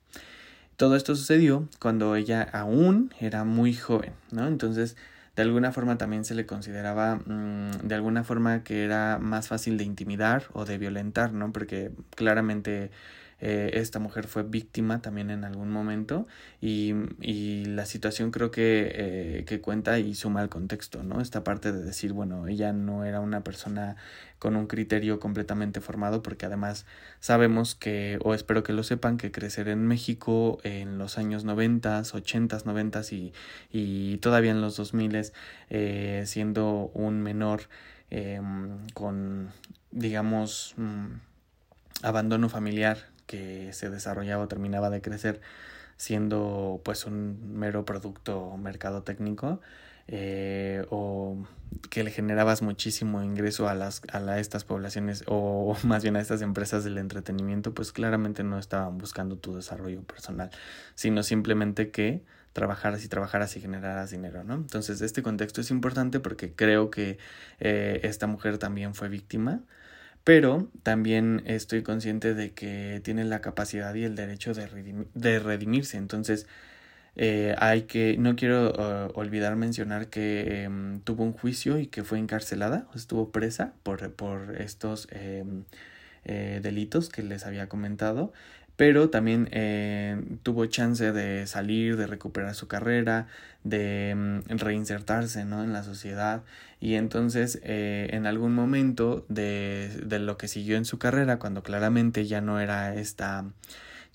Todo 0.77 0.97
esto 0.97 1.15
sucedió 1.15 1.69
cuando 1.81 2.17
ella 2.17 2.43
aún 2.43 3.15
era 3.21 3.45
muy 3.45 3.75
joven, 3.75 4.12
¿no? 4.31 4.47
Entonces, 4.47 4.97
de 5.37 5.43
alguna 5.43 5.73
forma 5.73 5.99
también 5.99 6.25
se 6.25 6.35
le 6.35 6.47
consideraba 6.47 7.17
mm, 7.17 7.87
de 7.87 7.95
alguna 7.95 8.25
forma 8.25 8.62
que 8.62 8.85
era 8.85 9.19
más 9.19 9.49
fácil 9.49 9.79
de 9.79 9.85
intimidar 9.85 10.45
o 10.53 10.65
de 10.65 10.79
violentar, 10.79 11.33
¿no? 11.33 11.53
Porque 11.53 11.93
claramente 12.15 12.91
eh, 13.39 13.73
esta 13.75 13.99
mujer 13.99 14.27
fue 14.27 14.45
víctima 14.45 15.03
también 15.03 15.31
en 15.31 15.45
algún 15.45 15.71
momento 15.71 16.27
y, 16.61 16.95
y 17.21 17.67
la 17.67 17.85
situación 17.85 18.31
creo 18.31 18.51
que, 18.51 18.91
eh, 18.95 19.45
que 19.47 19.61
cuenta 19.61 19.99
y 19.99 20.15
suma 20.15 20.43
el 20.43 20.49
contexto, 20.49 21.03
¿no? 21.03 21.21
Esta 21.21 21.45
parte 21.45 21.71
de 21.73 21.83
decir, 21.83 22.15
bueno, 22.15 22.47
ella 22.49 22.73
no 22.73 23.05
era 23.05 23.21
una 23.21 23.45
persona 23.45 23.97
con 24.38 24.57
un 24.57 24.66
criterio 24.66 25.18
completamente 25.18 25.81
formado 25.81 26.22
porque 26.22 26.46
además 26.46 26.87
sabemos 27.20 27.75
que, 27.75 28.18
o 28.22 28.35
espero 28.35 28.62
que 28.62 28.72
lo 28.72 28.83
sepan, 28.83 29.16
que 29.16 29.33
crecer 29.33 29.68
en 29.68 29.87
México 29.87 30.59
en 30.62 30.99
los 30.99 31.18
años 31.18 31.44
noventas, 31.44 32.14
ochentas, 32.14 32.66
noventas 32.66 33.12
y, 33.12 33.33
y 33.70 34.18
todavía 34.18 34.51
en 34.51 34.61
los 34.61 34.77
dos 34.77 34.94
miles 34.94 35.33
eh, 35.70 36.25
siendo 36.27 36.90
un 36.94 37.22
menor 37.22 37.62
em, 38.11 38.87
con, 38.94 39.51
digamos, 39.90 40.75
mm, 40.77 41.07
abandono 42.03 42.49
familiar 42.49 42.99
que 43.27 43.72
se 43.72 43.90
desarrollaba 43.90 44.44
o 44.44 44.49
terminaba 44.49 44.90
de 44.90 45.01
crecer 45.01 45.40
siendo 45.96 46.81
pues 46.85 47.07
un 47.07 47.55
mero 47.59 47.85
producto 47.85 48.57
mercado 48.59 49.03
técnico 49.03 49.61
eh, 50.09 50.85
o 50.90 51.45
que 51.90 52.05
le 52.05 52.11
generabas 52.11 52.62
muchísimo 52.62 53.23
ingreso 53.23 53.69
a 53.69 53.75
las 53.75 54.03
a 54.12 54.38
estas 54.38 54.64
poblaciones 54.64 55.25
o 55.27 55.77
más 55.85 56.03
bien 56.03 56.16
a 56.16 56.21
estas 56.21 56.42
empresas 56.42 56.85
del 56.85 56.99
entretenimiento 56.99 57.75
pues 57.75 57.92
claramente 57.92 58.45
no 58.45 58.59
estaban 58.59 58.99
buscando 58.99 59.37
tu 59.37 59.57
desarrollo 59.57 60.03
personal 60.03 60.51
sino 60.95 61.23
simplemente 61.23 61.90
que 61.90 62.23
trabajaras 62.53 63.05
y 63.05 63.09
trabajaras 63.09 63.55
y 63.59 63.61
generaras 63.61 64.11
dinero, 64.11 64.42
¿no? 64.42 64.55
Entonces, 64.55 65.03
este 65.03 65.23
contexto 65.23 65.61
es 65.61 65.71
importante 65.71 66.21
porque 66.21 66.55
creo 66.55 66.90
que 66.90 67.19
eh, 67.61 68.01
esta 68.03 68.27
mujer 68.27 68.57
también 68.57 68.95
fue 68.95 69.11
víctima 69.11 69.61
pero 70.27 70.69
también 70.83 71.45
estoy 71.47 71.85
consciente 71.85 72.35
de 72.35 72.51
que 72.51 73.01
tiene 73.05 73.25
la 73.25 73.40
capacidad 73.40 73.95
y 73.95 74.03
el 74.03 74.16
derecho 74.16 74.55
de, 74.55 75.38
redimirse. 75.38 75.99
Entonces, 75.99 76.49
eh, 77.16 77.55
hay 77.59 77.83
que, 77.83 78.16
no 78.18 78.37
quiero 78.37 78.72
uh, 78.72 79.18
olvidar 79.18 79.57
mencionar 79.57 80.09
que 80.09 80.64
em, 80.64 81.00
tuvo 81.00 81.24
un 81.24 81.33
juicio 81.33 81.79
y 81.79 81.87
que 81.87 82.05
fue 82.05 82.18
encarcelada, 82.18 82.87
estuvo 82.94 83.31
presa 83.31 83.72
por, 83.83 84.12
por 84.12 84.57
estos 84.61 85.09
em, 85.11 85.64
eh, 86.24 86.61
delitos 86.62 87.09
que 87.09 87.22
les 87.22 87.46
había 87.46 87.68
comentado 87.68 88.33
pero 88.76 89.09
también 89.09 89.48
eh, 89.52 90.22
tuvo 90.42 90.66
chance 90.66 91.12
de 91.12 91.46
salir, 91.46 91.96
de 91.96 92.07
recuperar 92.07 92.55
su 92.55 92.68
carrera, 92.68 93.26
de 93.64 94.14
mm, 94.14 94.59
reinsertarse 94.59 95.44
¿no? 95.44 95.64
en 95.64 95.72
la 95.72 95.83
sociedad 95.83 96.42
y 96.79 96.94
entonces 96.94 97.59
eh, 97.62 98.09
en 98.12 98.26
algún 98.26 98.55
momento 98.55 99.24
de, 99.29 99.88
de, 100.05 100.18
lo 100.18 100.37
que 100.37 100.46
siguió 100.46 100.76
en 100.76 100.85
su 100.85 100.98
carrera, 100.98 101.38
cuando 101.38 101.62
claramente 101.62 102.26
ya 102.26 102.42
no 102.42 102.61
era 102.61 102.94
esta 102.94 103.46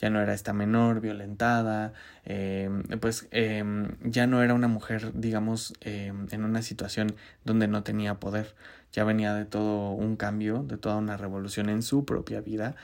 ya 0.01 0.09
no 0.09 0.19
era 0.19 0.33
esta 0.33 0.51
menor 0.51 0.99
violentada, 0.99 1.93
eh, 2.25 2.69
pues 2.99 3.27
eh, 3.31 3.63
ya 4.03 4.25
no 4.27 4.41
era 4.41 4.53
una 4.55 4.67
mujer, 4.67 5.11
digamos, 5.13 5.73
eh, 5.81 6.11
en 6.31 6.43
una 6.43 6.63
situación 6.63 7.15
donde 7.45 7.67
no 7.67 7.83
tenía 7.83 8.15
poder, 8.15 8.55
ya 8.91 9.03
venía 9.03 9.35
de 9.35 9.45
todo 9.45 9.91
un 9.91 10.15
cambio, 10.15 10.63
de 10.63 10.77
toda 10.77 10.97
una 10.97 11.17
revolución 11.17 11.69
en 11.69 11.83
su 11.83 12.03
propia 12.03 12.41
vida, 12.41 12.75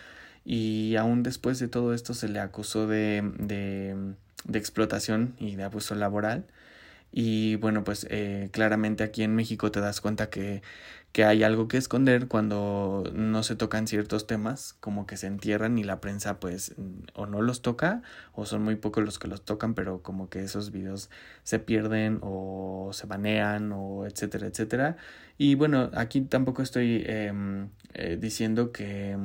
y 0.45 0.95
aún 0.95 1.23
después 1.23 1.59
de 1.59 1.67
todo 1.67 1.93
esto 1.93 2.13
se 2.13 2.29
le 2.29 2.39
acusó 2.39 2.87
de, 2.87 3.33
de, 3.39 4.13
de 4.45 4.59
explotación 4.59 5.33
y 5.39 5.55
de 5.55 5.63
abuso 5.63 5.95
laboral. 5.95 6.45
Y 7.11 7.55
bueno, 7.55 7.83
pues 7.83 8.05
eh, 8.09 8.49
claramente 8.51 9.03
aquí 9.03 9.23
en 9.23 9.33
México 9.35 9.71
te 9.71 9.79
das 9.79 10.01
cuenta 10.01 10.29
que, 10.29 10.61
que 11.17 11.25
hay 11.25 11.41
algo 11.41 11.67
que 11.67 11.77
esconder 11.77 12.27
cuando 12.27 13.03
no 13.11 13.41
se 13.41 13.55
tocan 13.55 13.87
ciertos 13.87 14.27
temas, 14.27 14.75
como 14.79 15.07
que 15.07 15.17
se 15.17 15.25
entierran 15.25 15.79
y 15.79 15.83
la 15.83 15.99
prensa 15.99 16.39
pues 16.39 16.75
o 17.15 17.25
no 17.25 17.41
los 17.41 17.63
toca 17.63 18.03
o 18.33 18.45
son 18.45 18.61
muy 18.61 18.75
pocos 18.75 19.03
los 19.03 19.17
que 19.17 19.27
los 19.27 19.41
tocan, 19.43 19.73
pero 19.73 20.03
como 20.03 20.29
que 20.29 20.43
esos 20.43 20.69
videos 20.69 21.09
se 21.41 21.57
pierden 21.57 22.19
o 22.21 22.91
se 22.93 23.07
banean 23.07 23.71
o 23.73 24.05
etcétera, 24.05 24.45
etcétera. 24.45 24.97
Y 25.39 25.55
bueno, 25.55 25.89
aquí 25.95 26.21
tampoco 26.21 26.61
estoy 26.61 27.03
em, 27.07 27.69
eh, 27.95 28.19
diciendo 28.21 28.71
que 28.71 29.17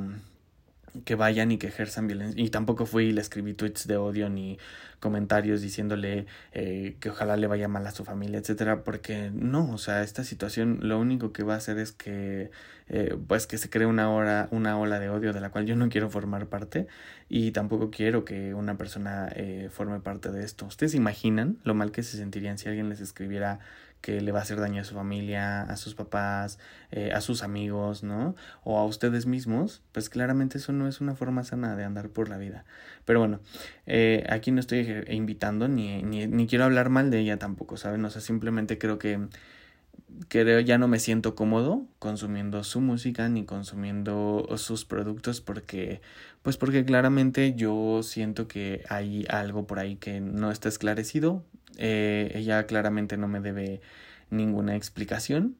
que 1.05 1.15
vayan 1.15 1.51
y 1.51 1.57
que 1.57 1.67
ejerzan 1.67 2.07
violencia. 2.07 2.41
Y 2.41 2.49
tampoco 2.49 2.85
fui 2.85 3.05
y 3.05 3.11
le 3.11 3.21
escribí 3.21 3.53
tweets 3.53 3.87
de 3.87 3.97
odio 3.97 4.29
ni 4.29 4.57
comentarios 4.99 5.61
diciéndole 5.61 6.27
eh, 6.53 6.95
que 6.99 7.09
ojalá 7.09 7.35
le 7.35 7.47
vaya 7.47 7.67
mal 7.67 7.85
a 7.85 7.91
su 7.91 8.05
familia, 8.05 8.39
etcétera, 8.39 8.83
porque 8.83 9.31
no, 9.33 9.71
o 9.71 9.77
sea, 9.77 10.01
esta 10.01 10.23
situación 10.23 10.79
lo 10.81 10.99
único 10.99 11.33
que 11.33 11.43
va 11.43 11.55
a 11.55 11.57
hacer 11.57 11.77
es 11.77 11.91
que 11.91 12.51
eh, 12.87 13.17
pues 13.27 13.47
que 13.47 13.57
se 13.57 13.69
cree 13.69 13.85
una 13.85 14.11
hora, 14.11 14.47
una 14.51 14.77
ola 14.77 14.99
de 14.99 15.09
odio 15.09 15.33
de 15.33 15.41
la 15.41 15.49
cual 15.49 15.65
yo 15.65 15.75
no 15.75 15.89
quiero 15.89 16.09
formar 16.09 16.47
parte 16.47 16.87
y 17.29 17.51
tampoco 17.51 17.91
quiero 17.91 18.25
que 18.25 18.53
una 18.53 18.77
persona 18.77 19.29
eh, 19.35 19.69
forme 19.71 19.99
parte 19.99 20.31
de 20.31 20.43
esto. 20.43 20.65
¿Ustedes 20.65 20.93
imaginan 20.93 21.57
lo 21.63 21.73
mal 21.73 21.91
que 21.91 22.03
se 22.03 22.17
sentirían 22.17 22.57
si 22.57 22.69
alguien 22.69 22.89
les 22.89 23.01
escribiera 23.01 23.59
que 24.03 24.19
le 24.19 24.33
va 24.33 24.39
a 24.39 24.41
hacer 24.41 24.59
daño 24.59 24.81
a 24.81 24.83
su 24.83 24.95
familia, 24.95 25.61
a 25.61 25.77
sus 25.77 25.95
papás, 25.95 26.59
eh, 26.91 27.13
a 27.13 27.21
sus 27.21 27.41
amigos, 27.41 28.03
¿no? 28.03 28.35
O 28.65 28.77
a 28.77 28.85
ustedes 28.85 29.25
mismos, 29.25 29.81
pues 29.93 30.09
claramente 30.09 30.57
eso 30.57 30.73
no 30.73 30.89
es 30.89 30.99
una 30.99 31.15
forma 31.15 31.45
sana 31.45 31.77
de 31.77 31.85
andar 31.85 32.09
por 32.09 32.27
la 32.27 32.37
vida. 32.37 32.65
Pero 33.05 33.19
bueno, 33.19 33.39
eh, 33.85 34.25
aquí 34.29 34.51
no 34.51 34.59
estoy 34.59 35.05
invitando 35.07 35.69
ni, 35.69 36.03
ni, 36.03 36.27
ni 36.27 36.47
quiero 36.47 36.65
hablar 36.65 36.89
mal 36.89 37.11
de 37.11 37.19
ella 37.19 37.39
tampoco, 37.39 37.77
¿saben? 37.77 38.03
O 38.03 38.09
sea, 38.09 38.21
simplemente 38.21 38.77
creo 38.77 38.99
que 38.99 39.21
creo 40.27 40.59
ya 40.59 40.77
no 40.77 40.89
me 40.89 40.99
siento 40.99 41.33
cómodo 41.33 41.85
consumiendo 41.99 42.63
su 42.65 42.81
música 42.81 43.29
ni 43.29 43.45
consumiendo 43.45 44.47
sus 44.57 44.83
productos 44.85 45.39
porque 45.39 46.01
pues 46.41 46.57
porque 46.57 46.83
claramente 46.85 47.53
yo 47.55 48.01
siento 48.03 48.47
que 48.47 48.83
hay 48.89 49.25
algo 49.29 49.65
por 49.65 49.79
ahí 49.79 49.95
que 49.95 50.19
no 50.19 50.51
está 50.51 50.69
esclarecido 50.69 51.43
eh, 51.77 52.31
ella 52.35 52.65
claramente 52.65 53.17
no 53.17 53.27
me 53.27 53.39
debe 53.39 53.81
ninguna 54.29 54.75
explicación. 54.75 55.55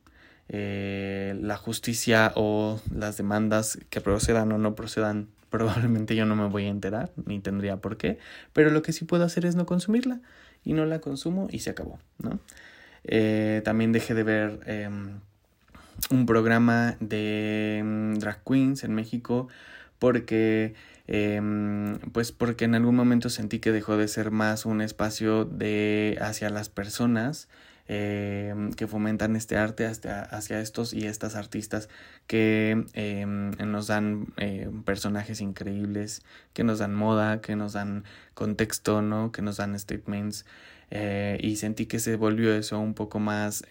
Eh, 0.49 1.37
la 1.41 1.55
justicia 1.55 2.33
o 2.35 2.81
las 2.93 3.15
demandas 3.15 3.79
que 3.89 4.01
procedan 4.01 4.51
o 4.51 4.57
no 4.57 4.75
procedan 4.75 5.29
probablemente 5.49 6.15
yo 6.15 6.25
no 6.25 6.35
me 6.35 6.47
voy 6.47 6.65
a 6.65 6.69
enterar 6.69 7.11
ni 7.25 7.39
tendría 7.39 7.77
por 7.77 7.95
qué 7.95 8.17
pero 8.51 8.69
lo 8.69 8.81
que 8.81 8.91
sí 8.91 9.05
puedo 9.05 9.23
hacer 9.23 9.45
es 9.45 9.55
no 9.55 9.65
consumirla 9.65 10.19
y 10.65 10.73
no 10.73 10.85
la 10.85 10.99
consumo 10.99 11.47
y 11.49 11.59
se 11.59 11.69
acabó 11.69 11.97
no 12.21 12.39
eh, 13.05 13.61
también 13.63 13.93
dejé 13.93 14.15
de 14.15 14.23
ver 14.23 14.59
em, 14.65 15.19
un 16.09 16.25
programa 16.25 16.97
de 16.99 17.77
em, 17.77 18.15
drag 18.15 18.43
queens 18.43 18.83
en 18.83 18.93
México 18.95 19.47
porque 19.97 20.73
em, 21.07 21.99
pues 22.11 22.31
porque 22.31 22.65
en 22.65 22.75
algún 22.75 22.95
momento 22.95 23.29
sentí 23.29 23.59
que 23.59 23.71
dejó 23.71 23.97
de 23.97 24.07
ser 24.07 24.31
más 24.31 24.65
un 24.65 24.81
espacio 24.81 25.45
de 25.45 26.17
hacia 26.21 26.49
las 26.49 26.69
personas 26.69 27.49
em, 27.87 28.71
que 28.71 28.87
fomentan 28.87 29.35
este 29.35 29.57
arte 29.57 29.85
hacia, 29.85 30.21
hacia, 30.21 30.61
estos 30.61 30.93
y 30.93 31.05
estas 31.05 31.35
artistas 31.35 31.89
que 32.27 32.85
em, 32.93 33.51
nos 33.69 33.87
dan 33.87 34.27
personajes 34.85 35.41
increíbles, 35.41 36.23
que 36.53 36.63
nos 36.63 36.79
dan 36.79 36.95
moda, 36.95 37.41
que 37.41 37.55
nos 37.55 37.73
dan 37.73 38.05
contexto, 38.33 39.01
¿no? 39.01 39.31
que 39.31 39.41
nos 39.41 39.57
dan 39.57 39.77
statements. 39.77 40.45
Eh, 40.95 41.39
y 41.41 41.55
sentí 41.55 41.87
que 41.87 41.99
se 41.99 42.15
volvió 42.17 42.53
eso 42.53 42.79
un 42.79 42.93
poco 42.93 43.19
más, 43.19 43.65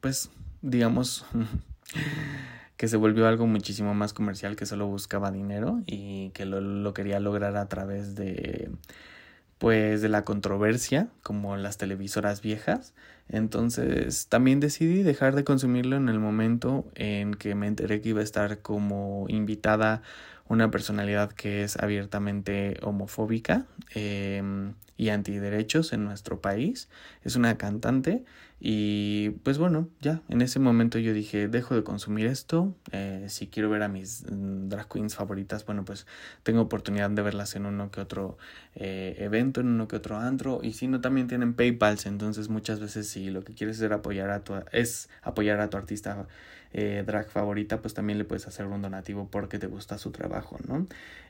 pues, 0.00 0.30
digamos, 0.60 1.24
que 2.76 2.88
se 2.88 2.96
volvió 2.96 3.26
algo 3.26 3.46
muchísimo 3.46 3.94
más 3.94 4.12
comercial 4.12 4.56
que 4.56 4.66
solo 4.66 4.86
buscaba 4.86 5.30
dinero 5.30 5.82
y 5.86 6.30
que 6.30 6.44
lo, 6.44 6.60
lo 6.60 6.94
quería 6.94 7.20
lograr 7.20 7.56
a 7.56 7.68
través 7.68 8.14
de 8.14 8.70
pues 9.58 10.02
de 10.02 10.10
la 10.10 10.24
controversia 10.24 11.08
como 11.22 11.56
las 11.56 11.78
televisoras 11.78 12.42
viejas 12.42 12.92
entonces 13.28 14.28
también 14.28 14.60
decidí 14.60 15.02
dejar 15.02 15.34
de 15.34 15.44
consumirlo 15.44 15.96
en 15.96 16.08
el 16.08 16.20
momento 16.20 16.84
en 16.94 17.34
que 17.34 17.54
me 17.54 17.66
enteré 17.66 18.00
que 18.00 18.10
iba 18.10 18.20
a 18.20 18.24
estar 18.24 18.58
como 18.60 19.26
invitada 19.28 20.02
una 20.48 20.70
personalidad 20.70 21.32
que 21.32 21.62
es 21.64 21.76
abiertamente 21.76 22.78
homofóbica 22.82 23.66
eh, 23.94 24.42
y 24.96 25.08
antiderechos 25.08 25.92
en 25.92 26.04
nuestro 26.04 26.40
país. 26.40 26.88
Es 27.22 27.36
una 27.36 27.58
cantante 27.58 28.24
y 28.58 29.30
pues 29.42 29.58
bueno, 29.58 29.90
ya 30.00 30.22
en 30.30 30.40
ese 30.40 30.58
momento 30.58 30.98
yo 30.98 31.12
dije, 31.12 31.46
dejo 31.46 31.74
de 31.74 31.84
consumir 31.84 32.26
esto. 32.26 32.74
Eh, 32.90 33.26
si 33.28 33.48
quiero 33.48 33.68
ver 33.68 33.82
a 33.82 33.88
mis 33.88 34.24
mm, 34.30 34.68
drag 34.70 34.88
queens 34.88 35.14
favoritas, 35.14 35.66
bueno, 35.66 35.84
pues 35.84 36.06
tengo 36.42 36.62
oportunidad 36.62 37.10
de 37.10 37.20
verlas 37.20 37.54
en 37.54 37.66
uno 37.66 37.90
que 37.90 38.00
otro 38.00 38.38
eh, 38.74 39.14
evento, 39.18 39.60
en 39.60 39.68
uno 39.68 39.88
que 39.88 39.96
otro 39.96 40.16
antro. 40.16 40.60
Y 40.62 40.72
si 40.72 40.88
no, 40.88 41.02
también 41.02 41.28
tienen 41.28 41.52
PayPals. 41.52 42.06
Entonces 42.06 42.48
muchas 42.48 42.80
veces 42.80 43.08
si 43.08 43.28
lo 43.28 43.44
que 43.44 43.52
quieres 43.52 43.78
es 43.80 43.90
apoyar 43.92 44.30
a 44.30 44.40
tu, 44.42 44.54
es 44.72 45.10
apoyar 45.20 45.60
a 45.60 45.68
tu 45.68 45.76
artista 45.76 46.26
eh, 46.72 47.04
drag 47.06 47.28
favorita, 47.30 47.82
pues 47.82 47.92
también 47.92 48.18
le 48.18 48.24
puedes 48.24 48.46
hacer 48.46 48.64
un 48.66 48.80
donativo 48.80 49.28
porque 49.30 49.58
te 49.58 49.66
gusta 49.66 49.98
su 49.98 50.12
trabajo, 50.12 50.56
¿no? 50.66 50.86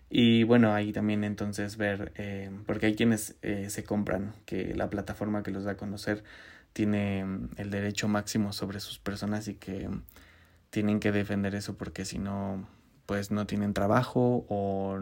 Y 0.09 0.45
bueno, 0.45 0.73
ahí 0.73 0.93
también 0.93 1.25
entonces 1.25 1.77
ver, 1.77 2.13
porque 2.65 2.87
hay 2.87 2.95
quienes 2.95 3.35
se 3.43 3.83
compran 3.83 4.35
que 4.45 4.73
la 4.77 4.89
plataforma 4.89 5.43
que 5.43 5.51
los 5.51 5.65
da 5.65 5.73
a 5.73 5.77
conocer 5.77 6.23
tiene 6.77 7.25
mm, 7.25 7.49
el 7.57 7.71
derecho 7.71 8.07
máximo 8.07 8.53
sobre 8.53 8.81
sus 8.81 8.99
personas 8.99 9.49
y 9.49 9.55
que 9.55 9.89
tienen 10.69 11.01
que 11.01 11.11
defender 11.11 11.55
eso 11.55 11.79
porque 11.79 12.05
si 12.05 12.19
no, 12.19 12.69
pues 13.07 13.31
no 13.31 13.47
tienen 13.47 13.73
trabajo 13.73 14.45
o 14.51 15.01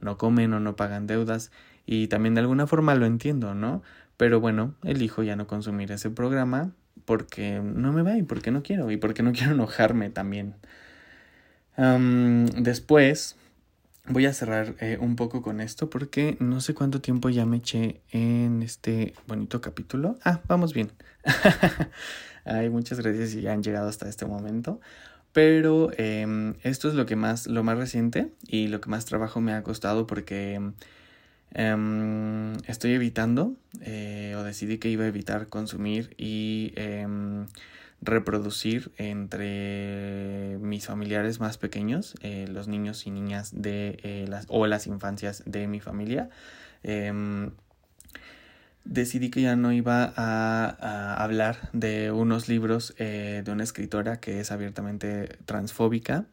no 0.00 0.16
comen 0.16 0.54
o 0.54 0.60
no 0.60 0.76
pagan 0.76 1.06
deudas. 1.06 1.52
Y 1.84 2.08
también 2.08 2.34
de 2.34 2.40
alguna 2.40 2.66
forma 2.66 2.94
lo 2.94 3.04
entiendo, 3.04 3.54
¿no? 3.54 3.82
Pero 4.16 4.40
bueno, 4.40 4.74
elijo 4.82 5.22
ya 5.22 5.36
no 5.36 5.46
consumir 5.46 5.92
ese 5.92 6.08
programa 6.08 6.72
porque 7.04 7.60
no 7.62 7.92
me 7.92 8.00
va 8.00 8.16
y 8.16 8.22
porque 8.22 8.50
no 8.50 8.62
quiero 8.62 8.90
y 8.90 8.96
porque 8.96 9.22
no 9.22 9.32
quiero 9.34 9.52
enojarme 9.52 10.08
también. 10.08 10.54
después 11.76 13.36
voy 14.10 14.26
a 14.26 14.32
cerrar 14.32 14.74
eh, 14.80 14.98
un 15.00 15.16
poco 15.16 15.40
con 15.40 15.60
esto 15.60 15.88
porque 15.88 16.36
no 16.40 16.60
sé 16.60 16.74
cuánto 16.74 17.00
tiempo 17.00 17.30
ya 17.30 17.46
me 17.46 17.58
eché 17.58 18.00
en 18.10 18.62
este 18.62 19.14
bonito 19.26 19.60
capítulo. 19.60 20.18
Ah, 20.24 20.40
vamos 20.48 20.74
bien. 20.74 20.90
Ay, 22.44 22.68
muchas 22.70 23.00
gracias 23.00 23.30
si 23.30 23.40
ya 23.42 23.52
han 23.52 23.62
llegado 23.62 23.88
hasta 23.88 24.08
este 24.08 24.26
momento. 24.26 24.80
Pero 25.32 25.90
em, 25.96 26.54
esto 26.62 26.88
es 26.88 26.94
lo 26.94 27.06
que 27.06 27.14
más, 27.14 27.46
lo 27.46 27.62
más 27.62 27.78
reciente 27.78 28.32
y 28.48 28.66
lo 28.66 28.80
que 28.80 28.90
más 28.90 29.04
trabajo 29.04 29.40
me 29.40 29.52
ha 29.52 29.62
costado 29.62 30.06
porque 30.08 30.60
em, 31.54 32.52
estoy 32.66 32.92
evitando 32.92 33.54
eh, 33.80 34.34
o 34.36 34.42
decidí 34.42 34.78
que 34.78 34.88
iba 34.88 35.04
a 35.04 35.08
evitar 35.08 35.48
consumir 35.48 36.14
y 36.18 36.72
em, 36.74 37.46
reproducir 38.02 38.92
entre 38.96 40.58
mis 40.60 40.86
familiares 40.86 41.40
más 41.40 41.58
pequeños, 41.58 42.14
eh, 42.22 42.46
los 42.48 42.68
niños 42.68 43.06
y 43.06 43.10
niñas 43.10 43.50
de 43.54 43.98
eh, 44.02 44.26
las 44.28 44.46
o 44.48 44.66
las 44.66 44.86
infancias 44.86 45.42
de 45.46 45.66
mi 45.66 45.80
familia. 45.80 46.30
Em, 46.82 47.50
decidí 48.84 49.30
que 49.30 49.42
ya 49.42 49.56
no 49.56 49.72
iba 49.72 50.12
a, 50.16 51.22
hablar 51.22 51.68
de 51.72 52.10
unos 52.10 52.48
libros 52.48 52.94
de 52.96 53.44
una 53.46 53.62
escritora 53.62 54.18
que 54.20 54.40
es 54.40 54.50
abiertamente 54.50 55.36
transfóbica 55.44 56.24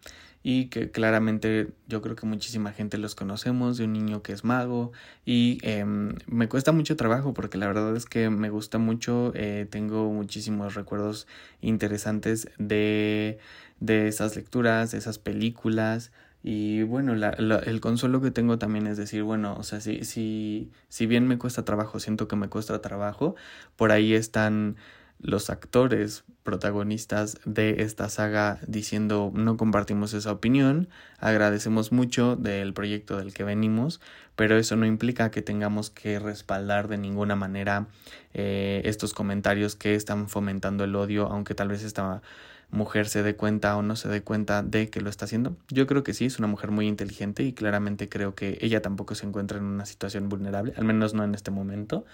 y 0.44 0.68
que 0.68 0.92
claramente 0.92 1.70
yo 1.88 2.02
creo 2.02 2.16
que 2.16 2.26
muchísima 2.26 2.72
gente 2.72 2.98
los 2.98 3.16
conocemos, 3.16 3.78
de 3.78 3.86
un 3.86 3.94
niño 3.94 4.22
que 4.22 4.34
es 4.34 4.44
mago 4.44 4.92
y 5.26 5.60
em, 5.64 6.16
me 6.28 6.48
cuesta 6.48 6.72
mucho 6.72 6.96
trabajo 6.96 7.34
porque 7.34 7.58
la 7.58 7.68
verdad 7.68 7.96
es 7.96 8.06
que 8.06 8.30
me 8.30 8.50
gusta 8.50 8.78
mucho, 8.78 9.32
eh, 9.36 9.68
tengo 9.70 10.12
muchísimos 10.12 10.76
recuerdos 10.76 11.28
interesantes 11.62 12.50
de, 12.58 13.40
de 13.80 14.08
esas 14.08 14.36
lecturas, 14.36 14.92
de 14.92 15.00
esas 15.00 15.20
películas. 15.20 16.12
Y 16.44 16.84
bueno, 16.84 17.16
la, 17.16 17.32
el 17.32 17.82
consuelo 17.82 18.22
que 18.22 18.32
tengo 18.32 18.58
también 18.58 18.88
es 18.88 18.96
decir, 18.96 19.24
bueno, 19.24 19.56
o 19.58 19.64
sea, 19.64 19.82
si, 19.82 20.06
si, 20.06 20.72
si 20.88 21.06
bien 21.06 21.28
me 21.28 21.38
cuesta 21.38 21.66
trabajo, 21.66 22.00
siento 22.00 22.28
que 22.28 22.38
me 22.38 22.48
cuesta 22.48 22.80
trabajo, 22.80 23.36
por 23.76 23.92
ahí 23.92 24.14
están 24.14 24.78
los 25.20 25.50
actores 25.50 26.24
protagonistas 26.44 27.40
de 27.46 27.82
esta 27.82 28.10
saga 28.10 28.60
diciendo 28.68 29.32
no 29.34 29.58
compartimos 29.58 30.14
esa 30.14 30.32
opinión, 30.32 30.88
agradecemos 31.20 31.92
mucho 31.92 32.36
del 32.36 32.74
proyecto 32.74 33.18
del 33.18 33.34
que 33.34 33.44
venimos, 33.44 34.00
pero 34.36 34.58
eso 34.58 34.76
no 34.76 34.86
implica 34.86 35.32
que 35.32 35.42
tengamos 35.42 35.90
que 35.90 36.20
respaldar 36.20 36.88
de 36.88 36.98
ninguna 36.98 37.36
manera 37.36 37.88
eh, 38.34 38.82
estos 38.86 39.14
comentarios 39.14 39.76
que 39.76 39.96
están 39.96 40.30
fomentando 40.30 40.84
el 40.84 40.96
odio, 40.96 41.28
aunque 41.28 41.56
tal 41.56 41.70
vez 41.70 41.84
esta 41.84 42.22
mujer 42.70 43.08
se 43.08 43.24
dé 43.24 43.36
cuenta 43.36 43.78
o 43.78 43.82
no 43.82 43.96
se 43.96 44.10
dé 44.10 44.22
cuenta 44.22 44.62
de 44.62 44.90
que 44.90 45.02
lo 45.02 45.10
está 45.10 45.26
haciendo. 45.26 45.56
Yo 45.70 45.88
creo 45.88 46.04
que 46.04 46.14
sí, 46.14 46.26
es 46.26 46.38
una 46.38 46.48
mujer 46.48 46.72
muy 46.72 46.88
inteligente 46.88 47.44
y 47.44 47.54
claramente 47.54 48.10
creo 48.10 48.36
que 48.36 48.58
ella 48.62 48.82
tampoco 48.82 49.16
se 49.16 49.26
encuentra 49.26 49.58
en 49.58 49.64
una 49.64 49.86
situación 49.86 50.30
vulnerable, 50.30 50.74
al 50.78 50.84
menos 50.84 51.14
no 51.14 51.24
en 51.24 51.34
este 51.34 51.52
momento 51.52 52.06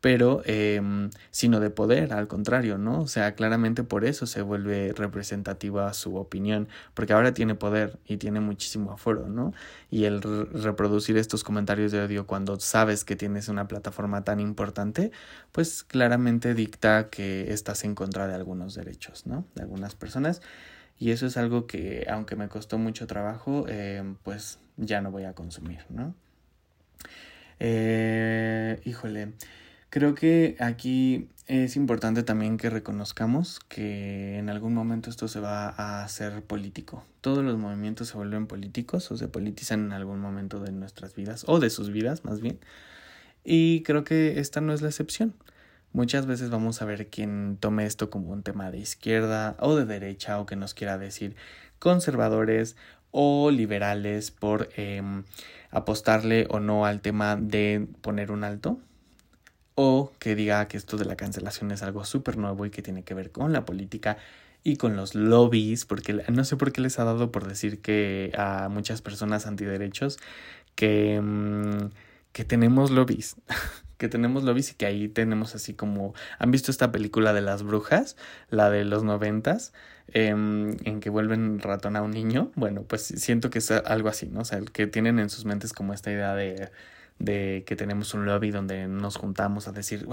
pero 0.00 0.42
eh, 0.44 0.80
sino 1.30 1.58
de 1.58 1.70
poder, 1.70 2.12
al 2.12 2.28
contrario, 2.28 2.78
¿no? 2.78 3.00
O 3.00 3.08
sea, 3.08 3.34
claramente 3.34 3.82
por 3.82 4.04
eso 4.04 4.26
se 4.26 4.42
vuelve 4.42 4.92
representativa 4.92 5.92
su 5.92 6.16
opinión, 6.16 6.68
porque 6.94 7.12
ahora 7.12 7.34
tiene 7.34 7.54
poder 7.56 7.98
y 8.06 8.16
tiene 8.18 8.40
muchísimo 8.40 8.92
aforo, 8.92 9.28
¿no? 9.28 9.52
Y 9.90 10.04
el 10.04 10.22
reproducir 10.22 11.16
estos 11.16 11.42
comentarios 11.42 11.90
de 11.90 12.02
odio 12.02 12.26
cuando 12.26 12.60
sabes 12.60 13.04
que 13.04 13.16
tienes 13.16 13.48
una 13.48 13.66
plataforma 13.66 14.22
tan 14.22 14.38
importante, 14.38 15.10
pues 15.52 15.82
claramente 15.82 16.54
dicta 16.54 17.08
que 17.10 17.52
estás 17.52 17.82
en 17.84 17.94
contra 17.96 18.28
de 18.28 18.34
algunos 18.34 18.74
derechos, 18.74 19.26
¿no? 19.26 19.46
De 19.56 19.62
algunas 19.62 19.94
personas. 19.96 20.42
Y 20.98 21.10
eso 21.12 21.26
es 21.26 21.36
algo 21.36 21.66
que, 21.66 22.06
aunque 22.10 22.36
me 22.36 22.48
costó 22.48 22.78
mucho 22.78 23.06
trabajo, 23.06 23.66
eh, 23.68 24.02
pues 24.24 24.58
ya 24.76 25.00
no 25.00 25.10
voy 25.10 25.24
a 25.24 25.32
consumir, 25.32 25.80
¿no? 25.88 26.14
Eh, 27.60 28.80
híjole. 28.84 29.32
Creo 29.98 30.14
que 30.14 30.54
aquí 30.60 31.28
es 31.48 31.74
importante 31.74 32.22
también 32.22 32.56
que 32.56 32.70
reconozcamos 32.70 33.58
que 33.58 34.38
en 34.38 34.48
algún 34.48 34.72
momento 34.72 35.10
esto 35.10 35.26
se 35.26 35.40
va 35.40 35.70
a 35.70 36.04
hacer 36.04 36.40
político. 36.44 37.02
Todos 37.20 37.42
los 37.44 37.58
movimientos 37.58 38.06
se 38.06 38.16
vuelven 38.16 38.46
políticos 38.46 39.10
o 39.10 39.16
se 39.16 39.26
politizan 39.26 39.86
en 39.86 39.92
algún 39.92 40.20
momento 40.20 40.60
de 40.60 40.70
nuestras 40.70 41.16
vidas 41.16 41.42
o 41.48 41.58
de 41.58 41.68
sus 41.68 41.90
vidas 41.90 42.24
más 42.24 42.40
bien. 42.40 42.60
Y 43.42 43.82
creo 43.82 44.04
que 44.04 44.38
esta 44.38 44.60
no 44.60 44.72
es 44.72 44.82
la 44.82 44.88
excepción. 44.88 45.34
Muchas 45.92 46.26
veces 46.26 46.48
vamos 46.48 46.80
a 46.80 46.84
ver 46.84 47.08
quien 47.08 47.56
tome 47.58 47.84
esto 47.84 48.08
como 48.08 48.30
un 48.30 48.44
tema 48.44 48.70
de 48.70 48.78
izquierda 48.78 49.56
o 49.58 49.74
de 49.74 49.84
derecha 49.84 50.38
o 50.38 50.46
que 50.46 50.54
nos 50.54 50.74
quiera 50.74 50.96
decir 50.96 51.34
conservadores 51.80 52.76
o 53.10 53.50
liberales 53.50 54.30
por 54.30 54.68
em, 54.76 55.24
apostarle 55.72 56.46
o 56.50 56.60
no 56.60 56.86
al 56.86 57.00
tema 57.00 57.34
de 57.34 57.88
poner 58.00 58.30
un 58.30 58.44
alto 58.44 58.78
o 59.80 60.12
que 60.18 60.34
diga 60.34 60.66
que 60.66 60.76
esto 60.76 60.96
de 60.96 61.04
la 61.04 61.14
cancelación 61.14 61.70
es 61.70 61.84
algo 61.84 62.04
súper 62.04 62.36
nuevo 62.36 62.66
y 62.66 62.70
que 62.70 62.82
tiene 62.82 63.04
que 63.04 63.14
ver 63.14 63.30
con 63.30 63.52
la 63.52 63.64
política 63.64 64.16
y 64.64 64.74
con 64.76 64.96
los 64.96 65.14
lobbies, 65.14 65.84
porque 65.84 66.24
no 66.28 66.42
sé 66.42 66.56
por 66.56 66.72
qué 66.72 66.80
les 66.80 66.98
ha 66.98 67.04
dado 67.04 67.30
por 67.30 67.46
decir 67.46 67.80
que 67.80 68.32
a 68.36 68.68
muchas 68.68 69.02
personas 69.02 69.46
antiderechos 69.46 70.18
que, 70.74 71.20
mm, 71.22 71.90
que 72.32 72.44
tenemos 72.44 72.90
lobbies, 72.90 73.36
que 73.98 74.08
tenemos 74.08 74.42
lobbies 74.42 74.72
y 74.72 74.74
que 74.74 74.86
ahí 74.86 75.06
tenemos 75.06 75.54
así 75.54 75.74
como, 75.74 76.12
¿han 76.40 76.50
visto 76.50 76.72
esta 76.72 76.90
película 76.90 77.32
de 77.32 77.42
las 77.42 77.62
brujas? 77.62 78.16
La 78.50 78.70
de 78.70 78.84
los 78.84 79.04
noventas, 79.04 79.72
em, 80.08 80.76
en 80.82 80.98
que 80.98 81.08
vuelven 81.08 81.60
ratón 81.60 81.94
a 81.94 82.02
un 82.02 82.10
niño. 82.10 82.50
Bueno, 82.56 82.82
pues 82.82 83.02
siento 83.06 83.50
que 83.50 83.60
es 83.60 83.70
algo 83.70 84.08
así, 84.08 84.26
¿no? 84.26 84.40
O 84.40 84.44
sea, 84.44 84.60
que 84.72 84.88
tienen 84.88 85.20
en 85.20 85.30
sus 85.30 85.44
mentes 85.44 85.72
como 85.72 85.94
esta 85.94 86.10
idea 86.10 86.34
de 86.34 86.68
de 87.18 87.64
que 87.66 87.76
tenemos 87.76 88.14
un 88.14 88.26
lobby 88.26 88.50
donde 88.50 88.88
nos 88.88 89.16
juntamos 89.16 89.68
a 89.68 89.72
decir, 89.72 90.06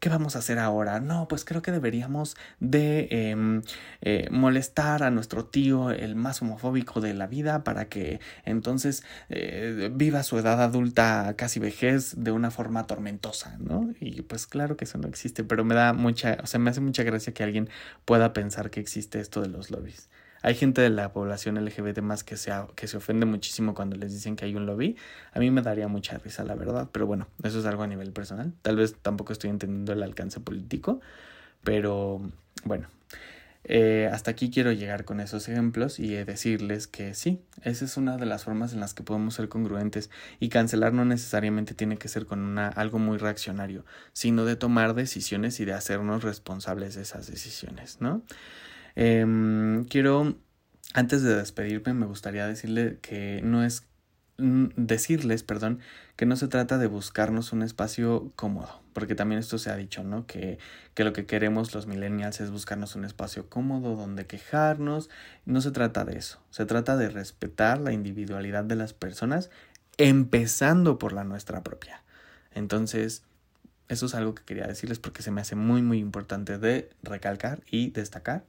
¿qué 0.00 0.08
vamos 0.08 0.36
a 0.36 0.40
hacer 0.40 0.58
ahora? 0.58 1.00
No, 1.00 1.28
pues 1.28 1.44
creo 1.44 1.62
que 1.62 1.72
deberíamos 1.72 2.36
de 2.60 3.08
em, 3.10 3.62
eh, 4.00 4.28
molestar 4.30 5.02
a 5.02 5.10
nuestro 5.10 5.44
tío, 5.44 5.90
el 5.90 6.16
más 6.16 6.42
homofóbico 6.42 7.00
de 7.00 7.14
la 7.14 7.26
vida, 7.26 7.64
para 7.64 7.88
que 7.88 8.20
entonces 8.44 9.04
eh, 9.28 9.90
viva 9.92 10.22
su 10.22 10.38
edad 10.38 10.62
adulta, 10.62 11.34
casi 11.36 11.60
vejez, 11.60 12.14
de 12.16 12.32
una 12.32 12.50
forma 12.50 12.86
tormentosa, 12.86 13.56
¿no? 13.58 13.92
Y 14.00 14.22
pues 14.22 14.46
claro 14.46 14.76
que 14.76 14.84
eso 14.84 14.98
no 14.98 15.08
existe, 15.08 15.44
pero 15.44 15.64
me 15.64 15.74
da 15.74 15.92
mucha, 15.92 16.38
o 16.42 16.46
sea, 16.46 16.60
me 16.60 16.70
hace 16.70 16.80
mucha 16.80 17.02
gracia 17.02 17.32
que 17.32 17.42
alguien 17.42 17.68
pueda 18.04 18.32
pensar 18.32 18.70
que 18.70 18.80
existe 18.80 19.20
esto 19.20 19.40
de 19.40 19.48
los 19.48 19.70
lobbies. 19.70 20.08
Hay 20.42 20.54
gente 20.54 20.80
de 20.80 20.90
la 20.90 21.12
población 21.12 21.56
LGBT 21.56 22.00
más 22.00 22.24
que 22.24 22.36
se, 22.36 22.52
que 22.74 22.86
se 22.86 22.96
ofende 22.96 23.26
muchísimo 23.26 23.74
cuando 23.74 23.96
les 23.96 24.12
dicen 24.12 24.36
que 24.36 24.44
hay 24.44 24.54
un 24.54 24.66
lobby. 24.66 24.96
A 25.32 25.40
mí 25.40 25.50
me 25.50 25.62
daría 25.62 25.88
mucha 25.88 26.18
risa, 26.18 26.44
la 26.44 26.54
verdad. 26.54 26.88
Pero 26.92 27.06
bueno, 27.06 27.26
eso 27.42 27.58
es 27.58 27.66
algo 27.66 27.82
a 27.82 27.86
nivel 27.86 28.12
personal. 28.12 28.52
Tal 28.62 28.76
vez 28.76 28.94
tampoco 29.00 29.32
estoy 29.32 29.50
entendiendo 29.50 29.92
el 29.92 30.02
alcance 30.02 30.40
político. 30.40 31.00
Pero 31.64 32.20
bueno, 32.64 32.88
eh, 33.64 34.08
hasta 34.10 34.30
aquí 34.30 34.50
quiero 34.50 34.72
llegar 34.72 35.04
con 35.04 35.20
esos 35.20 35.48
ejemplos 35.48 35.98
y 35.98 36.14
decirles 36.14 36.86
que 36.86 37.12
sí, 37.12 37.42
esa 37.62 37.84
es 37.84 37.96
una 37.98 38.16
de 38.16 38.24
las 38.24 38.44
formas 38.44 38.72
en 38.72 38.80
las 38.80 38.94
que 38.94 39.02
podemos 39.02 39.34
ser 39.34 39.50
congruentes 39.50 40.08
y 40.40 40.48
cancelar 40.48 40.94
no 40.94 41.04
necesariamente 41.04 41.74
tiene 41.74 41.98
que 41.98 42.08
ser 42.08 42.24
con 42.24 42.40
una, 42.40 42.68
algo 42.68 42.98
muy 42.98 43.18
reaccionario, 43.18 43.84
sino 44.14 44.44
de 44.44 44.56
tomar 44.56 44.94
decisiones 44.94 45.60
y 45.60 45.66
de 45.66 45.74
hacernos 45.74 46.22
responsables 46.22 46.94
de 46.94 47.02
esas 47.02 47.26
decisiones, 47.26 47.98
¿no? 48.00 48.22
Em, 49.00 49.84
quiero, 49.84 50.34
antes 50.92 51.22
de 51.22 51.36
despedirme, 51.36 51.94
me 51.94 52.06
gustaría 52.06 52.48
decirle 52.48 52.98
que 53.00 53.40
no 53.44 53.62
es 53.62 53.84
decirles, 54.38 55.44
perdón, 55.44 55.78
que 56.16 56.26
no 56.26 56.34
se 56.34 56.48
trata 56.48 56.78
de 56.78 56.88
buscarnos 56.88 57.52
un 57.52 57.62
espacio 57.62 58.32
cómodo, 58.34 58.82
porque 58.94 59.14
también 59.14 59.38
esto 59.38 59.56
se 59.58 59.70
ha 59.70 59.76
dicho, 59.76 60.02
¿no? 60.02 60.26
Que, 60.26 60.58
que 60.94 61.04
lo 61.04 61.12
que 61.12 61.26
queremos 61.26 61.74
los 61.74 61.86
millennials 61.86 62.40
es 62.40 62.50
buscarnos 62.50 62.96
un 62.96 63.04
espacio 63.04 63.48
cómodo 63.48 63.94
donde 63.94 64.26
quejarnos. 64.26 65.10
No 65.46 65.60
se 65.60 65.70
trata 65.70 66.04
de 66.04 66.18
eso, 66.18 66.40
se 66.50 66.66
trata 66.66 66.96
de 66.96 67.08
respetar 67.08 67.78
la 67.78 67.92
individualidad 67.92 68.64
de 68.64 68.74
las 68.74 68.94
personas, 68.94 69.48
empezando 69.96 70.98
por 70.98 71.12
la 71.12 71.22
nuestra 71.22 71.62
propia. 71.62 72.02
Entonces, 72.52 73.22
eso 73.88 74.06
es 74.06 74.14
algo 74.16 74.34
que 74.34 74.42
quería 74.42 74.66
decirles 74.66 74.98
porque 74.98 75.22
se 75.22 75.30
me 75.30 75.40
hace 75.40 75.54
muy, 75.54 75.82
muy 75.82 76.00
importante 76.00 76.58
de 76.58 76.90
recalcar 77.04 77.60
y 77.70 77.90
destacar. 77.90 78.42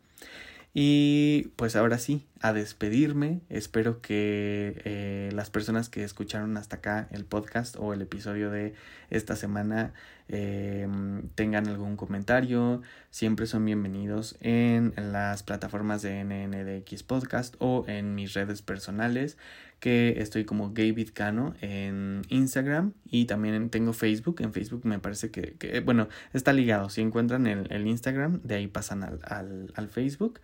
Y 0.74 1.51
pues 1.55 1.76
ahora 1.76 1.97
sí, 1.97 2.28
a 2.41 2.53
despedirme. 2.53 3.41
Espero 3.49 4.01
que 4.01 4.82
eh, 4.86 5.30
las 5.34 5.49
personas 5.49 5.89
que 5.89 6.03
escucharon 6.03 6.57
hasta 6.57 6.78
acá 6.78 7.07
el 7.11 7.26
podcast 7.26 7.76
o 7.80 7.93
el 7.93 8.01
episodio 8.01 8.51
de 8.51 8.76
esta 9.09 9.36
semana 9.36 9.93
eh, 10.30 10.88
tengan 11.36 11.67
algún 11.67 11.97
comentario. 11.97 12.82
Siempre 13.09 13.47
son 13.47 13.65
bienvenidos 13.65 14.38
en 14.41 14.93
las 14.95 15.43
plataformas 15.43 16.01
de 16.01 16.23
NNDX 16.23 17.03
Podcast 17.03 17.55
o 17.59 17.84
en 17.88 18.15
mis 18.15 18.34
redes 18.34 18.61
personales 18.61 19.38
que 19.80 20.21
estoy 20.21 20.45
como 20.45 20.71
Gabe 20.73 21.05
Cano 21.05 21.53
en 21.61 22.21
Instagram 22.30 22.93
y 23.09 23.25
también 23.25 23.69
tengo 23.69 23.93
Facebook. 23.93 24.41
En 24.41 24.53
Facebook 24.53 24.86
me 24.86 24.99
parece 24.99 25.32
que, 25.32 25.82
bueno, 25.82 26.09
está 26.34 26.53
ligado. 26.53 26.89
Si 26.89 27.01
encuentran 27.01 27.47
el, 27.47 27.88
Instagram, 27.88 28.41
de 28.43 28.55
ahí 28.55 28.67
pasan 28.67 29.03
al, 29.03 29.19
al, 29.23 29.71
al 29.75 29.89
Facebook. 29.89 30.41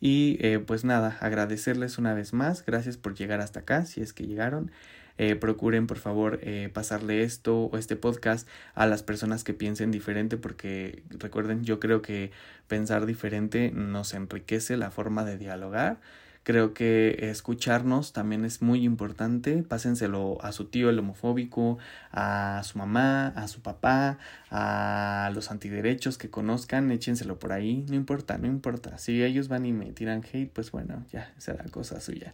Y 0.00 0.36
eh, 0.40 0.58
pues 0.58 0.84
nada, 0.84 1.16
agradecerles 1.20 1.98
una 1.98 2.14
vez 2.14 2.32
más. 2.32 2.64
Gracias 2.64 2.96
por 2.96 3.14
llegar 3.14 3.40
hasta 3.40 3.60
acá, 3.60 3.86
si 3.86 4.00
es 4.00 4.12
que 4.12 4.26
llegaron. 4.26 4.70
Eh, 5.18 5.34
procuren 5.34 5.86
por 5.86 5.98
favor 5.98 6.38
eh, 6.42 6.70
pasarle 6.72 7.22
esto 7.22 7.64
o 7.64 7.78
este 7.78 7.96
podcast 7.96 8.46
a 8.74 8.86
las 8.86 9.02
personas 9.02 9.44
que 9.44 9.54
piensen 9.54 9.90
diferente 9.90 10.36
porque 10.36 11.02
recuerden 11.08 11.64
yo 11.64 11.80
creo 11.80 12.02
que 12.02 12.30
pensar 12.68 13.06
diferente 13.06 13.70
nos 13.70 14.12
enriquece 14.12 14.76
la 14.76 14.90
forma 14.90 15.24
de 15.24 15.38
dialogar 15.38 16.00
Creo 16.46 16.74
que 16.74 17.28
escucharnos 17.28 18.12
también 18.12 18.44
es 18.44 18.62
muy 18.62 18.84
importante. 18.84 19.64
Pásenselo 19.64 20.38
a 20.42 20.52
su 20.52 20.66
tío 20.66 20.90
el 20.90 20.98
homofóbico, 21.00 21.78
a 22.12 22.62
su 22.62 22.78
mamá, 22.78 23.32
a 23.34 23.48
su 23.48 23.62
papá, 23.62 24.18
a 24.52 25.28
los 25.34 25.50
antiderechos 25.50 26.18
que 26.18 26.30
conozcan, 26.30 26.92
échenselo 26.92 27.40
por 27.40 27.50
ahí. 27.52 27.84
No 27.88 27.96
importa, 27.96 28.38
no 28.38 28.46
importa. 28.46 28.96
Si 28.96 29.24
ellos 29.24 29.48
van 29.48 29.66
y 29.66 29.72
me 29.72 29.86
tiran 29.86 30.22
hate, 30.22 30.48
pues 30.52 30.70
bueno, 30.70 31.04
ya 31.10 31.34
será 31.36 31.64
cosa 31.64 32.00
suya. 32.00 32.32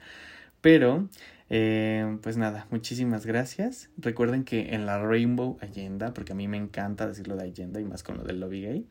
Pero, 0.60 1.08
eh, 1.54 2.16
pues 2.22 2.38
nada, 2.38 2.66
muchísimas 2.70 3.26
gracias. 3.26 3.90
Recuerden 3.98 4.42
que 4.44 4.74
en 4.74 4.86
la 4.86 4.98
Rainbow 4.98 5.58
Agenda, 5.60 6.14
porque 6.14 6.32
a 6.32 6.34
mí 6.34 6.48
me 6.48 6.56
encanta 6.56 7.06
decirlo 7.06 7.36
de 7.36 7.50
agenda 7.50 7.78
y 7.78 7.84
más 7.84 8.02
con 8.02 8.16
lo 8.16 8.24
del 8.24 8.40
lobby 8.40 8.62
gay, 8.62 8.86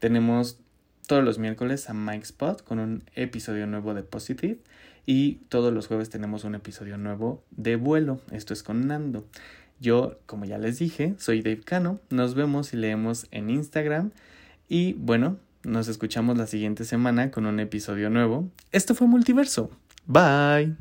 tenemos 0.00 0.58
todos 1.06 1.22
los 1.22 1.38
miércoles 1.38 1.88
a 1.88 1.94
Mike 1.94 2.24
Spot 2.24 2.64
con 2.64 2.80
un 2.80 3.04
episodio 3.14 3.68
nuevo 3.68 3.94
de 3.94 4.02
Positive 4.02 4.58
y 5.06 5.34
todos 5.50 5.72
los 5.72 5.86
jueves 5.86 6.10
tenemos 6.10 6.42
un 6.42 6.56
episodio 6.56 6.98
nuevo 6.98 7.44
de 7.52 7.76
vuelo. 7.76 8.20
Esto 8.32 8.54
es 8.54 8.64
con 8.64 8.88
Nando. 8.88 9.24
Yo, 9.78 10.18
como 10.26 10.46
ya 10.46 10.58
les 10.58 10.80
dije, 10.80 11.14
soy 11.16 11.42
Dave 11.42 11.60
Cano. 11.60 12.00
Nos 12.10 12.34
vemos 12.34 12.74
y 12.74 12.76
leemos 12.76 13.28
en 13.30 13.50
Instagram. 13.50 14.10
Y 14.68 14.94
bueno, 14.94 15.38
nos 15.62 15.86
escuchamos 15.86 16.36
la 16.36 16.48
siguiente 16.48 16.84
semana 16.84 17.30
con 17.30 17.46
un 17.46 17.60
episodio 17.60 18.10
nuevo. 18.10 18.50
Esto 18.72 18.96
fue 18.96 19.06
Multiverso. 19.06 19.70
Bye. 20.06 20.74